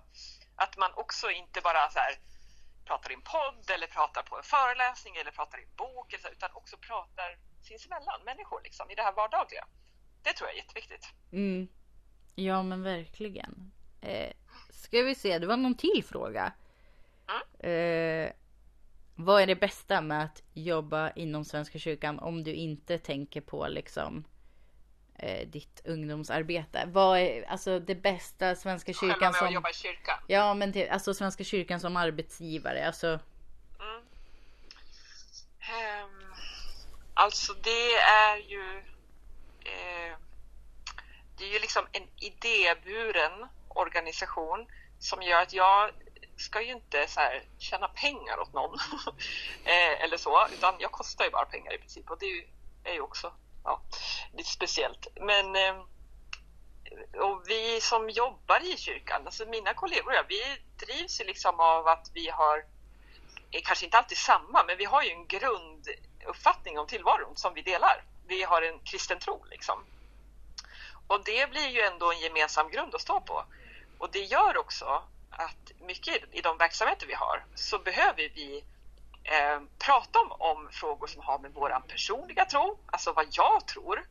Att 0.55 0.77
man 0.77 0.91
också 1.03 1.31
inte 1.31 1.62
bara 1.62 1.89
så 1.89 1.99
här, 1.99 2.13
pratar 2.86 3.12
i 3.12 3.13
en 3.13 3.27
podd 3.36 3.65
eller 3.75 3.88
pratar 3.88 4.23
på 4.29 4.38
en 4.38 4.43
föreläsning 4.43 5.15
eller 5.15 5.31
pratar 5.31 5.58
i 5.60 5.63
en 5.63 5.75
bok, 5.75 6.13
eller 6.13 6.23
så, 6.23 6.29
utan 6.29 6.49
också 6.53 6.77
pratar 6.77 7.29
sinsemellan, 7.67 8.19
människor, 8.25 8.62
liksom, 8.63 8.91
i 8.91 8.95
det 8.95 9.03
här 9.08 9.13
vardagliga. 9.13 9.65
Det 10.23 10.34
tror 10.34 10.49
jag 10.49 10.55
är 10.58 10.62
jätteviktigt. 10.63 11.05
mm, 11.31 11.67
ja 12.36 12.63
men 12.63 12.84
verkligen. 12.84 13.71
Eh, 14.01 14.31
ska 14.69 15.01
vi 15.01 15.15
se, 15.15 15.39
det 15.39 15.47
var 15.47 15.58
någon 15.58 15.77
till 15.77 16.03
fråga. 16.03 16.53
Eh, 17.60 18.31
vad 19.15 19.41
är 19.41 19.47
det 19.47 19.56
bästa 19.56 20.01
med 20.01 20.23
att 20.23 20.43
jobba 20.54 21.12
inom 21.12 21.45
Svenska 21.45 21.80
kyrkan 21.80 22.19
om 22.19 22.43
du 22.43 22.54
inte 22.54 22.97
tänker 22.97 23.41
på 23.41 23.67
liksom 23.67 24.23
eh, 25.15 25.48
ditt 25.48 25.81
ungdomsarbete? 25.85 26.83
Vad 26.87 27.19
är 27.19 27.44
alltså 27.44 27.79
det 27.79 27.96
bästa 27.96 28.56
Svenska 28.56 28.94
Själva 28.94 29.13
kyrkan 29.13 29.31
med 29.31 29.42
att 29.42 29.46
som... 29.46 29.54
jobba 29.54 29.69
i 29.69 29.73
kyrkan. 29.73 30.19
Ja 30.27 30.54
men 30.54 30.73
till, 30.73 30.89
alltså 30.89 31.13
Svenska 31.13 31.44
kyrkan 31.44 31.79
som 31.79 31.98
arbetsgivare, 31.98 32.87
alltså 32.87 33.19
Mm. 33.79 34.04
Ehm, 35.60 36.33
alltså 37.13 37.54
det 37.54 37.94
är 37.96 38.37
ju 38.37 38.77
eh, 39.60 40.17
det 41.37 41.44
är 41.46 41.54
ju 41.54 41.60
liksom 41.60 41.87
en 41.92 42.08
idéburen 42.19 43.48
organisation 43.67 44.67
som 45.00 45.21
gör 45.21 45.42
att 45.42 45.54
jag 45.54 45.92
ska 46.38 46.62
ju 46.62 46.71
inte 46.71 47.08
så 47.08 47.19
här 47.19 47.44
tjäna 47.60 47.88
pengar 47.88 48.40
åt 48.40 48.54
någon 48.54 48.79
eh, 49.63 50.04
eller 50.04 50.17
så, 50.17 50.48
utan 50.54 50.75
jag 50.79 50.92
kostar 50.92 51.25
ju 51.25 51.31
bara 51.31 51.46
pengar 51.46 51.73
i 51.73 51.77
princip 51.77 52.12
och 52.12 52.19
det 52.19 52.25
är 52.25 52.36
ju, 52.36 52.48
är 52.83 52.94
ju 52.94 53.02
också 53.02 53.33
ja, 53.63 53.81
lite 54.33 54.50
speciellt. 54.50 55.08
Men 55.15 55.56
eh, 55.56 55.75
och 57.21 57.44
vi 57.48 57.81
som 57.81 58.10
jobbar 58.10 58.63
i 58.63 58.77
kyrkan, 58.77 59.21
alltså 59.25 59.46
mina 59.46 59.73
kollegor 59.73 60.12
och 60.12 60.17
jag, 60.17 60.25
vi 60.27 60.58
drivs 60.86 61.21
ju 61.21 61.25
liksom 61.25 61.60
av 61.60 61.88
att 61.88 62.12
vi 62.13 62.29
har, 62.29 62.65
är 63.52 63.62
kanske 63.62 63.86
inte 63.86 63.98
alltid 63.98 64.17
samma, 64.17 64.63
men 64.63 64.77
vi 64.77 64.86
har 64.86 65.04
ju 65.04 65.10
en 65.10 65.27
grunduppfattning 65.27 66.79
om 66.79 66.88
tillvaron 66.88 67.36
som 67.36 67.54
vi 67.54 67.62
delar. 67.62 68.04
Vi 68.27 68.44
har 68.44 68.62
en 68.62 68.79
kristen 68.79 69.19
tro 69.19 69.46
liksom. 69.50 69.86
Och 71.08 71.23
det 71.23 71.50
blir 71.50 71.67
ju 71.67 71.81
ändå 71.81 72.12
en 72.12 72.19
gemensam 72.19 72.69
grund 72.69 72.96
att 72.96 73.02
stå 73.02 73.19
på. 73.21 73.46
Och 73.98 74.10
det 74.12 74.19
gör 74.19 74.58
också 74.58 75.04
att 75.36 75.71
mycket 75.81 76.23
i 76.31 76.42
de 76.42 76.58
verksamheter 76.58 77.08
vi 77.08 77.13
har 77.13 77.46
så 77.56 77.79
behöver 77.79 78.29
vi 78.36 78.63
eh, 79.23 79.60
prata 79.79 80.19
om, 80.19 80.31
om 80.31 80.69
frågor 80.71 81.08
som 81.08 81.21
har 81.21 81.40
med 81.40 81.52
vår 81.54 81.79
personliga 81.88 82.46
tro, 82.46 82.79
alltså 82.86 83.13
vad 83.13 83.27
jag 83.31 83.67
tror. 83.67 84.06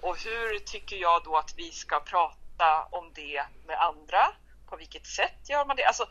Och 0.00 0.18
hur 0.18 0.58
tycker 0.58 0.96
jag 0.96 1.24
då 1.24 1.36
att 1.36 1.54
vi 1.56 1.70
ska 1.70 2.00
prata 2.00 2.84
om 2.90 3.12
det 3.14 3.44
med 3.66 3.80
andra? 3.80 4.32
På 4.68 4.76
vilket 4.76 5.06
sätt 5.06 5.48
gör 5.48 5.64
man 5.64 5.76
det? 5.76 5.84
Alltså, 5.84 6.02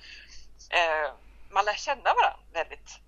eh, 0.69 1.13
man 1.49 1.65
lär 1.65 1.73
känna 1.73 2.03
varandra 2.13 2.39
väldigt 2.53 2.99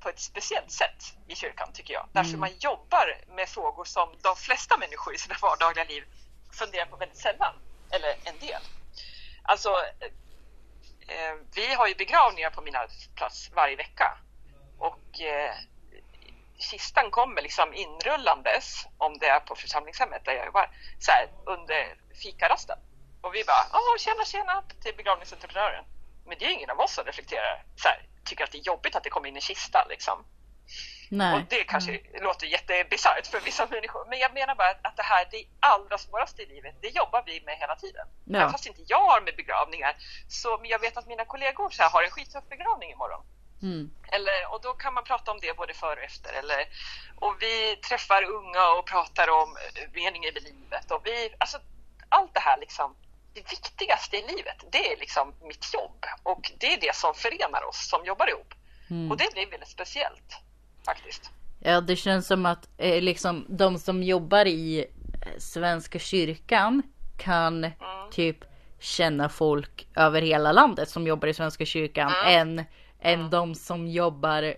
på 0.00 0.08
ett 0.08 0.20
speciellt 0.20 0.70
sätt 0.72 1.16
i 1.28 1.34
kyrkan 1.34 1.72
tycker 1.72 1.94
jag. 1.94 2.08
Därför 2.12 2.28
mm. 2.28 2.40
man 2.40 2.50
jobbar 2.58 3.18
med 3.28 3.48
frågor 3.48 3.84
som 3.84 4.08
de 4.22 4.36
flesta 4.36 4.76
människor 4.76 5.14
i 5.14 5.18
sina 5.18 5.36
vardagliga 5.42 5.84
liv 5.84 6.04
funderar 6.52 6.86
på 6.86 6.96
väldigt 6.96 7.18
sällan, 7.18 7.54
eller 7.90 8.14
en 8.24 8.38
del. 8.38 8.62
Alltså, 9.42 9.76
Eh, 11.08 11.34
vi 11.54 11.74
har 11.74 11.86
ju 11.86 11.94
begravningar 11.94 12.50
på 12.50 12.62
min 12.62 12.76
arbetsplats 12.76 13.50
varje 13.54 13.76
vecka 13.76 14.18
och 14.78 15.20
eh, 15.20 15.54
kistan 16.58 17.10
kommer 17.10 17.42
liksom 17.42 17.74
inrullandes, 17.74 18.86
om 18.98 19.18
det 19.18 19.26
är 19.26 19.40
på 19.40 19.54
församlingshemmet 19.54 20.24
där 20.24 20.32
jag 20.32 20.46
jobbar, 20.46 20.70
så 20.98 21.10
här, 21.12 21.28
under 21.44 21.96
fikarasten. 22.22 22.78
Och 23.20 23.34
vi 23.34 23.44
bara, 23.44 23.66
”Åh, 23.72 23.96
tjena 23.98 24.24
tjena 24.24 24.62
till 24.82 24.96
begravningsentreprenören. 24.96 25.84
Men 26.26 26.38
det 26.38 26.44
är 26.44 26.50
ingen 26.50 26.70
av 26.70 26.80
oss 26.80 26.94
som 26.94 27.04
reflekterar, 27.04 27.64
så 27.76 27.88
här, 27.88 28.02
tycker 28.24 28.44
att 28.44 28.52
det 28.52 28.58
är 28.58 28.62
jobbigt 28.62 28.96
att 28.96 29.04
det 29.04 29.10
kommer 29.10 29.28
in 29.28 29.36
en 29.36 29.40
kista 29.40 29.86
liksom. 29.88 30.24
Nej. 31.08 31.34
Och 31.34 31.42
det 31.48 31.64
kanske 31.64 31.90
mm. 31.90 32.22
låter 32.22 32.46
jättebisarrt 32.46 33.26
för 33.26 33.40
vissa 33.40 33.66
människor. 33.66 34.06
Men 34.10 34.18
jag 34.18 34.34
menar 34.34 34.54
bara 34.54 34.70
att, 34.82 34.96
det 34.96 35.02
här, 35.02 35.28
det 35.30 35.44
allra 35.60 35.98
svåraste 35.98 36.42
i 36.42 36.46
livet, 36.46 36.74
det 36.80 36.88
jobbar 36.88 37.22
vi 37.26 37.40
med 37.40 37.56
hela 37.58 37.76
tiden. 37.76 38.06
Ja. 38.24 38.38
Även 38.38 38.52
fast 38.52 38.66
inte 38.66 38.82
jag 38.86 39.06
har 39.06 39.20
med 39.20 39.36
begravningar. 39.36 39.96
Så 40.28 40.60
jag 40.64 40.78
vet 40.78 40.96
att 40.96 41.06
mina 41.06 41.24
kollegor 41.24 41.70
så 41.70 41.82
här, 41.82 41.90
har 41.90 42.02
en 42.02 42.10
skittuff 42.10 42.44
begravning 42.48 42.90
imorgon. 42.90 43.24
Mm. 43.62 43.90
Eller, 44.12 44.52
och 44.52 44.60
då 44.62 44.72
kan 44.72 44.94
man 44.94 45.04
prata 45.04 45.30
om 45.30 45.38
det 45.40 45.56
både 45.56 45.74
före 45.74 46.00
och 46.00 46.04
efter. 46.04 46.32
Eller, 46.32 46.66
och 47.16 47.42
vi 47.42 47.76
träffar 47.76 48.22
unga 48.22 48.70
och 48.70 48.86
pratar 48.86 49.30
om 49.30 49.56
meningen 49.92 50.34
med 50.34 50.42
livet. 50.42 50.90
Och 50.90 51.06
vi, 51.06 51.34
alltså, 51.38 51.58
allt 52.08 52.34
det 52.34 52.40
här 52.40 52.58
liksom, 52.58 52.96
det 53.34 53.50
viktigaste 53.50 54.16
i 54.16 54.22
livet, 54.22 54.64
det 54.72 54.92
är 54.92 54.96
liksom 54.96 55.34
mitt 55.42 55.74
jobb. 55.74 56.04
Och 56.22 56.52
det 56.58 56.72
är 56.72 56.80
det 56.80 56.94
som 56.94 57.14
förenar 57.14 57.64
oss 57.64 57.88
som 57.88 58.04
jobbar 58.04 58.28
ihop. 58.30 58.54
Mm. 58.90 59.10
Och 59.10 59.16
det 59.16 59.32
blir 59.32 59.50
väldigt 59.50 59.68
speciellt 59.68 60.45
faktiskt. 60.86 61.30
Ja, 61.58 61.80
det 61.80 61.96
känns 61.96 62.26
som 62.26 62.46
att 62.46 62.68
eh, 62.76 63.02
liksom 63.02 63.46
de 63.48 63.78
som 63.78 64.02
jobbar 64.02 64.46
i 64.46 64.78
eh, 64.78 65.38
Svenska 65.38 65.98
kyrkan 65.98 66.82
kan 67.16 67.64
mm. 67.64 67.74
typ 68.10 68.44
känna 68.78 69.28
folk 69.28 69.88
över 69.96 70.22
hela 70.22 70.52
landet 70.52 70.88
som 70.88 71.06
jobbar 71.06 71.28
i 71.28 71.34
Svenska 71.34 71.64
kyrkan 71.64 72.12
mm. 72.12 72.40
än, 72.40 72.64
än 73.00 73.20
mm. 73.20 73.30
de 73.30 73.54
som 73.54 73.88
jobbar 73.88 74.54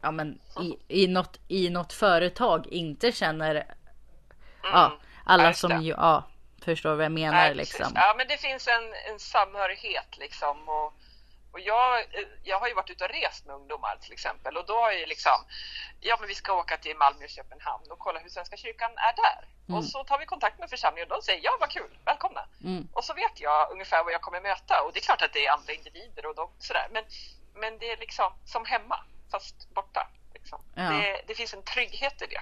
ja, 0.00 0.10
men, 0.10 0.38
i, 0.60 1.02
i, 1.02 1.06
något, 1.06 1.40
i 1.48 1.70
något 1.70 1.92
företag 1.92 2.66
inte 2.66 3.12
känner 3.12 3.54
mm. 3.54 3.66
ja, 4.62 4.92
alla 5.24 5.52
som 5.52 5.82
ju, 5.82 5.90
ja, 5.92 6.24
förstår 6.64 6.94
vad 6.94 7.04
jag 7.04 7.12
menar 7.12 7.32
Nej, 7.32 7.54
liksom. 7.54 7.92
Ja, 7.94 8.14
men 8.16 8.28
det 8.28 8.36
finns 8.36 8.68
en, 8.68 9.12
en 9.12 9.18
samhörighet 9.18 10.18
liksom 10.18 10.68
och 10.68 10.94
och 11.52 11.60
jag, 11.60 12.04
jag 12.42 12.60
har 12.60 12.68
ju 12.68 12.74
varit 12.74 12.90
ute 12.90 13.04
och 13.04 13.10
rest 13.10 13.46
med 13.46 13.56
ungdomar 13.56 13.96
till 14.00 14.12
exempel 14.12 14.56
och 14.56 14.66
då 14.66 14.86
är 14.86 14.92
ju 14.92 15.06
liksom, 15.06 15.38
ja 16.00 16.16
men 16.20 16.28
vi 16.28 16.34
ska 16.34 16.52
åka 16.52 16.76
till 16.76 16.96
Malmö 16.96 17.24
och 17.24 17.30
Köpenhamn 17.30 17.90
och 17.90 17.98
kolla 17.98 18.20
hur 18.20 18.28
Svenska 18.28 18.56
kyrkan 18.56 18.90
är 18.96 19.16
där. 19.16 19.48
Mm. 19.68 19.78
Och 19.78 19.84
så 19.84 20.04
tar 20.04 20.18
vi 20.18 20.26
kontakt 20.26 20.58
med 20.58 20.70
församlingen 20.70 21.10
och 21.10 21.16
de 21.16 21.22
säger 21.22 21.40
ja 21.44 21.56
vad 21.60 21.70
kul, 21.70 21.98
välkomna. 22.04 22.44
Mm. 22.64 22.88
Och 22.92 23.04
så 23.04 23.14
vet 23.14 23.40
jag 23.40 23.70
ungefär 23.72 24.04
vad 24.04 24.12
jag 24.12 24.20
kommer 24.20 24.40
möta 24.40 24.82
och 24.82 24.92
det 24.92 24.98
är 24.98 25.02
klart 25.02 25.22
att 25.22 25.32
det 25.32 25.46
är 25.46 25.52
andra 25.52 25.72
individer 25.72 26.26
och 26.26 26.34
de, 26.34 26.50
sådär 26.58 26.88
men, 26.90 27.04
men 27.54 27.78
det 27.78 27.90
är 27.92 27.96
liksom 27.96 28.32
som 28.44 28.64
hemma 28.64 29.04
fast 29.30 29.74
borta. 29.74 30.08
Liksom. 30.34 30.60
Ja. 30.74 30.82
Det, 30.82 31.22
det, 31.26 31.34
finns 31.34 31.54
en 31.54 31.62
trygghet 31.62 32.22
i 32.22 32.26
det 32.26 32.40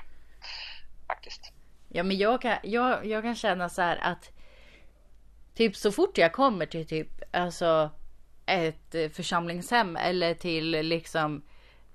faktiskt. 1.07 1.53
Ja 1.89 2.03
men 2.03 2.19
jag 2.19 2.43
kan, 2.43 2.59
jag, 2.63 3.07
jag 3.07 3.23
kan 3.23 3.35
känna 3.35 3.69
så 3.69 3.83
här 3.83 3.97
att 3.97 4.31
typ 5.55 5.77
så 5.77 5.93
fort 5.93 6.19
jag 6.19 6.33
kommer 6.33 6.67
till 6.67 6.87
typ 6.87 7.09
alltså 7.33 7.91
ett 8.49 8.95
eh, 8.95 9.09
församlingshem 9.09 9.97
eller 9.97 10.35
till 10.35 10.71
liksom 10.71 11.43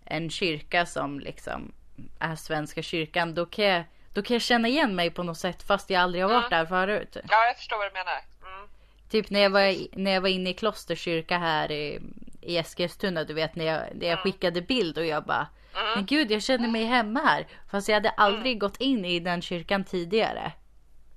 en 0.05 0.29
kyrka 0.29 0.85
som 0.85 1.19
liksom 1.19 1.71
är 2.19 2.35
Svenska 2.35 2.81
kyrkan, 2.81 3.33
då 3.33 3.45
kan 3.45 3.65
jag, 3.65 3.83
då 4.13 4.21
kan 4.21 4.35
jag 4.35 4.41
känna 4.41 4.67
igen 4.67 4.95
mig 4.95 5.09
på 5.09 5.23
något 5.23 5.37
sätt 5.37 5.63
fast 5.63 5.89
jag 5.89 6.01
aldrig 6.01 6.23
har 6.23 6.29
varit 6.29 6.51
mm. 6.51 6.59
där 6.59 6.65
förut. 6.65 7.17
Ja, 7.29 7.45
jag 7.45 7.57
förstår 7.57 7.77
vad 7.77 7.87
du 7.87 7.93
menar. 7.93 8.21
Mm. 8.41 8.69
Typ 9.09 9.29
när 9.29 9.39
jag, 9.39 9.49
var, 9.49 9.97
när 9.97 10.11
jag 10.11 10.21
var 10.21 10.29
inne 10.29 10.49
i 10.49 10.53
klosterkyrka 10.53 11.37
här 11.37 11.71
i, 11.71 11.99
i 12.41 12.57
Eskilstuna, 12.57 13.23
du 13.23 13.33
vet 13.33 13.55
när 13.55 13.65
jag, 13.65 13.79
när 13.93 14.07
jag 14.07 14.19
mm. 14.19 14.23
skickade 14.23 14.61
bild 14.61 14.97
och 14.97 15.05
jag 15.05 15.23
bara 15.23 15.47
mm. 15.75 15.93
Men 15.95 16.05
gud, 16.05 16.31
jag 16.31 16.43
känner 16.43 16.67
mig 16.67 16.83
hemma 16.83 17.19
här. 17.19 17.47
Fast 17.71 17.87
jag 17.87 17.95
hade 17.95 18.09
aldrig 18.09 18.51
mm. 18.51 18.59
gått 18.59 18.77
in 18.77 19.05
i 19.05 19.19
den 19.19 19.41
kyrkan 19.41 19.83
tidigare. 19.83 20.51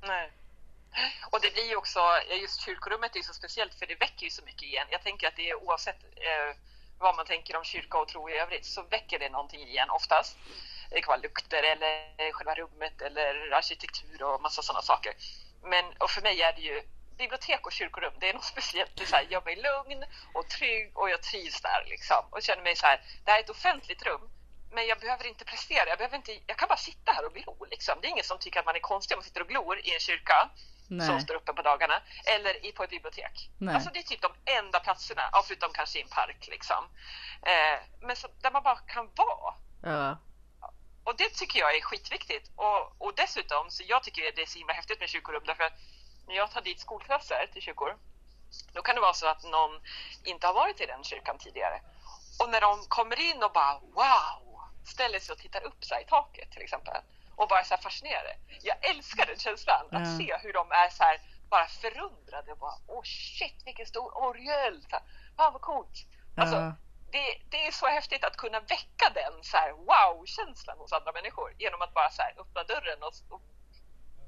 Nej. 0.02 0.30
Och 1.30 1.40
det 1.40 1.54
blir 1.54 1.68
ju 1.68 1.76
också, 1.76 2.00
just 2.40 2.60
kyrkorummet 2.60 3.16
är 3.16 3.22
så 3.22 3.34
speciellt 3.34 3.74
för 3.74 3.86
det 3.86 3.94
väcker 3.94 4.24
ju 4.24 4.30
så 4.30 4.44
mycket 4.44 4.62
igen. 4.62 4.86
Jag 4.90 5.02
tänker 5.02 5.28
att 5.28 5.36
det 5.36 5.50
är 5.50 5.54
oavsett 5.54 6.04
eh, 6.04 6.56
vad 6.98 7.16
man 7.16 7.26
tänker 7.26 7.56
om 7.56 7.64
kyrka 7.64 7.98
och 7.98 8.08
tro 8.08 8.30
i 8.30 8.38
övrigt 8.38 8.66
så 8.66 8.82
väcker 8.82 9.18
det 9.18 9.28
någonting 9.28 9.60
igen 9.60 9.90
oftast. 9.90 10.36
Det 10.90 11.00
kan 11.00 11.08
vara 11.08 11.20
lukter 11.20 11.62
eller 11.62 12.32
själva 12.32 12.54
rummet 12.54 13.02
eller 13.02 13.50
arkitektur 13.52 14.22
och 14.22 14.42
massa 14.42 14.62
sådana 14.62 14.82
saker. 14.82 15.14
Men 15.62 15.84
och 15.98 16.10
för 16.10 16.22
mig 16.22 16.42
är 16.42 16.52
det 16.52 16.60
ju 16.60 16.82
bibliotek 17.18 17.66
och 17.66 17.72
kyrkorum, 17.72 18.12
det 18.20 18.28
är 18.28 18.34
något 18.34 18.44
speciellt. 18.54 18.96
Det 18.96 19.02
är 19.02 19.06
så 19.06 19.16
här, 19.16 19.26
jag 19.30 19.44
blir 19.44 19.56
lugn 19.56 20.04
och 20.32 20.48
trygg 20.48 20.98
och 20.98 21.10
jag 21.10 21.22
trivs 21.22 21.60
där 21.60 21.84
liksom. 21.88 22.24
Och 22.30 22.42
känner 22.42 22.62
mig 22.62 22.76
så 22.76 22.86
här, 22.86 23.00
det 23.24 23.30
här 23.30 23.38
är 23.38 23.42
ett 23.42 23.50
offentligt 23.50 24.02
rum 24.02 24.30
men 24.72 24.86
jag 24.86 24.98
behöver 25.00 25.26
inte 25.26 25.44
prestera. 25.44 25.88
Jag, 25.88 25.98
behöver 25.98 26.16
inte, 26.16 26.32
jag 26.46 26.56
kan 26.56 26.68
bara 26.68 26.78
sitta 26.78 27.12
här 27.12 27.24
och 27.26 27.34
glo. 27.34 27.66
Liksom. 27.70 27.94
Det 28.00 28.06
är 28.08 28.10
ingen 28.10 28.24
som 28.24 28.38
tycker 28.38 28.60
att 28.60 28.66
man 28.66 28.76
är 28.76 28.80
konstig 28.80 29.14
om 29.14 29.18
man 29.18 29.24
sitter 29.24 29.40
och 29.40 29.48
glor 29.48 29.78
i 29.78 29.94
en 29.94 30.00
kyrka 30.00 30.50
Nej. 30.88 31.06
som 31.06 31.20
står 31.20 31.34
uppe 31.34 31.52
på 31.52 31.62
dagarna 31.62 32.02
eller 32.24 32.72
på 32.72 32.82
ett 32.84 32.90
bibliotek. 32.90 33.50
Nej. 33.58 33.74
Alltså 33.74 33.90
det 33.92 33.98
är 33.98 34.02
typ 34.02 34.22
de 34.22 34.32
enda 34.44 34.80
platserna, 34.80 35.22
ja, 35.32 35.44
förutom 35.46 35.72
kanske 35.72 35.98
i 35.98 36.02
en 36.02 36.08
park 36.08 36.48
liksom. 36.50 36.84
Eh, 37.42 37.80
men 38.00 38.16
så, 38.16 38.28
där 38.42 38.50
man 38.50 38.62
bara 38.62 38.76
kan 38.76 39.10
vara. 39.16 39.54
Ja. 39.82 40.18
Och 41.04 41.16
det 41.16 41.30
tycker 41.30 41.58
jag 41.58 41.76
är 41.76 41.80
skitviktigt. 41.80 42.50
Och, 42.56 43.02
och 43.06 43.12
dessutom, 43.16 43.70
så 43.70 43.82
jag 43.86 44.02
tycker 44.02 44.32
det 44.36 44.42
är 44.42 44.46
så 44.46 44.58
himla 44.58 44.74
häftigt 44.74 45.00
med 45.00 45.08
kyrkorum 45.08 45.42
därför 45.46 45.64
att 45.64 45.78
när 46.26 46.34
jag 46.34 46.50
tar 46.50 46.60
dit 46.60 46.80
skolklasser 46.80 47.48
till 47.52 47.62
kyrkor 47.62 47.96
då 48.72 48.82
kan 48.82 48.94
det 48.94 49.00
vara 49.00 49.14
så 49.14 49.26
att 49.26 49.44
någon 49.44 49.80
inte 50.24 50.46
har 50.46 50.54
varit 50.54 50.80
i 50.80 50.86
den 50.86 51.04
kyrkan 51.04 51.38
tidigare. 51.38 51.80
Och 52.40 52.50
när 52.50 52.60
de 52.60 52.84
kommer 52.88 53.20
in 53.20 53.42
och 53.42 53.52
bara 53.52 53.78
wow, 53.78 54.60
ställer 54.84 55.18
sig 55.18 55.32
och 55.32 55.38
tittar 55.38 55.64
upp 55.64 55.84
så 55.84 55.94
i 55.94 56.04
taket 56.04 56.50
till 56.52 56.62
exempel 56.62 56.96
och 57.36 57.48
bara 57.48 57.64
så 57.64 57.74
här 57.74 57.82
fascinerade. 57.82 58.36
Jag 58.62 58.90
älskar 58.90 59.26
den 59.26 59.38
känslan, 59.38 59.86
att 59.90 60.16
se 60.16 60.36
hur 60.42 60.52
de 60.52 60.70
är 60.70 60.88
så 60.88 61.02
här 61.02 61.20
bara 61.50 61.66
förundrade 61.66 62.52
och 62.52 62.58
bara 62.58 62.78
åh 62.86 62.98
oh 62.98 63.02
shit 63.02 63.62
vilken 63.64 63.86
stor 63.86 64.18
orgel! 64.18 64.86
Fan 65.36 65.52
vad 65.52 65.62
coolt! 65.62 65.96
Alltså, 66.36 66.56
det, 67.12 67.40
det, 67.50 67.66
är 67.66 67.72
så 67.72 67.86
häftigt 67.86 68.24
att 68.24 68.36
kunna 68.36 68.60
väcka 68.60 69.10
den 69.14 69.32
så 69.42 69.56
här 69.56 69.72
wow-känslan 69.72 70.78
hos 70.78 70.92
andra 70.92 71.12
människor 71.12 71.54
genom 71.58 71.82
att 71.82 71.94
bara 71.94 72.10
så 72.10 72.22
här 72.22 72.34
öppna 72.40 72.62
dörren 72.64 73.02
och, 73.02 73.12
och 73.34 73.42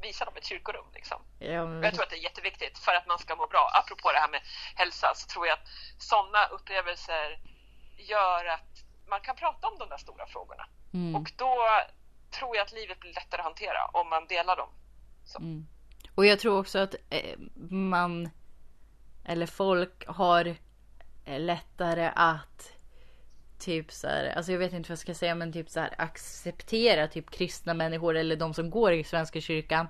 visa 0.02 0.24
dem 0.24 0.36
ett 0.36 0.44
kyrkorum. 0.44 0.86
Liksom. 0.94 1.22
Ja, 1.38 1.66
men... 1.66 1.82
Jag 1.82 1.94
tror 1.94 2.04
att 2.04 2.10
det 2.10 2.16
är 2.16 2.28
jätteviktigt 2.30 2.78
för 2.78 2.94
att 2.94 3.06
man 3.06 3.18
ska 3.18 3.36
må 3.36 3.46
bra. 3.46 3.70
Apropå 3.74 4.12
det 4.12 4.18
här 4.18 4.28
med 4.28 4.40
hälsa 4.74 5.12
så 5.14 5.26
tror 5.28 5.46
jag 5.46 5.54
att 5.58 5.68
sådana 5.98 6.46
upplevelser 6.46 7.40
gör 7.96 8.44
att 8.44 8.72
man 9.06 9.20
kan 9.20 9.36
prata 9.36 9.68
om 9.68 9.78
de 9.78 9.88
där 9.88 9.96
stora 9.96 10.26
frågorna. 10.26 10.66
Mm. 10.94 11.16
Och 11.16 11.32
då 11.36 11.54
tror 12.30 12.56
jag 12.56 12.64
att 12.64 12.72
livet 12.72 13.00
blir 13.00 13.12
lättare 13.12 13.40
att 13.40 13.46
hantera 13.46 13.86
om 13.92 14.08
man 14.08 14.26
delar 14.26 14.56
dem. 14.56 14.68
Mm. 15.38 15.66
Och 16.14 16.26
jag 16.26 16.38
tror 16.38 16.58
också 16.58 16.78
att 16.78 16.94
eh, 17.10 17.38
man 17.70 18.30
eller 19.24 19.46
folk 19.46 20.06
har 20.06 20.56
eh, 21.24 21.40
lättare 21.40 22.12
att 22.16 22.72
typ 23.58 23.92
så 23.92 24.06
här, 24.06 24.32
alltså 24.36 24.52
jag 24.52 24.58
vet 24.58 24.72
inte 24.72 24.88
vad 24.88 24.92
jag 24.92 24.98
ska 24.98 25.14
säga 25.14 25.34
men 25.34 25.52
typ 25.52 25.70
så 25.70 25.80
här 25.80 25.94
acceptera 25.98 27.08
typ 27.08 27.30
kristna 27.30 27.74
människor 27.74 28.16
eller 28.16 28.36
de 28.36 28.54
som 28.54 28.70
går 28.70 28.92
i 28.92 29.04
Svenska 29.04 29.40
kyrkan 29.40 29.88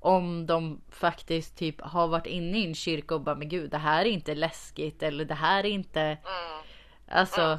om 0.00 0.46
de 0.46 0.80
faktiskt 0.90 1.56
typ 1.56 1.80
har 1.80 2.08
varit 2.08 2.26
inne 2.26 2.58
i 2.58 2.66
en 2.66 2.74
kyrka 2.74 3.14
och 3.14 3.20
bara 3.20 3.34
men 3.34 3.48
gud 3.48 3.70
det 3.70 3.78
här 3.78 4.04
är 4.04 4.10
inte 4.10 4.34
läskigt 4.34 5.02
eller 5.02 5.24
det 5.24 5.34
här 5.34 5.64
är 5.64 5.70
inte 5.70 6.00
mm. 6.00 6.62
Alltså 7.08 7.40
mm. 7.40 7.58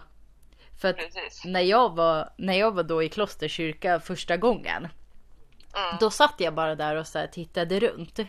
För 0.81 0.89
att 0.89 0.97
när 1.45 1.61
jag, 1.61 1.95
var, 1.95 2.29
när 2.37 2.53
jag 2.53 2.71
var 2.71 2.83
då 2.83 3.03
i 3.03 3.09
klosterkyrka 3.09 3.99
första 3.99 4.37
gången. 4.37 4.87
Mm. 5.75 5.97
Då 5.99 6.11
satt 6.11 6.35
jag 6.37 6.53
bara 6.53 6.75
där 6.75 6.95
och 6.95 7.07
så 7.07 7.27
tittade 7.31 7.79
runt. 7.79 8.19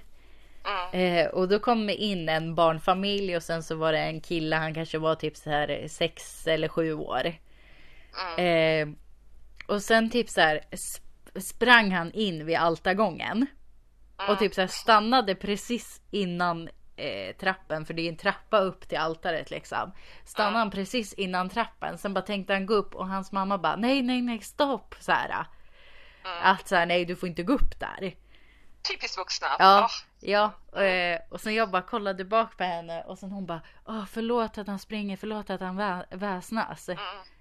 Mm. 0.64 1.16
Eh, 1.16 1.26
och 1.26 1.48
då 1.48 1.58
kom 1.58 1.90
in 1.90 2.28
en 2.28 2.54
barnfamilj 2.54 3.36
och 3.36 3.42
sen 3.42 3.62
så 3.62 3.76
var 3.76 3.92
det 3.92 3.98
en 3.98 4.20
kille, 4.20 4.56
han 4.56 4.74
kanske 4.74 4.98
var 4.98 5.14
typ 5.14 5.36
så 5.36 5.50
här 5.50 5.88
sex 5.88 6.46
eller 6.46 6.68
sju 6.68 6.92
år. 6.92 7.32
Mm. 8.38 8.88
Eh, 8.88 8.96
och 9.66 9.82
sen 9.82 10.10
typ 10.10 10.30
så 10.30 10.40
här 10.40 10.60
sp- 10.70 11.40
sprang 11.40 11.90
han 11.90 12.12
in 12.12 12.46
vid 12.46 12.56
altargången. 12.56 13.46
Och 14.28 14.38
typ 14.38 14.54
så 14.54 14.60
här 14.60 14.68
stannade 14.68 15.34
precis 15.34 16.00
innan 16.10 16.68
eh, 16.96 17.36
trappen, 17.36 17.86
för 17.86 17.94
det 17.94 18.02
är 18.02 18.08
en 18.08 18.16
trappa 18.16 18.58
upp 18.58 18.88
till 18.88 18.98
altaret 18.98 19.50
liksom. 19.50 19.92
Stannade 20.24 20.58
han 20.58 20.70
precis 20.70 21.12
innan 21.12 21.48
trappen, 21.48 21.98
sen 21.98 22.14
bara 22.14 22.22
tänkte 22.22 22.52
han 22.52 22.66
gå 22.66 22.74
upp 22.74 22.94
och 22.94 23.08
hans 23.08 23.32
mamma 23.32 23.58
bara 23.58 23.76
nej, 23.76 24.02
nej, 24.02 24.22
nej, 24.22 24.40
stopp 24.40 24.94
så 25.00 25.12
här. 25.12 25.46
Att 26.42 26.68
så 26.68 26.76
här, 26.76 26.86
nej, 26.86 27.04
du 27.04 27.16
får 27.16 27.28
inte 27.28 27.42
gå 27.42 27.52
upp 27.52 27.80
där. 27.80 28.14
Typiskt 28.88 29.18
vuxna. 29.18 29.46
Ja, 29.58 29.88
ja. 30.20 30.52
Eh, 30.82 31.20
och 31.30 31.40
sen 31.40 31.54
jag 31.54 31.70
bara 31.70 31.82
kollade 31.82 32.24
bak 32.24 32.56
på 32.56 32.64
henne 32.64 33.02
och 33.02 33.18
sen 33.18 33.30
hon 33.32 33.46
bara 33.46 33.60
Åh, 33.84 34.04
förlåt 34.06 34.58
att 34.58 34.66
han 34.66 34.78
springer, 34.78 35.16
förlåt 35.16 35.50
att 35.50 35.60
han 35.60 35.80
vä- 35.80 36.04
väsnas. 36.10 36.88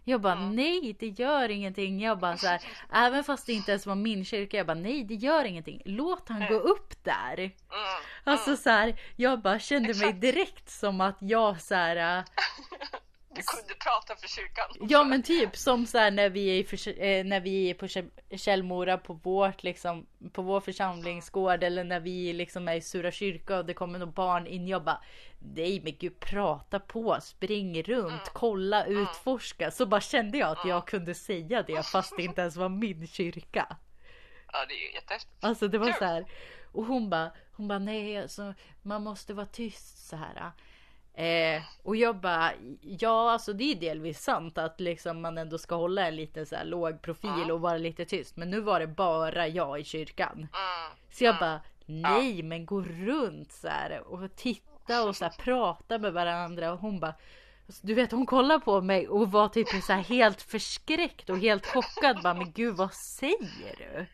Jag 0.03 0.21
bara 0.21 0.35
nej, 0.35 0.95
det 0.99 1.07
gör 1.07 1.49
ingenting. 1.49 2.01
Jag 2.01 2.19
bara 2.19 2.37
så 2.37 2.47
här, 2.47 2.61
även 2.91 3.23
fast 3.23 3.45
det 3.45 3.53
inte 3.53 3.71
ens 3.71 3.85
var 3.85 3.95
min 3.95 4.25
kyrka, 4.25 4.57
jag 4.57 4.67
bara 4.67 4.73
nej, 4.77 5.03
det 5.03 5.15
gör 5.15 5.45
ingenting. 5.45 5.81
Låt 5.85 6.29
han 6.29 6.47
gå 6.47 6.55
upp 6.55 7.03
där. 7.03 7.39
mm. 7.39 7.51
Alltså 8.23 8.57
så 8.57 8.69
här, 8.69 8.99
jag 9.15 9.41
bara 9.41 9.59
kände 9.59 9.87
mig 9.87 9.97
Exakt. 9.97 10.21
direkt 10.21 10.69
som 10.69 11.01
att 11.01 11.17
jag 11.19 11.61
så 11.61 11.75
här. 11.75 12.23
kunde 13.45 13.73
prata 13.73 14.15
för 14.15 14.27
kyrkan. 14.27 14.65
Ja 14.89 15.03
men 15.03 15.23
typ 15.23 15.57
som 15.57 15.85
så 15.85 15.97
här 15.97 16.11
när 16.11 16.29
vi 16.29 16.47
är, 16.49 16.59
i 16.59 16.63
förs- 16.63 16.87
eh, 16.97 17.25
när 17.25 17.39
vi 17.39 17.69
är 17.69 17.73
på 17.73 17.85
Kä- 17.87 18.37
Källmora 18.37 18.97
på 18.97 19.13
vårt 19.13 19.63
liksom 19.63 20.05
på 20.31 20.41
vår 20.41 20.59
församlingsgård 20.61 21.63
eller 21.63 21.83
när 21.83 21.99
vi 21.99 22.33
liksom 22.33 22.67
är 22.67 22.75
i 22.75 22.81
Sura 22.81 23.11
kyrka 23.11 23.57
och 23.57 23.65
det 23.65 23.73
kommer 23.73 23.99
några 23.99 24.11
barn 24.11 24.47
in. 24.47 24.67
Jag 24.67 24.83
bara 24.83 25.01
nej 25.39 25.81
men 25.83 25.95
gud 25.99 26.19
prata 26.19 26.79
på, 26.79 27.17
spring 27.21 27.83
runt, 27.83 28.29
kolla, 28.33 28.85
utforska. 28.85 29.71
Så 29.71 29.85
bara 29.85 30.01
kände 30.01 30.37
jag 30.37 30.49
att 30.51 30.65
jag 30.65 30.87
kunde 30.87 31.13
säga 31.15 31.63
det 31.63 31.85
fast 31.85 32.13
det 32.17 32.23
inte 32.23 32.41
ens 32.41 32.55
var 32.55 32.69
min 32.69 33.07
kyrka. 33.07 33.77
Ja, 34.53 34.65
det 34.67 34.73
är 34.73 34.87
ju 34.87 34.93
jättehäftigt. 34.93 35.43
Alltså 35.43 35.67
det 35.67 35.77
var 35.77 35.91
så 35.91 36.05
här. 36.05 36.25
Och 36.71 36.85
hon 36.85 37.09
bara, 37.09 37.31
hon 37.51 37.67
bara 37.67 37.79
nej 37.79 38.17
alltså 38.21 38.53
man 38.81 39.03
måste 39.03 39.33
vara 39.33 39.45
tyst 39.45 40.07
så 40.09 40.15
här. 40.15 40.51
Eh, 41.15 41.61
och 41.83 41.95
jag 41.95 42.15
bara, 42.15 42.51
ja 42.81 43.31
alltså 43.31 43.53
det 43.53 43.71
är 43.71 43.75
delvis 43.75 44.23
sant 44.23 44.57
att 44.57 44.79
liksom 44.79 45.21
man 45.21 45.37
ändå 45.37 45.57
ska 45.57 45.75
hålla 45.75 46.07
en 46.07 46.15
lite 46.15 46.45
så 46.45 46.55
här 46.55 46.65
låg 46.65 47.01
profil 47.01 47.51
och 47.51 47.61
vara 47.61 47.77
lite 47.77 48.05
tyst. 48.05 48.37
Men 48.37 48.49
nu 48.49 48.59
var 48.59 48.79
det 48.79 48.87
bara 48.87 49.47
jag 49.47 49.79
i 49.79 49.83
kyrkan. 49.83 50.37
Mm. 50.37 50.97
Så 51.11 51.23
jag 51.23 51.39
bara, 51.39 51.61
nej 51.85 52.43
men 52.43 52.65
gå 52.65 52.81
runt 52.81 53.51
så 53.51 53.67
här 53.67 54.01
och 54.07 54.35
titta 54.35 55.03
och 55.03 55.15
så 55.15 55.25
här 55.25 55.33
prata 55.39 55.97
med 55.97 56.13
varandra. 56.13 56.73
Och 56.73 56.79
hon 56.79 56.99
bara, 56.99 57.13
alltså, 57.65 57.87
du 57.87 57.93
vet 57.93 58.11
hon 58.11 58.25
kollade 58.25 58.59
på 58.59 58.81
mig 58.81 59.07
och 59.07 59.31
var 59.31 59.49
typ 59.49 59.83
så 59.83 59.93
helt 59.93 60.41
förskräckt 60.41 61.29
och 61.29 61.37
helt 61.37 61.65
chockad. 61.65 62.23
Bara, 62.23 62.33
men 62.33 62.51
gud 62.51 62.75
vad 62.75 62.93
säger 62.93 63.75
du? 63.77 64.05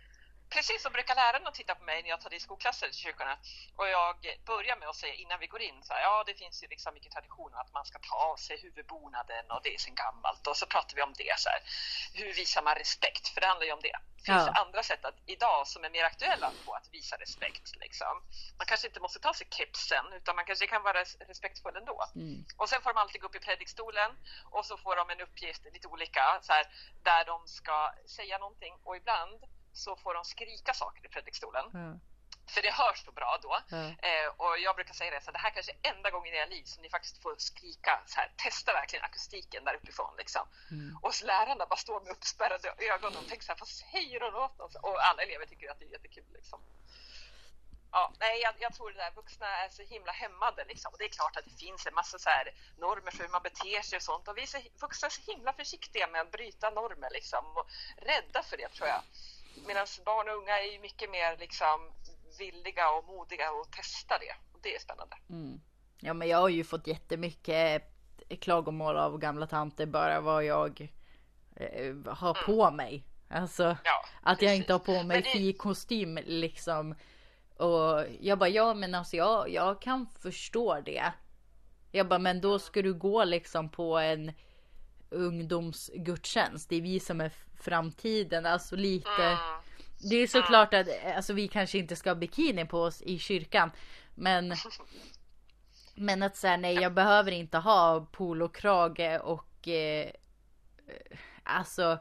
Precis 0.50 0.84
så 0.84 0.90
brukar 0.90 1.16
lärarna 1.16 1.52
titta 1.52 1.76
på 1.76 1.84
mig 1.84 2.02
när 2.04 2.10
jag 2.10 2.22
tar 2.22 2.34
i 2.34 2.40
skolklasser 2.40 2.88
till 2.88 2.96
kyrkorna. 2.98 3.38
Och 3.76 3.88
jag 3.88 4.16
börjar 4.46 4.76
med 4.76 4.88
att 4.90 4.96
säga 4.96 5.14
innan 5.14 5.40
vi 5.40 5.48
går 5.48 5.62
in 5.62 5.84
så 5.84 5.94
här, 5.94 6.02
ja 6.02 6.24
det 6.28 6.34
finns 6.34 6.64
ju 6.64 6.68
liksom 6.68 6.94
mycket 6.94 7.12
tradition 7.12 7.54
att 7.56 7.74
man 7.74 7.86
ska 7.86 8.00
ta 8.00 8.16
av 8.16 8.36
sig 8.36 8.62
huvudbonaden 8.62 9.52
och 9.52 9.60
det 9.64 9.74
är 9.74 9.78
sen 9.78 9.96
gammalt 9.96 10.48
och 10.48 10.58
så 10.58 10.66
pratar 10.66 10.96
vi 10.96 11.02
om 11.02 11.14
det 11.18 11.40
så 11.40 11.50
här. 11.50 11.60
Hur 12.14 12.34
visar 12.34 12.62
man 12.62 12.76
respekt? 12.76 13.28
För 13.28 13.42
det 13.42 13.48
handlar 13.48 13.66
ju 13.66 13.72
om 13.74 13.82
det. 13.82 13.98
Det 14.18 14.26
finns 14.26 14.48
Ja. 14.48 14.62
andra 14.62 14.84
sätt 14.84 15.06
att, 15.06 15.16
idag 15.26 15.68
som 15.68 15.84
är 15.84 15.90
mer 15.90 16.04
aktuella 16.04 16.52
på 16.66 16.74
att 16.74 16.90
visa 16.92 17.16
respekt. 17.18 17.76
Liksom. 17.76 18.22
Man 18.58 18.68
kanske 18.68 18.88
inte 18.88 19.00
måste 19.00 19.20
ta 19.20 19.34
sig 19.34 19.48
kepsen 19.52 20.14
utan 20.14 20.36
man 20.36 20.46
kanske 20.46 20.68
kan 20.68 20.84
vara 20.84 21.02
res- 21.02 21.18
respektfull 21.28 21.76
ändå. 21.76 22.06
Mm. 22.16 22.46
Och 22.58 22.70
sen 22.70 22.82
får 22.82 22.94
de 22.94 23.00
alltid 23.00 23.22
gå 23.22 23.28
upp 23.28 23.36
i 23.36 23.40
predikstolen 23.40 24.12
och 24.52 24.66
så 24.66 24.78
får 24.78 24.96
de 24.96 25.10
en 25.10 25.22
uppgift, 25.22 25.62
lite 25.74 25.88
olika, 25.88 26.40
så 26.42 26.54
här, 26.54 26.66
där 27.04 27.26
de 27.26 27.48
ska 27.48 27.94
säga 28.08 28.38
någonting 28.38 28.76
och 28.84 28.96
ibland 28.98 29.44
så 29.80 29.96
får 29.96 30.14
de 30.14 30.26
skrika 30.26 30.74
saker 30.74 31.06
i 31.06 31.10
predikstolen. 31.10 31.66
Ja, 31.74 32.00
För 32.54 32.62
det 32.62 32.72
hörs 32.72 33.00
så 33.06 33.12
bra 33.12 33.40
då. 33.42 33.54
ja. 33.70 33.78
Eh, 33.78 34.28
och 34.38 34.60
jag 34.60 34.76
brukar 34.76 34.94
säga 34.94 35.12
det, 35.12 35.22
så 35.22 35.32
det 35.32 35.38
här 35.38 35.50
kanske 35.50 35.72
är 35.72 35.92
enda 35.92 36.10
gången 36.12 36.34
i 36.34 36.38
era 36.38 36.46
liv 36.46 36.64
som 36.64 36.82
ni 36.82 36.90
faktiskt 36.90 37.22
får 37.22 37.36
skrika 37.38 38.02
så 38.06 38.20
här, 38.20 38.32
testa 38.38 38.74
verkligen 38.74 39.06
akustiken 39.06 39.64
där 39.64 39.76
uppifrån 39.76 40.14
liksom. 40.18 40.48
Mm. 40.72 40.98
Och 41.04 41.16
så 41.16 41.26
lärarna 41.26 41.66
bara 41.66 41.76
står 41.78 42.02
med 42.02 42.12
uppspärrade 42.12 42.74
ögon 42.78 43.18
och 43.18 43.28
tänker 43.28 43.46
så 43.46 43.52
här, 43.52 43.60
vad 43.60 43.68
säger 43.68 44.20
hon 44.22 44.36
åt 44.36 44.60
oss? 44.60 44.76
Och 44.76 45.06
alla 45.08 45.22
elever 45.24 45.46
tycker 45.46 45.72
att 45.72 45.80
det 45.80 45.86
är 45.86 45.92
jättekul 45.92 46.32
liksom. 46.34 46.60
Ja, 47.92 48.14
nej, 48.20 48.42
jag, 48.42 48.54
jag 48.60 48.74
tror 48.76 48.92
det 48.92 48.98
där 48.98 49.12
vuxna 49.12 49.48
är 49.48 49.70
så 49.70 49.82
himla 49.84 50.12
hämmade 50.12 50.66
liksom. 50.66 50.92
Och 50.94 50.98
det 51.00 51.06
är 51.06 51.10
klart 51.10 51.38
att 51.38 51.46
det 51.46 51.58
finns 51.66 51.88
en 51.88 51.94
massa 51.94 52.20
så 52.20 52.30
här 52.30 52.54
normer 52.78 53.12
för 53.12 53.24
hur 53.24 53.30
man 53.30 53.42
beter 53.44 53.82
sig 53.82 53.96
och 53.98 54.04
sånt. 54.04 54.28
Och 54.28 54.38
vi 54.38 54.42
är 54.42 54.48
så, 54.48 54.58
vuxna 54.82 55.06
är 55.06 55.10
så 55.10 55.32
himla 55.32 55.54
försiktiga 55.54 56.08
med 56.08 56.22
att 56.22 56.32
bryta 56.32 56.70
normer 56.70 57.10
liksom. 57.12 57.46
Och 57.58 57.68
rädda 57.98 58.44
för 58.44 58.58
det 58.58 58.70
tror 58.70 58.88
jag. 58.88 59.02
Medan 59.68 59.88
barn 60.06 60.30
och 60.30 60.36
unga 60.42 60.60
är 60.60 60.74
ju 60.74 60.80
mycket 60.80 61.10
mer 61.12 61.38
liksom 61.40 61.92
villiga 62.40 62.90
och 62.92 63.06
modiga 63.06 63.46
att 63.50 63.72
testa 63.72 64.18
det. 64.18 64.36
Och 64.54 64.60
det 64.64 64.76
är 64.76 64.80
spännande. 64.80 65.16
Mm. 65.30 65.62
Ja 66.00 66.14
men 66.14 66.28
jag 66.28 66.38
har 66.38 66.50
ju 66.50 66.64
fått 66.64 66.88
jättemycket 66.88 67.84
klagomål 68.42 68.98
av 68.98 69.18
gamla 69.18 69.48
tanter 69.48 69.86
bara 69.86 70.22
vad 70.22 70.46
jag 70.46 70.90
eh, 71.56 71.96
har 72.08 72.34
på 72.46 72.72
mig. 72.72 73.04
Alltså 73.30 73.78
Ja, 73.84 74.06
att 74.24 74.42
jag 74.42 74.56
inte 74.56 74.74
har 74.74 74.80
på 74.80 75.04
mig 75.04 75.22
det- 75.22 75.30
fikostym 75.30 76.20
liksom. 76.26 76.96
Och 77.58 78.04
jag 78.20 78.40
bara 78.40 78.50
ja 78.50 78.74
men 78.74 78.96
alltså 78.96 79.16
jag, 79.16 79.50
jag 79.50 79.82
kan 79.82 80.08
förstå 80.08 80.82
det. 80.82 81.14
Jag 81.92 82.08
bara 82.08 82.20
men 82.20 82.42
då 82.42 82.60
ska 82.60 82.82
du 82.82 82.94
gå 82.94 83.24
liksom 83.24 83.70
på 83.70 83.98
en 83.98 84.32
ungdomsgudstjänst. 85.12 86.70
Det 86.70 86.76
är 86.76 86.82
vi 86.82 87.00
som 87.00 87.22
är 87.22 87.32
framtiden. 87.60 88.46
Alltså 88.46 88.76
lite. 88.76 89.24
Mm. 89.24 89.38
Det 90.10 90.16
är 90.16 90.28
såklart 90.28 90.74
att 90.74 90.88
alltså, 91.16 91.34
vi 91.34 91.48
kanske 91.48 91.78
inte 91.78 91.96
ska 91.96 92.10
ha 92.10 92.16
bikini 92.16 92.66
på 92.66 92.82
oss 92.82 93.02
i 93.02 93.20
kyrkan. 93.20 93.72
Men 94.16 94.56
Men 95.96 96.24
att 96.24 96.36
säga 96.36 96.58
nej 96.58 96.76
jag 96.76 96.94
behöver 96.94 97.32
inte 97.32 97.58
ha 97.58 98.08
polokrage 98.12 99.20
och 99.20 99.68
eh, 99.68 100.10
Alltså 101.44 102.00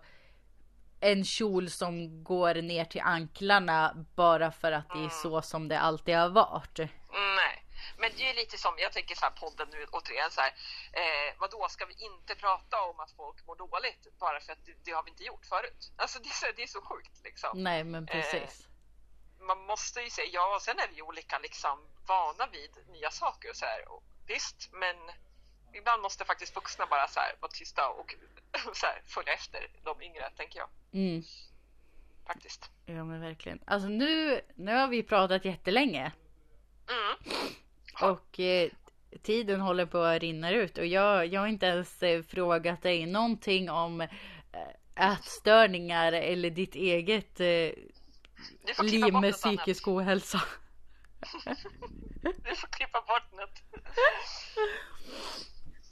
En 1.01 1.25
kjol 1.25 1.71
som 1.71 2.25
går 2.25 2.55
ner 2.55 2.85
till 2.85 3.01
anklarna 3.01 4.07
bara 4.15 4.51
för 4.51 4.73
att 4.73 4.89
det 4.89 5.05
är 5.05 5.23
så 5.23 5.43
som 5.43 5.69
det 5.69 5.79
alltid 5.79 6.17
har 6.17 6.29
varit. 6.29 6.79
Nej, 6.79 7.65
men 7.99 8.11
det 8.17 8.31
är 8.31 8.35
lite 8.35 8.59
som, 8.59 8.75
jag 8.79 8.93
tänker 8.93 9.15
så 9.15 9.25
här 9.25 9.31
podden 9.31 9.69
nu 9.71 9.87
återigen 9.93 10.31
så 10.31 10.41
här, 10.41 10.53
eh, 10.93 11.35
vadå 11.39 11.69
ska 11.69 11.87
vi 11.87 11.95
inte 12.05 12.35
prata 12.35 12.83
om 12.83 13.01
att 13.01 13.13
folk 13.13 13.47
mår 13.47 13.57
dåligt 13.57 14.19
bara 14.19 14.41
för 14.41 14.53
att 14.53 14.67
det, 14.67 14.75
det 14.85 14.91
har 14.93 15.03
vi 15.03 15.11
inte 15.11 15.25
gjort 15.25 15.47
förut? 15.47 15.93
Alltså 15.97 16.19
det 16.19 16.29
är 16.29 16.33
så, 16.33 16.47
det 16.57 16.63
är 16.63 16.67
så 16.67 16.83
sjukt 16.83 17.21
liksom. 17.25 17.63
Nej 17.63 17.85
men 17.85 18.07
precis. 18.07 18.67
Man 19.41 19.59
måste 19.67 20.01
ju 20.01 20.11
säga, 20.11 20.29
ja 20.33 20.55
och 20.57 20.63
sen 20.63 20.79
är 20.79 20.89
vi 20.95 21.03
olika 21.03 21.39
liksom 21.39 21.79
vana 22.07 22.47
vid 22.47 22.71
nya 22.89 23.11
saker 23.11 23.51
och 23.51 23.57
så 23.57 23.65
här. 23.65 23.89
Och, 23.89 24.03
visst, 24.27 24.69
men 24.73 24.97
ibland 25.73 26.03
måste 26.03 26.25
faktiskt 26.25 26.57
vuxna 26.57 26.87
bara 26.87 27.09
så 27.09 27.21
här 27.21 27.35
vara 27.41 27.53
tysta 27.53 27.89
och 27.89 28.15
så 28.75 28.87
här, 28.87 29.03
följa 29.07 29.33
efter 29.33 29.71
de 29.85 30.03
yngre 30.03 30.31
tänker 30.37 30.59
jag 30.59 30.69
Mm. 30.93 31.23
faktiskt. 32.27 32.71
Ja 32.87 33.05
men 33.05 33.21
verkligen. 33.21 33.63
Alltså 33.67 33.89
nu, 33.89 34.41
nu 34.55 34.75
har 34.75 34.89
vi 34.89 35.03
pratat 35.03 35.45
jättelänge. 35.45 36.13
Mm. 36.89 37.17
Och 38.03 38.41
eh, 38.41 38.71
tiden 39.23 39.61
håller 39.61 39.87
på 39.87 39.99
att 39.99 40.21
rinna 40.23 40.51
ut 40.51 40.79
och 40.79 40.87
jag, 40.87 41.27
jag 41.27 41.41
har 41.41 41.49
inte 41.49 41.67
ens 41.67 42.03
eh, 42.03 42.23
frågat 42.23 42.83
dig 42.83 43.07
någonting 43.07 43.71
om 43.71 44.01
eh, 44.01 44.09
ätstörningar 45.13 46.13
eller 46.13 46.51
ditt 46.51 46.75
eget 46.75 47.41
eh, 47.41 47.73
liv 48.83 49.01
med 49.01 49.13
något 49.13 49.25
annat. 49.25 49.35
psykisk 49.35 49.89
ohälsa. 49.89 50.43
Du 52.23 52.55
får 52.55 52.69
klippa 52.69 53.01
bort 53.01 53.33
något. 53.33 53.63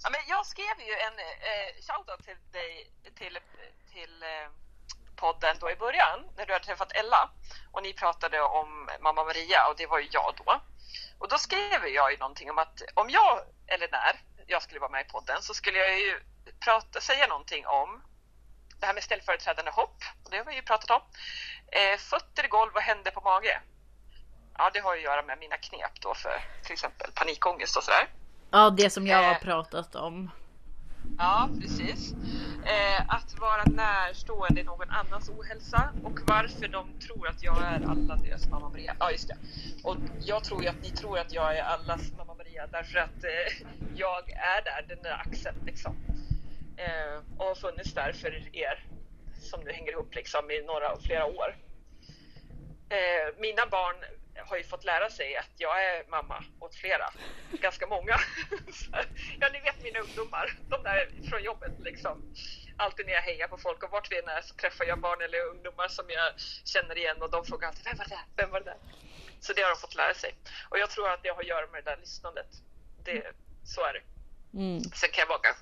Ja, 0.03 0.11
men 0.11 0.21
jag 0.29 0.47
skrev 0.47 0.77
ju 0.89 0.93
en 0.93 1.19
eh, 1.19 1.69
shoutout 1.87 2.23
till 2.25 2.37
dig 2.53 2.91
till, 3.15 3.39
till 3.93 4.23
eh, 4.23 4.51
podden 5.17 5.57
då 5.61 5.71
i 5.71 5.77
början 5.77 6.19
när 6.37 6.47
du 6.47 6.53
hade 6.53 6.65
träffat 6.65 6.93
Ella 6.93 7.31
och 7.73 7.83
ni 7.83 7.93
pratade 7.93 8.41
om 8.43 8.89
mamma 9.01 9.25
Maria 9.25 9.69
och 9.69 9.75
det 9.77 9.87
var 9.87 9.99
ju 9.99 10.09
jag 10.11 10.35
då. 10.45 10.61
Och 11.19 11.29
då 11.29 11.39
skrev 11.39 11.87
jag 11.95 12.13
ju 12.13 12.19
någonting 12.19 12.51
om 12.51 12.59
att 12.59 12.83
om 12.95 13.11
jag, 13.11 13.41
eller 13.67 13.89
när 13.93 14.21
jag 14.47 14.63
skulle 14.63 14.81
vara 14.81 14.91
med 14.91 15.07
i 15.07 15.09
podden 15.09 15.43
så 15.43 15.55
skulle 15.55 15.79
jag 15.79 15.99
ju 15.99 16.21
prata, 16.65 17.01
säga 17.01 17.27
någonting 17.27 17.67
om 17.67 18.03
det 18.81 18.87
här 18.87 18.95
med 18.95 19.03
ställföreträdande 19.03 19.71
hopp, 19.71 19.99
och 20.25 20.31
det 20.31 20.37
har 20.37 20.45
vi 20.45 20.55
ju 20.55 20.63
pratat 20.63 20.91
om. 20.91 21.01
Eh, 21.73 21.99
fötter 21.99 22.45
i 22.45 22.49
golv 22.49 22.73
och 22.75 22.81
händer 22.81 23.11
på 23.11 23.21
mage. 23.21 23.61
Ja, 24.59 24.71
det 24.75 24.81
har 24.81 24.95
ju 24.95 24.99
att 25.01 25.05
göra 25.05 25.23
med 25.23 25.39
mina 25.39 25.57
knep 25.57 26.01
då 26.01 26.15
för 26.15 26.41
till 26.65 26.73
exempel 26.73 27.11
panikångest 27.15 27.77
och 27.77 27.85
sådär. 27.85 28.09
Ja 28.51 28.71
det 28.71 28.91
som 28.91 29.07
jag 29.07 29.23
har 29.23 29.33
Eh. 29.35 29.39
pratat 29.39 29.95
om. 29.95 30.31
Ja, 31.19 31.49
precis. 31.61 32.13
Eh, 32.67 33.01
att 33.09 33.39
vara 33.41 33.65
närstående 33.65 34.61
i 34.61 34.65
någon 34.65 34.91
annans 34.91 35.29
ohälsa 35.29 35.93
och 36.05 36.21
varför 36.27 36.69
de 36.69 36.99
tror 36.99 37.29
att 37.29 37.43
jag 37.43 37.63
är 37.63 37.81
alla 37.89 38.17
deras 38.17 38.49
mamma 38.49 38.69
Maria. 38.69 38.97
Ja, 38.99 39.11
just 39.11 39.29
det. 39.29 39.37
Och 39.85 39.97
jag 40.21 40.45
tror 40.45 40.63
ju 40.63 40.69
att 40.69 40.83
ni 40.83 40.91
tror 40.91 41.19
att 41.19 41.33
jag 41.33 41.59
är 41.59 41.63
allas 41.63 42.13
mamma 42.19 42.35
Maria 42.35 42.67
därför 42.67 42.99
att 42.99 43.25
eh, 43.25 43.69
jag 43.97 44.31
är 44.31 44.65
där, 44.65 44.85
den 44.89 45.03
där 45.03 45.23
axeln 45.27 45.57
liksom. 45.67 45.97
Eh, 46.77 47.23
och 47.39 47.47
har 47.47 47.55
funnits 47.55 47.95
där 47.95 48.13
för 48.13 48.57
er 48.57 48.85
som 49.41 49.61
nu 49.61 49.73
hänger 49.73 49.93
ihop 49.93 50.15
liksom 50.15 50.51
i 50.51 50.63
några, 50.63 50.97
flera 51.01 51.27
år. 51.27 51.57
Eh, 52.89 53.35
mina 53.39 53.67
barn 53.67 53.97
har 54.47 54.57
ju 54.57 54.65
fått 54.65 54.85
lära 54.85 55.11
sig 55.11 55.37
att 55.37 55.51
jag 55.57 55.85
är 55.85 56.05
mamma 56.09 56.45
åt 56.61 56.75
flera, 56.75 57.11
ganska 57.51 57.87
många. 57.87 58.17
ja, 59.41 59.49
ni 59.53 59.61
vet 59.61 59.83
mina 59.83 59.99
ungdomar, 59.99 60.59
de 60.69 60.83
där 60.83 61.11
från 61.31 61.43
jobbet 61.43 61.73
liksom. 61.79 62.35
Alltid 62.77 63.07
när 63.07 63.13
jag 63.13 63.23
hejar 63.23 63.49
på 63.49 63.59
folk 63.59 63.83
och 63.83 63.91
vart 63.91 64.13
vi 64.13 64.19
än 64.19 64.29
är 64.29 64.43
så 64.43 64.55
träffar 64.55 64.85
jag 64.85 65.01
barn 65.01 65.23
eller 65.23 65.47
ungdomar 65.47 65.89
som 65.89 66.05
jag 66.09 66.33
känner 66.65 66.99
igen 66.99 67.23
och 67.23 67.31
de 67.31 67.45
frågar 67.45 67.69
alltid 67.69 67.85
vem 67.85 67.97
var 67.99 68.05
det 68.05 68.15
där? 68.15 68.25
Vem 68.37 68.51
var 68.51 68.61
det 68.61 68.71
där? 68.71 68.79
Så 69.41 69.53
det 69.53 69.63
har 69.63 69.71
de 69.71 69.77
fått 69.77 69.95
lära 69.95 70.15
sig. 70.15 70.35
Och 70.71 70.79
jag 70.79 70.91
tror 70.91 71.11
att 71.11 71.23
det 71.23 71.29
har 71.29 71.41
att 71.41 71.47
göra 71.47 71.67
med 71.67 71.85
det 71.85 71.91
där 71.91 71.97
lyssnandet. 71.97 72.51
Det, 73.05 73.33
så 73.65 73.81
är 73.85 73.93
det. 73.93 74.03
Mm. 74.59 74.81
Sen 74.81 75.11
kan 75.13 75.23
jag 75.23 75.29
vara 75.29 75.55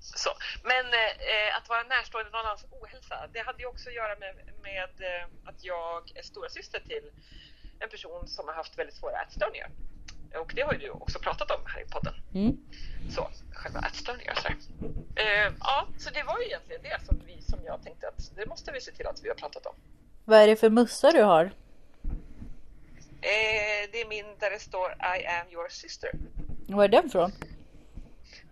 så. 0.00 0.30
Men 0.64 0.86
eh, 0.86 1.56
att 1.56 1.68
vara 1.68 1.82
närstående 1.82 2.30
någon 2.30 2.40
annans 2.40 2.66
ohälsa, 2.70 3.26
det 3.32 3.40
hade 3.40 3.58
ju 3.58 3.66
också 3.66 3.88
att 3.88 3.94
göra 3.94 4.16
med, 4.18 4.34
med 4.62 4.90
eh, 5.00 5.26
att 5.44 5.64
jag 5.64 6.12
är 6.14 6.22
stora 6.22 6.48
syster 6.48 6.80
till 6.80 7.10
en 7.80 7.88
person 7.88 8.28
som 8.28 8.48
har 8.48 8.54
haft 8.54 8.78
väldigt 8.78 8.96
svåra 8.96 9.22
ätstörningar. 9.22 9.70
Och 10.34 10.52
det 10.54 10.62
har 10.62 10.72
ju 10.72 10.78
du 10.78 10.90
också 10.90 11.18
pratat 11.18 11.50
om 11.50 11.60
här 11.66 11.80
i 11.80 11.84
podden. 11.84 12.14
Mm. 12.34 12.58
Så, 13.10 13.30
själva 13.52 13.80
ätstörningar. 13.80 14.34
Så, 14.34 14.48
eh, 15.20 15.52
ja, 15.60 15.88
så 15.98 16.10
det 16.10 16.22
var 16.22 16.38
ju 16.38 16.44
egentligen 16.44 16.82
det 16.82 17.06
som, 17.06 17.22
vi, 17.26 17.42
som 17.42 17.58
jag 17.64 17.82
tänkte 17.82 18.08
att 18.08 18.36
det 18.36 18.46
måste 18.46 18.72
vi 18.72 18.80
se 18.80 18.92
till 18.92 19.06
att 19.06 19.24
vi 19.24 19.28
har 19.28 19.36
pratat 19.36 19.66
om. 19.66 19.74
Vad 20.24 20.38
är 20.38 20.46
det 20.46 20.56
för 20.56 20.70
mussa 20.70 21.12
du 21.12 21.22
har? 21.22 21.44
Eh, 23.22 23.90
det 23.92 24.00
är 24.00 24.08
min 24.08 24.26
där 24.38 24.50
det 24.50 24.58
står 24.58 24.90
I 24.92 25.26
am 25.26 25.46
your 25.52 25.68
sister. 25.68 26.10
Var 26.68 26.84
är 26.84 26.88
den 26.88 27.10
från? 27.10 27.32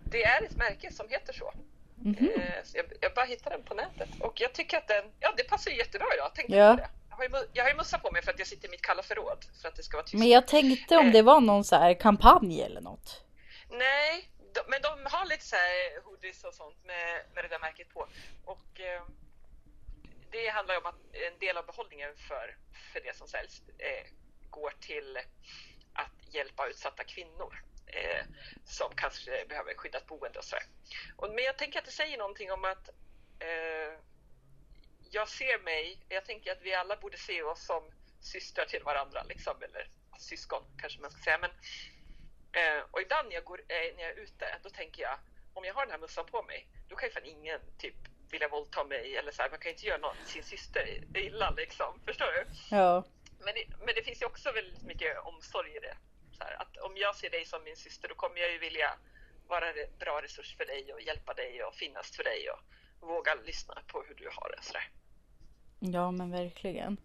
Det 0.03 0.23
är 0.23 0.43
ett 0.43 0.57
märke 0.57 0.91
som 0.91 1.09
heter 1.09 1.33
så. 1.33 1.53
Mm 2.05 2.15
-hmm. 2.15 2.41
eh, 2.41 2.63
så 2.63 2.77
jag, 2.77 2.85
jag, 3.01 3.13
bara 3.13 3.25
hittade 3.25 3.55
den 3.55 3.65
på 3.65 3.73
nätet 3.73 4.09
och 4.19 4.41
jag 4.41 4.53
tycker 4.53 4.77
att 4.77 4.87
den, 4.87 5.05
ja 5.19 5.33
det 5.37 5.43
passar 5.43 5.71
jättebra 5.71 6.07
idag. 6.15 6.35
Tänkte 6.35 6.55
ja. 6.55 6.71
på 6.71 6.81
det 6.81 6.98
har 7.19 7.25
ju, 7.25 7.47
jag 7.53 7.63
har 7.63 7.69
ju 7.69 7.77
mussa 7.77 7.99
på 7.99 8.11
mig 8.11 8.21
för 8.23 8.31
att 8.31 8.39
jag 8.39 8.47
sitter 8.47 8.67
i 8.67 8.71
mitt 8.71 8.81
kalla 8.81 9.03
förråd 9.03 9.45
för 9.61 9.67
att 9.67 9.75
det 9.75 9.83
ska 9.83 9.97
vara 9.97 10.05
tyst. 10.05 10.19
Men 10.19 10.29
jag 10.29 10.47
tänkte 10.47 10.97
om 10.97 11.11
det 11.11 11.21
var 11.21 11.41
någon 11.41 11.63
så 11.63 11.75
här 11.75 11.93
kampanj 11.93 12.61
eller 12.61 12.81
något. 12.81 13.23
Nej, 13.69 14.29
de, 14.53 14.61
men 14.67 14.81
de 14.81 15.09
har 15.11 15.25
lite 15.25 15.45
så 15.45 15.55
här 15.55 16.01
hoodies 16.03 16.43
och 16.43 16.53
sånt 16.53 16.85
med, 16.85 17.25
med 17.33 17.43
det 17.43 17.47
där 17.47 17.59
märket 17.59 17.89
på. 17.89 18.07
Och 18.45 18.79
eh, 18.79 19.03
det 20.31 20.47
handlar 20.47 20.77
om 20.77 20.85
att 20.85 20.95
en 21.13 21.39
del 21.39 21.57
av 21.57 21.65
behållningen 21.65 22.15
för, 22.27 22.57
för 22.93 22.99
det 22.99 23.15
som 23.15 23.27
säljs 23.27 23.61
eh, 23.77 24.05
går 24.49 24.73
till 24.79 25.17
att 25.93 26.35
hjälpa 26.35 26.67
utsatta 26.67 27.03
kvinnor 27.03 27.63
eh, 27.87 28.25
som 28.65 28.91
kanske 28.95 29.45
behöver 29.49 29.73
skyddat 29.73 30.07
boende 30.07 30.39
och 30.39 30.45
sådär. 30.45 30.65
Men 31.35 31.43
jag 31.43 31.57
tänker 31.57 31.79
att 31.79 31.85
det 31.85 31.91
säger 31.91 32.17
någonting 32.17 32.51
om 32.51 32.65
att 32.65 32.89
eh, 33.39 33.99
jag 35.11 35.29
ser 35.29 35.59
mig, 35.59 35.99
jag 36.09 36.25
tänker 36.25 36.51
att 36.51 36.61
vi 36.61 36.73
alla 36.73 36.95
borde 36.95 37.17
se 37.17 37.43
oss 37.43 37.65
som 37.65 37.83
systrar 38.21 38.65
till 38.65 38.83
varandra, 38.83 39.23
liksom, 39.23 39.63
eller 39.63 39.89
syskon 40.19 40.63
kanske 40.77 41.01
man 41.01 41.11
ska 41.11 41.23
säga. 41.23 41.37
Men, 41.37 41.51
eh, 42.51 42.83
och 42.91 43.01
ibland 43.01 43.27
när 43.27 43.35
jag, 43.35 43.43
går, 43.43 43.59
eh, 43.59 43.95
när 43.95 44.03
jag 44.03 44.11
är 44.11 44.19
ute, 44.19 44.59
då 44.63 44.69
tänker 44.69 45.01
jag, 45.01 45.17
om 45.53 45.65
jag 45.65 45.73
har 45.73 45.85
den 45.85 45.91
här 45.91 45.99
mössan 45.99 46.25
på 46.25 46.43
mig, 46.43 46.67
då 46.89 46.95
kan 46.95 47.09
ju 47.09 47.13
fan 47.13 47.25
ingen 47.25 47.61
typ 47.77 47.95
vilja 48.31 48.47
våldta 48.47 48.83
mig 48.83 49.17
eller 49.17 49.31
så 49.31 49.41
här, 49.41 49.49
man 49.49 49.59
kan 49.59 49.69
ju 49.69 49.73
inte 49.75 49.87
göra 49.87 49.97
någon, 49.97 50.15
sin 50.25 50.43
syster 50.43 51.03
illa 51.15 51.49
liksom, 51.51 52.01
förstår 52.05 52.31
du? 52.31 52.45
Ja. 52.75 53.03
Men 53.39 53.53
det, 53.53 53.65
men 53.85 53.95
det 53.95 54.03
finns 54.03 54.21
ju 54.21 54.25
också 54.25 54.51
väldigt 54.51 54.83
mycket 54.83 55.17
omsorg 55.19 55.75
i 55.75 55.79
det. 55.79 55.97
Här, 56.39 56.61
att 56.61 56.77
om 56.77 56.97
jag 56.97 57.15
ser 57.15 57.29
dig 57.29 57.45
som 57.45 57.63
min 57.63 57.75
syster, 57.75 58.07
då 58.07 58.15
kommer 58.15 58.37
jag 58.37 58.51
ju 58.51 58.57
vilja 58.57 58.97
vara 59.47 59.69
en 59.69 59.97
bra 59.99 60.21
resurs 60.21 60.57
för 60.57 60.65
dig 60.65 60.93
och 60.93 61.01
hjälpa 61.01 61.33
dig 61.33 61.63
och 61.63 61.75
finnas 61.75 62.15
för 62.15 62.23
dig 62.23 62.49
och 62.51 62.59
våga 63.07 63.35
lyssna 63.35 63.81
på 63.87 64.03
hur 64.07 64.15
du 64.15 64.29
har 64.33 64.49
det. 64.49 64.63
Så 64.63 64.73
där. 64.73 64.89
Ja 65.79 66.11
men 66.11 66.31
verkligen. 66.31 66.97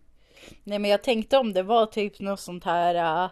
Nej 0.64 0.78
men 0.78 0.90
jag 0.90 1.02
tänkte 1.02 1.38
om 1.38 1.52
det 1.52 1.62
var 1.62 1.86
typ 1.86 2.20
något 2.20 2.40
sånt 2.40 2.64
här. 2.64 3.24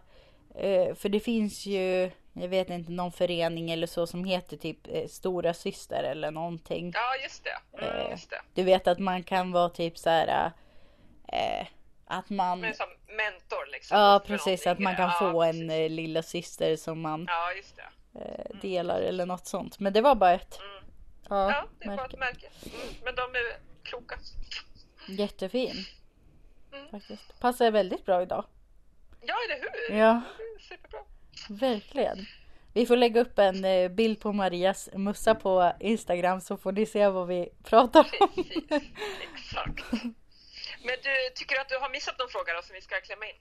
Uh, 0.62 0.94
för 0.94 1.08
det 1.08 1.20
finns 1.20 1.66
ju, 1.66 2.10
jag 2.32 2.48
vet 2.48 2.70
inte, 2.70 2.92
någon 2.92 3.12
förening 3.12 3.70
eller 3.70 3.86
så 3.86 4.06
som 4.06 4.24
heter 4.24 4.56
typ 4.56 4.88
uh, 4.88 5.06
Stora 5.06 5.54
Syster 5.54 6.02
eller 6.02 6.30
någonting. 6.30 6.92
Ja 6.94 7.22
just 7.22 7.44
det. 7.44 7.84
Mm, 7.84 8.10
just 8.10 8.30
det. 8.30 8.40
Du 8.54 8.62
vet 8.62 8.86
att 8.86 8.98
man 8.98 9.22
kan 9.22 9.52
vara 9.52 9.68
typ 9.68 9.98
så 9.98 10.10
här. 10.10 10.52
att 12.06 12.30
man... 12.30 12.60
Men 12.60 12.74
som 12.74 12.86
mentor 13.06 13.72
liksom. 13.72 13.98
Ja 13.98 14.22
precis, 14.26 14.66
att 14.66 14.78
man 14.78 14.96
kan 14.96 15.08
ja, 15.08 15.16
få 15.18 15.42
precis. 15.42 15.70
en 15.70 15.96
lilla 15.96 16.22
syster 16.22 16.76
som 16.76 17.00
man 17.00 17.26
ja, 17.28 17.52
just 17.52 17.76
det. 17.76 17.88
Mm. 18.14 18.60
delar 18.60 19.00
eller 19.00 19.26
något 19.26 19.46
sånt. 19.46 19.78
Men 19.78 19.92
det 19.92 20.00
var 20.00 20.14
bara 20.14 20.34
ett. 20.34 20.60
Mm. 20.60 20.84
Ja, 21.28 21.50
ja, 21.50 21.64
det 21.78 21.86
märke. 21.86 22.00
var 22.00 22.08
ett 22.08 22.18
märke. 22.18 22.48
Mm, 22.64 22.94
men 23.04 23.14
de 23.14 23.22
är 23.22 23.56
kloka. 23.82 24.18
Jättefin. 25.08 25.76
Mm. 26.72 26.88
Faktiskt. 26.90 27.40
Passar 27.40 27.70
väldigt 27.70 28.06
bra 28.06 28.22
idag. 28.22 28.44
Ja, 29.20 29.34
eller 29.48 29.60
hur? 29.60 29.98
Ja. 29.98 30.22
Superbra. 30.68 31.00
Verkligen. 31.48 32.26
Vi 32.74 32.86
får 32.86 32.96
lägga 32.96 33.20
upp 33.20 33.38
en 33.38 33.64
eh, 33.64 33.88
bild 33.88 34.20
på 34.20 34.32
Marias 34.32 34.88
mussa 34.92 35.34
på 35.34 35.72
Instagram 35.80 36.40
så 36.40 36.56
får 36.56 36.72
ni 36.72 36.86
se 36.86 37.08
vad 37.08 37.28
vi 37.28 37.48
pratar 37.64 38.00
om. 38.00 38.28
Precis, 38.34 38.64
exakt. 39.34 39.92
Men 40.84 40.96
du, 41.02 41.30
tycker 41.34 41.54
du 41.54 41.60
att 41.60 41.68
du 41.68 41.78
har 41.78 41.90
missat 41.90 42.18
någon 42.18 42.28
fråga 42.28 42.54
då 42.54 42.62
som 42.62 42.74
vi 42.74 42.80
ska 42.80 43.00
klämma 43.00 43.26
in? 43.26 43.34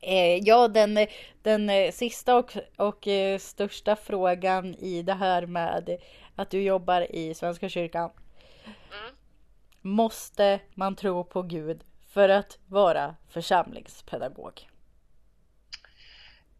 Eh, 0.00 0.38
ja, 0.48 0.68
den, 0.68 1.06
den 1.42 1.70
eh, 1.70 1.92
sista 1.92 2.36
och, 2.36 2.56
och 2.76 3.08
största 3.40 3.96
frågan 3.96 4.74
i 4.74 5.02
det 5.02 5.14
här 5.14 5.46
med 5.46 5.98
att 6.36 6.50
du 6.50 6.62
jobbar 6.62 7.14
i 7.14 7.34
Svenska 7.34 7.68
kyrkan. 7.68 8.10
Mm. 8.64 9.14
Måste 9.86 10.60
man 10.74 10.96
tro 10.96 11.24
på 11.24 11.42
Gud 11.42 11.84
för 12.12 12.28
att 12.28 12.58
vara 12.66 13.16
församlingspedagog? 13.28 14.68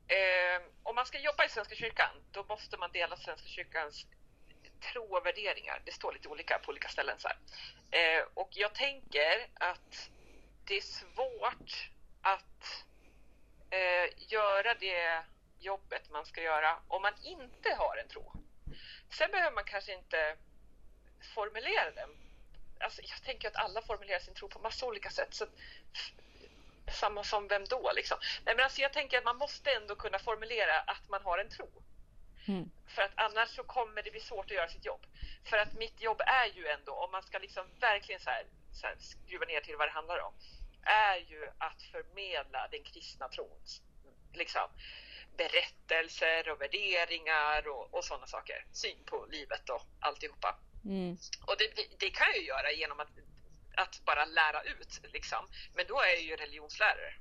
Eh, 0.09 0.63
om 0.83 0.95
man 0.95 1.07
ska 1.07 1.19
jobba 1.19 1.45
i 1.45 1.49
Svenska 1.49 1.75
kyrkan, 1.75 2.11
då 2.31 2.45
måste 2.49 2.77
man 2.77 2.93
dela 2.93 3.17
Svenska 3.17 3.49
kyrkans 3.49 4.07
tro 4.93 5.17
och 5.17 5.27
värderingar. 5.27 5.83
Det 5.85 5.93
står 5.93 6.13
lite 6.13 6.29
olika 6.29 6.59
på 6.59 6.71
olika 6.71 6.89
ställen. 6.89 7.19
Så 7.19 7.29
eh, 7.91 8.25
och 8.35 8.49
jag 8.51 8.75
tänker 8.75 9.47
att 9.55 10.11
det 10.65 10.77
är 10.77 10.81
svårt 10.81 11.91
att 12.23 12.85
eh, 13.71 14.33
göra 14.33 14.75
det 14.75 15.25
jobbet 15.59 16.11
man 16.11 16.27
ska 16.27 16.43
göra 16.43 16.79
om 16.89 17.03
man 17.03 17.15
inte 17.23 17.75
har 17.79 17.97
en 17.97 18.09
tro. 18.09 18.33
Sen 19.11 19.31
behöver 19.31 19.55
man 19.55 19.65
kanske 19.65 19.95
inte 19.95 20.37
formulera 21.35 21.91
den 21.91 22.24
alltså, 22.81 23.03
jag 23.03 23.23
tänker 23.23 23.49
att 23.49 23.57
alla 23.57 23.83
formulerar 23.83 24.19
sin 24.19 24.35
tro 24.35 24.49
på 24.49 24.59
massa 24.59 24.87
olika 24.87 25.11
sätt. 25.11 25.35
Så, 25.35 25.47
samma 26.93 27.25
som 27.25 27.49
vem 27.49 27.65
då 27.65 27.93
liksom? 27.97 28.19
Nej, 28.45 28.55
men 28.57 28.65
alltså, 28.65 28.81
jag 28.81 28.93
tänker 28.93 29.19
att 29.19 29.25
man 29.25 29.37
måste 29.37 29.71
ändå 29.73 29.97
kunna 29.97 30.19
formulera 30.19 30.81
att 30.81 31.09
man 31.09 31.23
har 31.23 31.39
en 31.39 31.49
tro. 31.49 31.69
Mm. 32.49 32.71
För 32.87 33.03
att 33.03 33.13
annars 33.15 33.49
så 33.49 33.63
kommer 33.63 34.03
det 34.03 34.11
bli 34.11 34.21
svårt 34.21 34.45
att 34.45 34.57
göra 34.57 34.69
sitt 34.69 34.85
jobb. 34.85 35.07
För 35.45 35.57
att 35.57 35.73
mitt 35.75 36.01
jobb 36.01 36.21
är 36.21 36.47
ju 36.47 36.67
ändå, 36.67 36.93
om 36.93 37.11
man 37.11 37.23
ska 37.23 37.39
liksom 37.39 37.67
verkligen 37.81 38.21
så 38.21 38.31
här, 38.31 38.47
så 38.73 38.87
här 38.87 38.97
skruva 38.99 39.45
ner 39.47 39.61
till 39.61 39.77
vad 39.77 39.89
det 39.89 39.93
handlar 39.93 40.19
om, 40.19 40.35
är 40.83 41.17
ju 41.17 41.49
att 41.59 41.83
förmedla 41.83 42.69
den 42.71 42.83
kristna 42.83 43.29
trons 43.29 43.83
liksom, 44.33 44.69
berättelser 45.37 46.49
och 46.49 46.61
värderingar 46.61 47.69
och, 47.69 47.95
och 47.95 48.05
sådana 48.05 48.27
saker. 48.27 48.67
Syn 48.73 49.05
på 49.05 49.27
livet 49.31 49.71
och 49.71 49.83
alltihopa. 50.01 50.59
Mm. 50.85 51.19
Och 51.47 51.57
det, 51.59 51.99
det, 51.99 52.11
kan 52.11 52.27
jag 52.27 52.37
ju 52.37 52.47
göra 52.47 52.73
genom 52.73 53.01
att, 53.01 53.09
att 53.77 54.05
bara 54.05 54.25
lära 54.25 54.63
ut, 54.63 55.01
liksom. 55.13 55.49
men 55.75 55.87
då 55.87 56.01
är 56.01 56.09
jag 56.09 56.23
ju 56.23 56.37
religionslärare. 56.37 57.15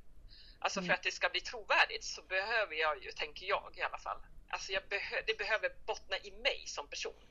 Alltså 0.59 0.79
mm. 0.79 0.87
för 0.87 0.93
att 0.93 1.03
det 1.03 1.11
ska 1.11 1.29
bli 1.29 1.41
trovärdigt 1.41 2.03
så 2.03 2.21
behöver 2.21 2.75
jag 2.75 3.03
ju, 3.03 3.11
tänker 3.11 3.45
jag 3.45 3.73
i 3.77 3.81
alla 3.81 3.97
fall, 3.97 4.19
Alltså 4.53 4.71
jag 4.71 4.83
behö 4.89 5.21
det 5.27 5.37
behöver 5.37 5.69
bottna 5.85 6.17
i 6.17 6.31
mig 6.31 6.63
som 6.65 6.87
person. 6.87 7.23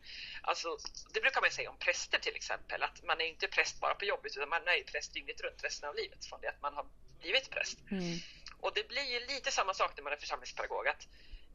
Alltså, 0.42 0.78
det 1.14 1.20
brukar 1.20 1.40
man 1.40 1.50
säga 1.50 1.70
om 1.70 1.78
präster 1.78 2.18
till 2.18 2.36
exempel, 2.36 2.82
att 2.82 3.02
man 3.02 3.20
är 3.20 3.24
inte 3.24 3.48
präst 3.48 3.80
bara 3.80 3.94
på 3.94 4.04
jobbet 4.04 4.36
utan 4.36 4.48
man 4.48 4.68
är 4.68 4.82
präst 4.92 5.14
dygnet 5.14 5.40
runt 5.40 5.64
resten 5.64 5.88
av 5.88 5.94
livet 5.94 6.24
från 6.24 6.40
det 6.40 6.48
att 6.48 6.62
man 6.62 6.74
har 6.74 6.86
blivit 7.20 7.50
präst. 7.50 7.78
Mm. 7.90 8.18
Och 8.60 8.72
det 8.74 8.88
blir 8.88 9.02
ju 9.12 9.26
lite 9.26 9.50
samma 9.50 9.74
sak 9.74 9.96
när 9.96 10.02
man 10.02 10.12
är 10.12 10.16
församlingspedagog, 10.16 10.88
att 10.88 11.06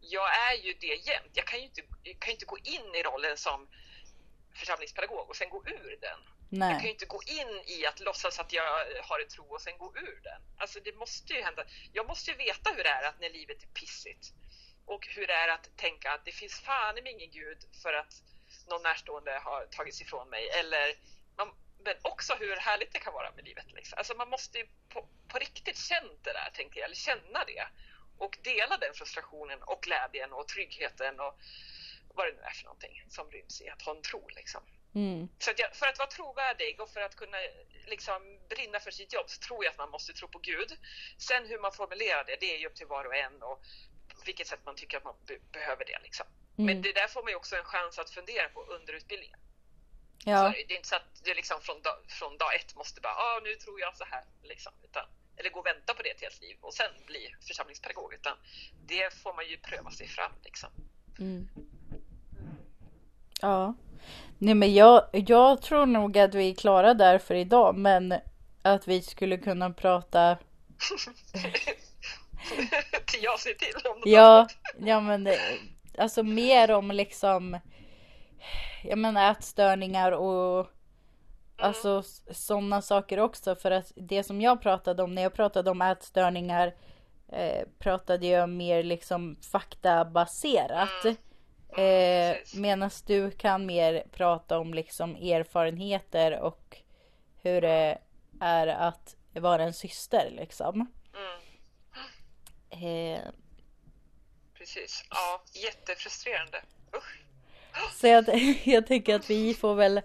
jag 0.02 0.28
är 0.50 0.54
ju 0.54 0.74
det 0.74 0.96
jämt. 1.10 1.32
Jag 1.34 1.48
kan 1.48 1.60
ju 1.60 1.66
inte, 1.66 1.82
kan 2.20 2.32
inte 2.32 2.46
gå 2.46 2.58
in 2.58 2.96
i 2.96 3.04
rollen 3.04 3.38
som 3.38 3.68
församlingspedagog 4.58 5.30
och 5.30 5.36
sen 5.36 5.50
gå 5.50 5.64
ur 5.68 5.98
den. 6.02 6.20
Nej. 6.50 6.70
Jag 6.70 6.80
kan 6.80 6.88
ju 6.88 6.94
inte 6.94 7.06
gå 7.06 7.22
in 7.26 7.64
i 7.66 7.86
att 7.86 8.00
låtsas 8.00 8.40
att 8.40 8.54
jag 8.54 8.64
har 9.04 9.20
en 9.20 9.28
tro 9.28 9.46
och 9.46 9.62
sen 9.62 9.78
gå 9.78 9.94
ur 9.98 10.20
den. 10.24 10.42
Alltså 10.58 10.80
det 10.80 10.96
måste 10.96 11.34
ju 11.34 11.42
hända. 11.42 11.66
Jag 11.94 12.08
måste 12.08 12.32
ju 12.32 12.38
veta 12.38 12.70
hur 12.76 12.84
det 12.84 12.90
är 12.90 13.04
att 13.04 13.20
när 13.20 13.30
livet 13.30 13.64
är 13.64 13.68
pissigt 13.68 14.34
och 14.86 15.08
hur 15.16 15.28
det 15.28 15.34
är 15.34 15.48
att 15.48 15.78
tänka 15.78 16.12
att 16.12 16.26
det 16.26 16.32
finns 16.32 16.60
fan 16.60 16.98
i 16.98 17.12
ingen 17.12 17.32
gud 17.32 17.58
för 17.84 17.94
att 17.94 18.14
någon 18.70 18.82
närstående 18.82 19.32
har 19.44 19.66
tagits 19.66 20.02
ifrån 20.02 20.30
mig 20.30 20.50
eller 20.50 20.96
man, 21.38 21.50
men 21.84 21.96
också 22.02 22.34
hur 22.34 22.56
härligt 22.56 22.94
det 22.94 23.00
kan 23.00 23.14
vara 23.14 23.32
med 23.32 23.46
livet. 23.46 23.66
Liksom. 23.74 23.98
Alltså 23.98 24.14
man 24.14 24.30
måste 24.30 24.58
ju 24.58 24.68
på, 24.90 25.10
på 25.28 25.38
riktigt 25.38 25.78
känna 25.78 26.14
det 26.24 26.34
där, 26.34 26.50
tänkte 26.54 26.80
jag, 26.80 26.86
eller 26.86 26.96
känna 26.96 27.44
det 27.48 27.68
och 28.18 28.38
dela 28.44 28.78
den 28.78 28.94
frustrationen 28.94 29.64
och 29.64 29.82
glädjen 29.82 30.34
och 30.34 30.48
tryggheten 30.48 31.20
och 31.20 31.40
vad 32.18 32.26
det 32.28 32.34
nu 32.34 32.42
är 32.42 32.56
för 32.60 32.64
någonting 32.64 33.04
som 33.10 33.32
ryms 33.32 33.62
i 33.62 33.70
att 33.70 33.82
ha 33.82 33.96
en 33.96 34.02
tro. 34.02 34.28
Liksom. 34.36 34.62
Mm. 34.96 35.30
Så 35.40 35.52
att 35.52 35.60
jag, 35.60 35.76
för 35.76 35.88
att 35.88 35.98
vara 35.98 36.10
trovärdig 36.10 36.82
och 36.82 36.90
för 36.90 37.02
att 37.02 37.16
kunna 37.16 37.38
liksom, 37.86 38.40
brinna 38.50 38.80
för 38.80 38.92
sitt 38.92 39.14
jobb 39.14 39.30
så 39.30 39.40
tror 39.48 39.64
jag 39.64 39.72
att 39.72 39.78
man 39.78 39.90
måste 39.90 40.14
tro 40.14 40.28
på 40.28 40.40
Gud. 40.40 40.72
Sen 41.18 41.48
hur 41.48 41.60
man 41.60 41.72
formulerar 41.72 42.24
det, 42.24 42.38
det 42.40 42.56
är 42.56 42.60
ju 42.60 42.68
upp 42.68 42.76
till 42.76 42.88
var 42.88 43.06
och 43.06 43.16
en 43.16 43.44
och 43.44 43.62
på 44.08 44.22
vilket 44.26 44.48
sätt 44.48 44.60
man 44.66 44.76
tycker 44.76 44.98
att 44.98 45.04
man 45.04 45.16
be 45.28 45.40
behöver 45.52 45.86
det. 45.86 46.00
Liksom. 46.04 46.26
Mm. 46.58 46.66
Men 46.66 46.82
det 46.82 46.92
där 46.92 47.08
får 47.08 47.24
man 47.24 47.32
ju 47.32 47.36
också 47.36 47.56
en 47.56 47.64
chans 47.64 48.00
att 48.00 48.10
fundera 48.10 48.50
på 48.50 48.64
under 48.64 48.94
utbildningen. 48.94 49.40
Ja. 50.26 50.38
Så 50.38 50.58
det 50.68 50.74
är 50.74 50.78
inte 50.78 50.90
så 50.90 50.96
att 50.96 51.24
du 51.24 51.34
liksom 51.34 51.62
från, 51.62 51.82
dag, 51.82 51.98
från 52.08 52.38
dag 52.38 52.56
ett 52.56 52.76
måste 52.76 53.02
bara, 53.02 53.14
ah, 53.14 53.40
nu 53.44 53.56
tror 53.56 53.80
jag 53.80 53.98
så 53.98 54.06
här. 54.06 54.24
Liksom, 54.44 54.74
utan, 54.84 55.06
eller 55.38 55.50
gå 55.50 55.60
och 55.60 55.66
vänta 55.66 55.94
på 55.94 56.04
det 56.04 56.10
ett 56.10 56.22
helt 56.22 56.42
liv 56.42 56.58
och 56.62 56.74
sen 56.74 56.92
bli 57.06 57.36
församlingspedagog. 57.48 58.14
Utan 58.14 58.38
det 58.88 59.14
får 59.14 59.34
man 59.34 59.48
ju 59.48 59.58
pröva 59.58 59.92
sig 59.92 60.08
fram. 60.08 60.32
Liksom. 60.44 60.70
Mm. 61.20 61.50
Ja. 63.42 63.74
Nej 64.38 64.56
men 64.56 64.74
jag, 64.74 65.04
jag 65.12 65.62
tror 65.62 65.86
nog 65.86 66.18
att 66.18 66.36
vi 66.36 66.50
är 66.50 66.56
klara 66.56 66.94
där 66.94 67.18
för 67.18 67.36
idag 67.36 67.76
men 67.76 68.14
att 68.62 68.88
vi 68.88 69.02
skulle 69.02 69.38
kunna 69.38 69.70
prata 69.70 70.38
Tio 73.06 73.32
avsnitt 73.32 73.60
till 73.60 73.74
om 73.92 74.02
Ja, 74.06 74.48
ja 74.80 75.00
men 75.00 75.30
alltså 75.98 76.24
mer 76.24 76.72
om 76.72 76.92
liksom 76.92 77.60
jag 78.84 78.98
menar 78.98 79.32
ätstörningar 79.32 80.12
och 80.12 80.60
mm. 80.60 80.72
alltså 81.58 82.04
sådana 82.32 82.82
saker 82.82 83.20
också 83.20 83.56
för 83.56 83.72
att 83.72 83.92
det 83.96 84.24
som 84.24 84.42
jag 84.42 84.62
pratade 84.62 85.04
om 85.04 85.16
när 85.16 85.22
jag 85.22 85.34
pratade 85.34 85.72
om 85.72 85.82
ätstörningar 85.82 86.76
eh, 87.32 87.68
pratade 87.80 88.28
jag 88.28 88.50
mer 88.50 88.84
liksom 88.84 89.36
faktabaserat. 89.52 91.04
Mm. 91.04 91.16
Eh, 91.70 92.38
Medan 92.54 92.90
du 93.06 93.32
kan 93.32 93.66
mer 93.66 94.04
prata 94.12 94.60
om 94.60 94.74
liksom 94.74 95.16
erfarenheter 95.16 96.40
och 96.40 96.78
hur 97.42 97.62
det 97.62 97.98
är 98.42 98.68
att 98.68 99.16
vara 99.34 99.64
en 99.64 99.74
syster 99.74 100.30
liksom. 100.30 100.88
Mm. 101.16 103.16
Eh, 103.16 103.22
Precis, 104.54 105.06
ja 105.10 105.44
jättefrustrerande. 105.54 106.62
Usch. 106.96 107.20
Så 107.94 108.08
jag, 108.08 108.26
jag 108.64 108.88
tänker 108.88 109.16
att 109.16 109.30
vi 109.30 109.54
får 109.54 109.76
väl 109.76 110.02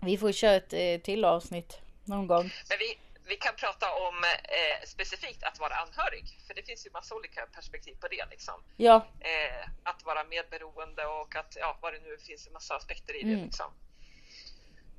Vi 0.00 0.18
får 0.18 0.32
köra 0.32 0.54
ett 0.54 0.72
eh, 0.72 0.98
till 1.04 1.24
avsnitt 1.24 1.78
någon 2.04 2.26
gång. 2.26 2.42
Men 2.68 2.78
vi, 2.78 2.98
vi 3.32 3.36
kan 3.36 3.54
prata 3.56 3.94
om 3.94 4.24
eh, 4.24 4.86
specifikt 4.86 5.42
att 5.42 5.58
vara 5.58 5.74
anhörig, 5.74 6.38
för 6.46 6.54
det 6.54 6.62
finns 6.62 6.86
ju 6.86 6.90
massa 6.90 7.14
olika 7.14 7.46
perspektiv 7.46 7.94
på 8.00 8.08
det. 8.08 8.26
Liksom. 8.30 8.64
Ja. 8.76 9.06
Eh, 9.20 9.68
att 9.82 10.04
vara 10.04 10.24
medberoende 10.24 11.06
och 11.06 11.36
att, 11.36 11.56
ja, 11.56 11.78
vad 11.82 11.92
det 11.92 12.00
nu 12.00 12.18
finns 12.18 12.46
en 12.46 12.52
massa 12.52 12.76
aspekter 12.76 13.16
i 13.16 13.22
det. 13.22 13.32
Mm. 13.32 13.44
Liksom. 13.44 13.72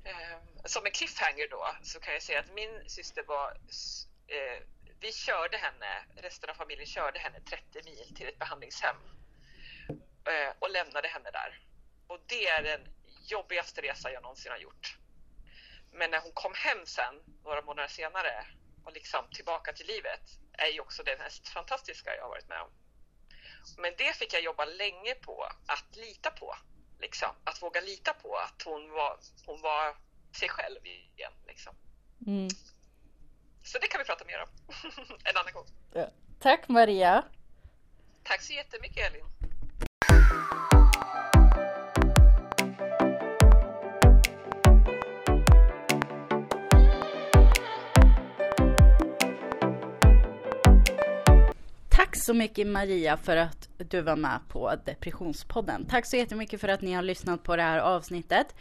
Eh, 0.04 0.38
som 0.66 0.86
en 0.86 0.92
cliffhanger 0.92 1.48
då, 1.50 1.76
så 1.84 2.00
kan 2.00 2.14
jag 2.14 2.22
säga 2.22 2.40
att 2.40 2.54
min 2.54 2.90
syster 2.90 3.24
var 3.24 3.58
eh, 4.28 4.64
vi 5.00 5.12
körde 5.12 5.58
henne, 5.58 6.06
resten 6.16 6.50
av 6.50 6.54
familjen 6.54 6.88
körde 6.88 7.20
henne 7.20 7.40
30 7.40 7.84
mil 7.86 8.16
till 8.16 8.28
ett 8.28 8.40
behandlingshem 8.40 8.96
eh, 10.28 10.54
och 10.60 10.70
lämnade 10.70 11.08
henne 11.08 11.32
där. 11.32 11.60
Och 12.08 12.20
det 12.26 12.48
är 12.48 12.64
den 12.64 12.82
jobbigaste 13.26 13.82
resa 13.82 14.12
jag 14.12 14.22
någonsin 14.24 14.52
har 14.52 14.60
gjort. 14.60 14.98
Men 15.94 16.12
när 16.12 16.22
hon 16.22 16.32
kom 16.32 16.54
hem 16.56 16.86
sen, 16.86 17.16
några 17.44 17.62
månader 17.62 17.88
senare, 17.88 18.46
och 18.84 18.94
liksom 18.94 19.26
tillbaka 19.32 19.74
till 19.74 19.88
livet, 19.88 20.22
är 20.54 20.68
ju 20.68 20.80
också 20.80 21.04
det 21.04 21.18
mest 21.18 21.48
fantastiska 21.48 22.16
jag 22.16 22.24
har 22.24 22.30
varit 22.30 22.50
med 22.50 22.62
om. 22.62 22.70
Men 23.78 23.94
det 23.98 24.16
fick 24.16 24.34
jag 24.34 24.44
jobba 24.44 24.66
länge 24.66 25.16
på, 25.16 25.44
att 25.68 25.96
lita 25.96 26.32
på. 26.32 26.56
Liksom. 27.00 27.30
Att 27.44 27.62
våga 27.62 27.82
lita 27.82 28.14
på 28.14 28.36
att 28.36 28.62
hon 28.66 28.92
var, 28.92 29.20
hon 29.46 29.62
var 29.62 29.96
sig 30.40 30.50
själv 30.50 30.86
igen. 30.86 31.34
Liksom. 31.48 31.76
Mm. 32.28 32.50
Så 33.64 33.80
det 33.80 33.88
kan 33.88 34.00
vi 34.00 34.06
prata 34.06 34.26
mer 34.26 34.42
om 34.42 34.50
en 35.24 35.38
annan 35.38 35.54
gång. 35.54 35.68
Ja. 35.94 36.10
Tack 36.40 36.68
Maria! 36.68 37.24
Tack 38.24 38.42
så 38.42 38.54
jättemycket 38.54 39.12
Elin! 39.12 39.26
Så 52.24 52.34
mycket 52.34 52.68
Maria 52.68 53.18
för 53.18 53.38
att 53.38 53.70
du 53.78 54.02
var 54.02 54.16
med 54.16 54.40
på 54.50 54.76
Depressionspodden. 54.86 55.86
Tack 55.86 56.06
så 56.06 56.18
jättemycket 56.18 56.62
för 56.62 56.68
att 56.68 56.82
ni 56.82 56.94
har 56.94 57.02
lyssnat 57.02 57.44
på 57.44 57.56
det 57.56 57.62
här 57.62 57.80
avsnittet. 57.80 58.56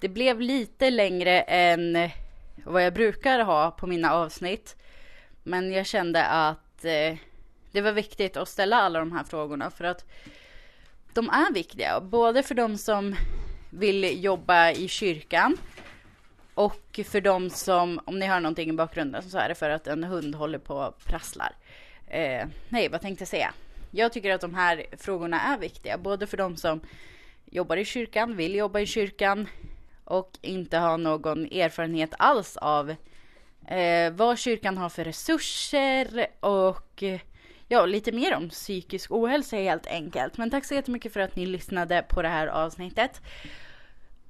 Det 0.00 0.08
blev 0.08 0.40
lite 0.40 0.90
längre 0.90 1.40
än 1.40 2.10
vad 2.64 2.84
jag 2.84 2.94
brukar 2.94 3.40
ha 3.40 3.70
på 3.70 3.86
mina 3.86 4.12
avsnitt. 4.12 4.76
Men 5.42 5.72
jag 5.72 5.86
kände 5.86 6.24
att 6.24 6.84
eh, 6.84 7.16
det 7.72 7.80
var 7.80 7.92
viktigt 7.92 8.36
att 8.36 8.48
ställa 8.48 8.76
alla 8.76 8.98
de 8.98 9.12
här 9.12 9.24
frågorna 9.24 9.70
för 9.70 9.84
att 9.84 10.04
de 11.14 11.28
är 11.28 11.52
viktiga. 11.52 12.00
Både 12.00 12.42
för 12.42 12.54
de 12.54 12.78
som 12.78 13.16
vill 13.70 14.24
jobba 14.24 14.70
i 14.70 14.88
kyrkan 14.88 15.56
och 16.54 17.00
för 17.04 17.20
de 17.20 17.50
som, 17.50 18.00
om 18.04 18.18
ni 18.18 18.26
hör 18.26 18.40
någonting 18.40 18.70
i 18.70 18.72
bakgrunden 18.72 19.22
så 19.22 19.38
är 19.38 19.48
det 19.48 19.54
för 19.54 19.70
att 19.70 19.86
en 19.86 20.04
hund 20.04 20.34
håller 20.34 20.58
på 20.58 20.74
och 20.74 21.04
prasslar. 21.04 21.52
Eh, 22.10 22.46
nej, 22.68 22.88
vad 22.88 23.00
tänkte 23.00 23.22
jag 23.22 23.28
säga? 23.28 23.54
Jag 23.90 24.12
tycker 24.12 24.34
att 24.34 24.40
de 24.40 24.54
här 24.54 24.84
frågorna 24.98 25.40
är 25.40 25.58
viktiga, 25.58 25.98
både 25.98 26.26
för 26.26 26.36
de 26.36 26.56
som 26.56 26.80
jobbar 27.44 27.76
i 27.76 27.84
kyrkan, 27.84 28.36
vill 28.36 28.54
jobba 28.54 28.80
i 28.80 28.86
kyrkan 28.86 29.48
och 30.04 30.30
inte 30.40 30.78
har 30.78 30.98
någon 30.98 31.44
erfarenhet 31.44 32.14
alls 32.18 32.56
av 32.56 32.90
eh, 33.66 34.12
vad 34.12 34.38
kyrkan 34.38 34.78
har 34.78 34.88
för 34.88 35.04
resurser 35.04 36.26
och 36.40 37.02
ja, 37.68 37.86
lite 37.86 38.12
mer 38.12 38.34
om 38.34 38.48
psykisk 38.48 39.10
ohälsa 39.10 39.56
helt 39.56 39.86
enkelt. 39.86 40.38
Men 40.38 40.50
tack 40.50 40.64
så 40.64 40.74
jättemycket 40.74 41.12
för 41.12 41.20
att 41.20 41.36
ni 41.36 41.46
lyssnade 41.46 42.04
på 42.08 42.22
det 42.22 42.28
här 42.28 42.46
avsnittet. 42.46 43.20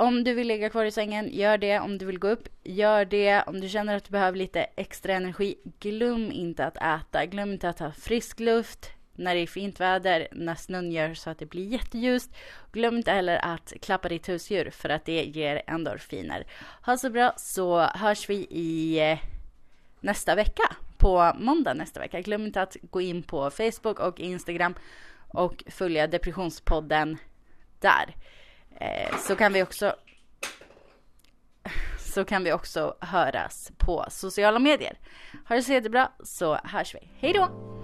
Om 0.00 0.24
du 0.24 0.34
vill 0.34 0.48
ligga 0.48 0.70
kvar 0.70 0.84
i 0.84 0.90
sängen, 0.90 1.28
gör 1.32 1.58
det. 1.58 1.78
Om 1.78 1.98
du 1.98 2.06
vill 2.06 2.18
gå 2.18 2.28
upp, 2.28 2.48
gör 2.64 3.04
det. 3.04 3.42
Om 3.46 3.60
du 3.60 3.68
känner 3.68 3.96
att 3.96 4.04
du 4.04 4.10
behöver 4.10 4.38
lite 4.38 4.62
extra 4.62 5.14
energi, 5.14 5.54
glöm 5.80 6.32
inte 6.32 6.66
att 6.66 6.76
äta. 6.76 7.26
Glöm 7.26 7.52
inte 7.52 7.68
att 7.68 7.78
ha 7.78 7.92
frisk 7.92 8.40
luft 8.40 8.90
när 9.14 9.34
det 9.34 9.40
är 9.40 9.46
fint 9.46 9.80
väder, 9.80 10.28
när 10.32 10.54
snön 10.54 10.92
gör 10.92 11.14
så 11.14 11.30
att 11.30 11.38
det 11.38 11.46
blir 11.46 11.66
jätteljust. 11.66 12.30
Glöm 12.72 12.96
inte 12.96 13.12
heller 13.12 13.44
att 13.44 13.72
klappa 13.82 14.08
ditt 14.08 14.28
husdjur 14.28 14.70
för 14.70 14.88
att 14.88 15.04
det 15.04 15.24
ger 15.24 15.62
endorfiner. 15.66 16.46
Ha 16.86 16.96
så 16.96 17.10
bra 17.10 17.32
så 17.36 17.80
hörs 17.80 18.28
vi 18.28 18.46
i 18.50 19.00
eh, 19.10 19.18
nästa 20.00 20.34
vecka, 20.34 20.76
på 20.98 21.32
måndag 21.38 21.74
nästa 21.74 22.00
vecka. 22.00 22.20
Glöm 22.20 22.46
inte 22.46 22.62
att 22.62 22.76
gå 22.82 23.00
in 23.00 23.22
på 23.22 23.50
Facebook 23.50 24.00
och 24.00 24.20
Instagram 24.20 24.74
och 25.28 25.64
följa 25.68 26.06
Depressionspodden 26.06 27.16
där. 27.80 28.14
Eh, 28.76 29.16
så 29.18 29.36
kan 29.36 29.52
vi 29.52 29.62
också 29.62 29.94
så 31.98 32.24
kan 32.24 32.44
vi 32.44 32.52
också 32.52 32.94
höras 33.00 33.72
på 33.78 34.04
sociala 34.10 34.58
medier. 34.58 34.98
Ha 35.48 35.56
det 35.56 35.62
så 35.62 35.72
jättebra 35.72 36.12
så 36.24 36.54
hörs 36.64 36.94
vi. 36.94 37.08
Hej 37.20 37.32
då! 37.32 37.79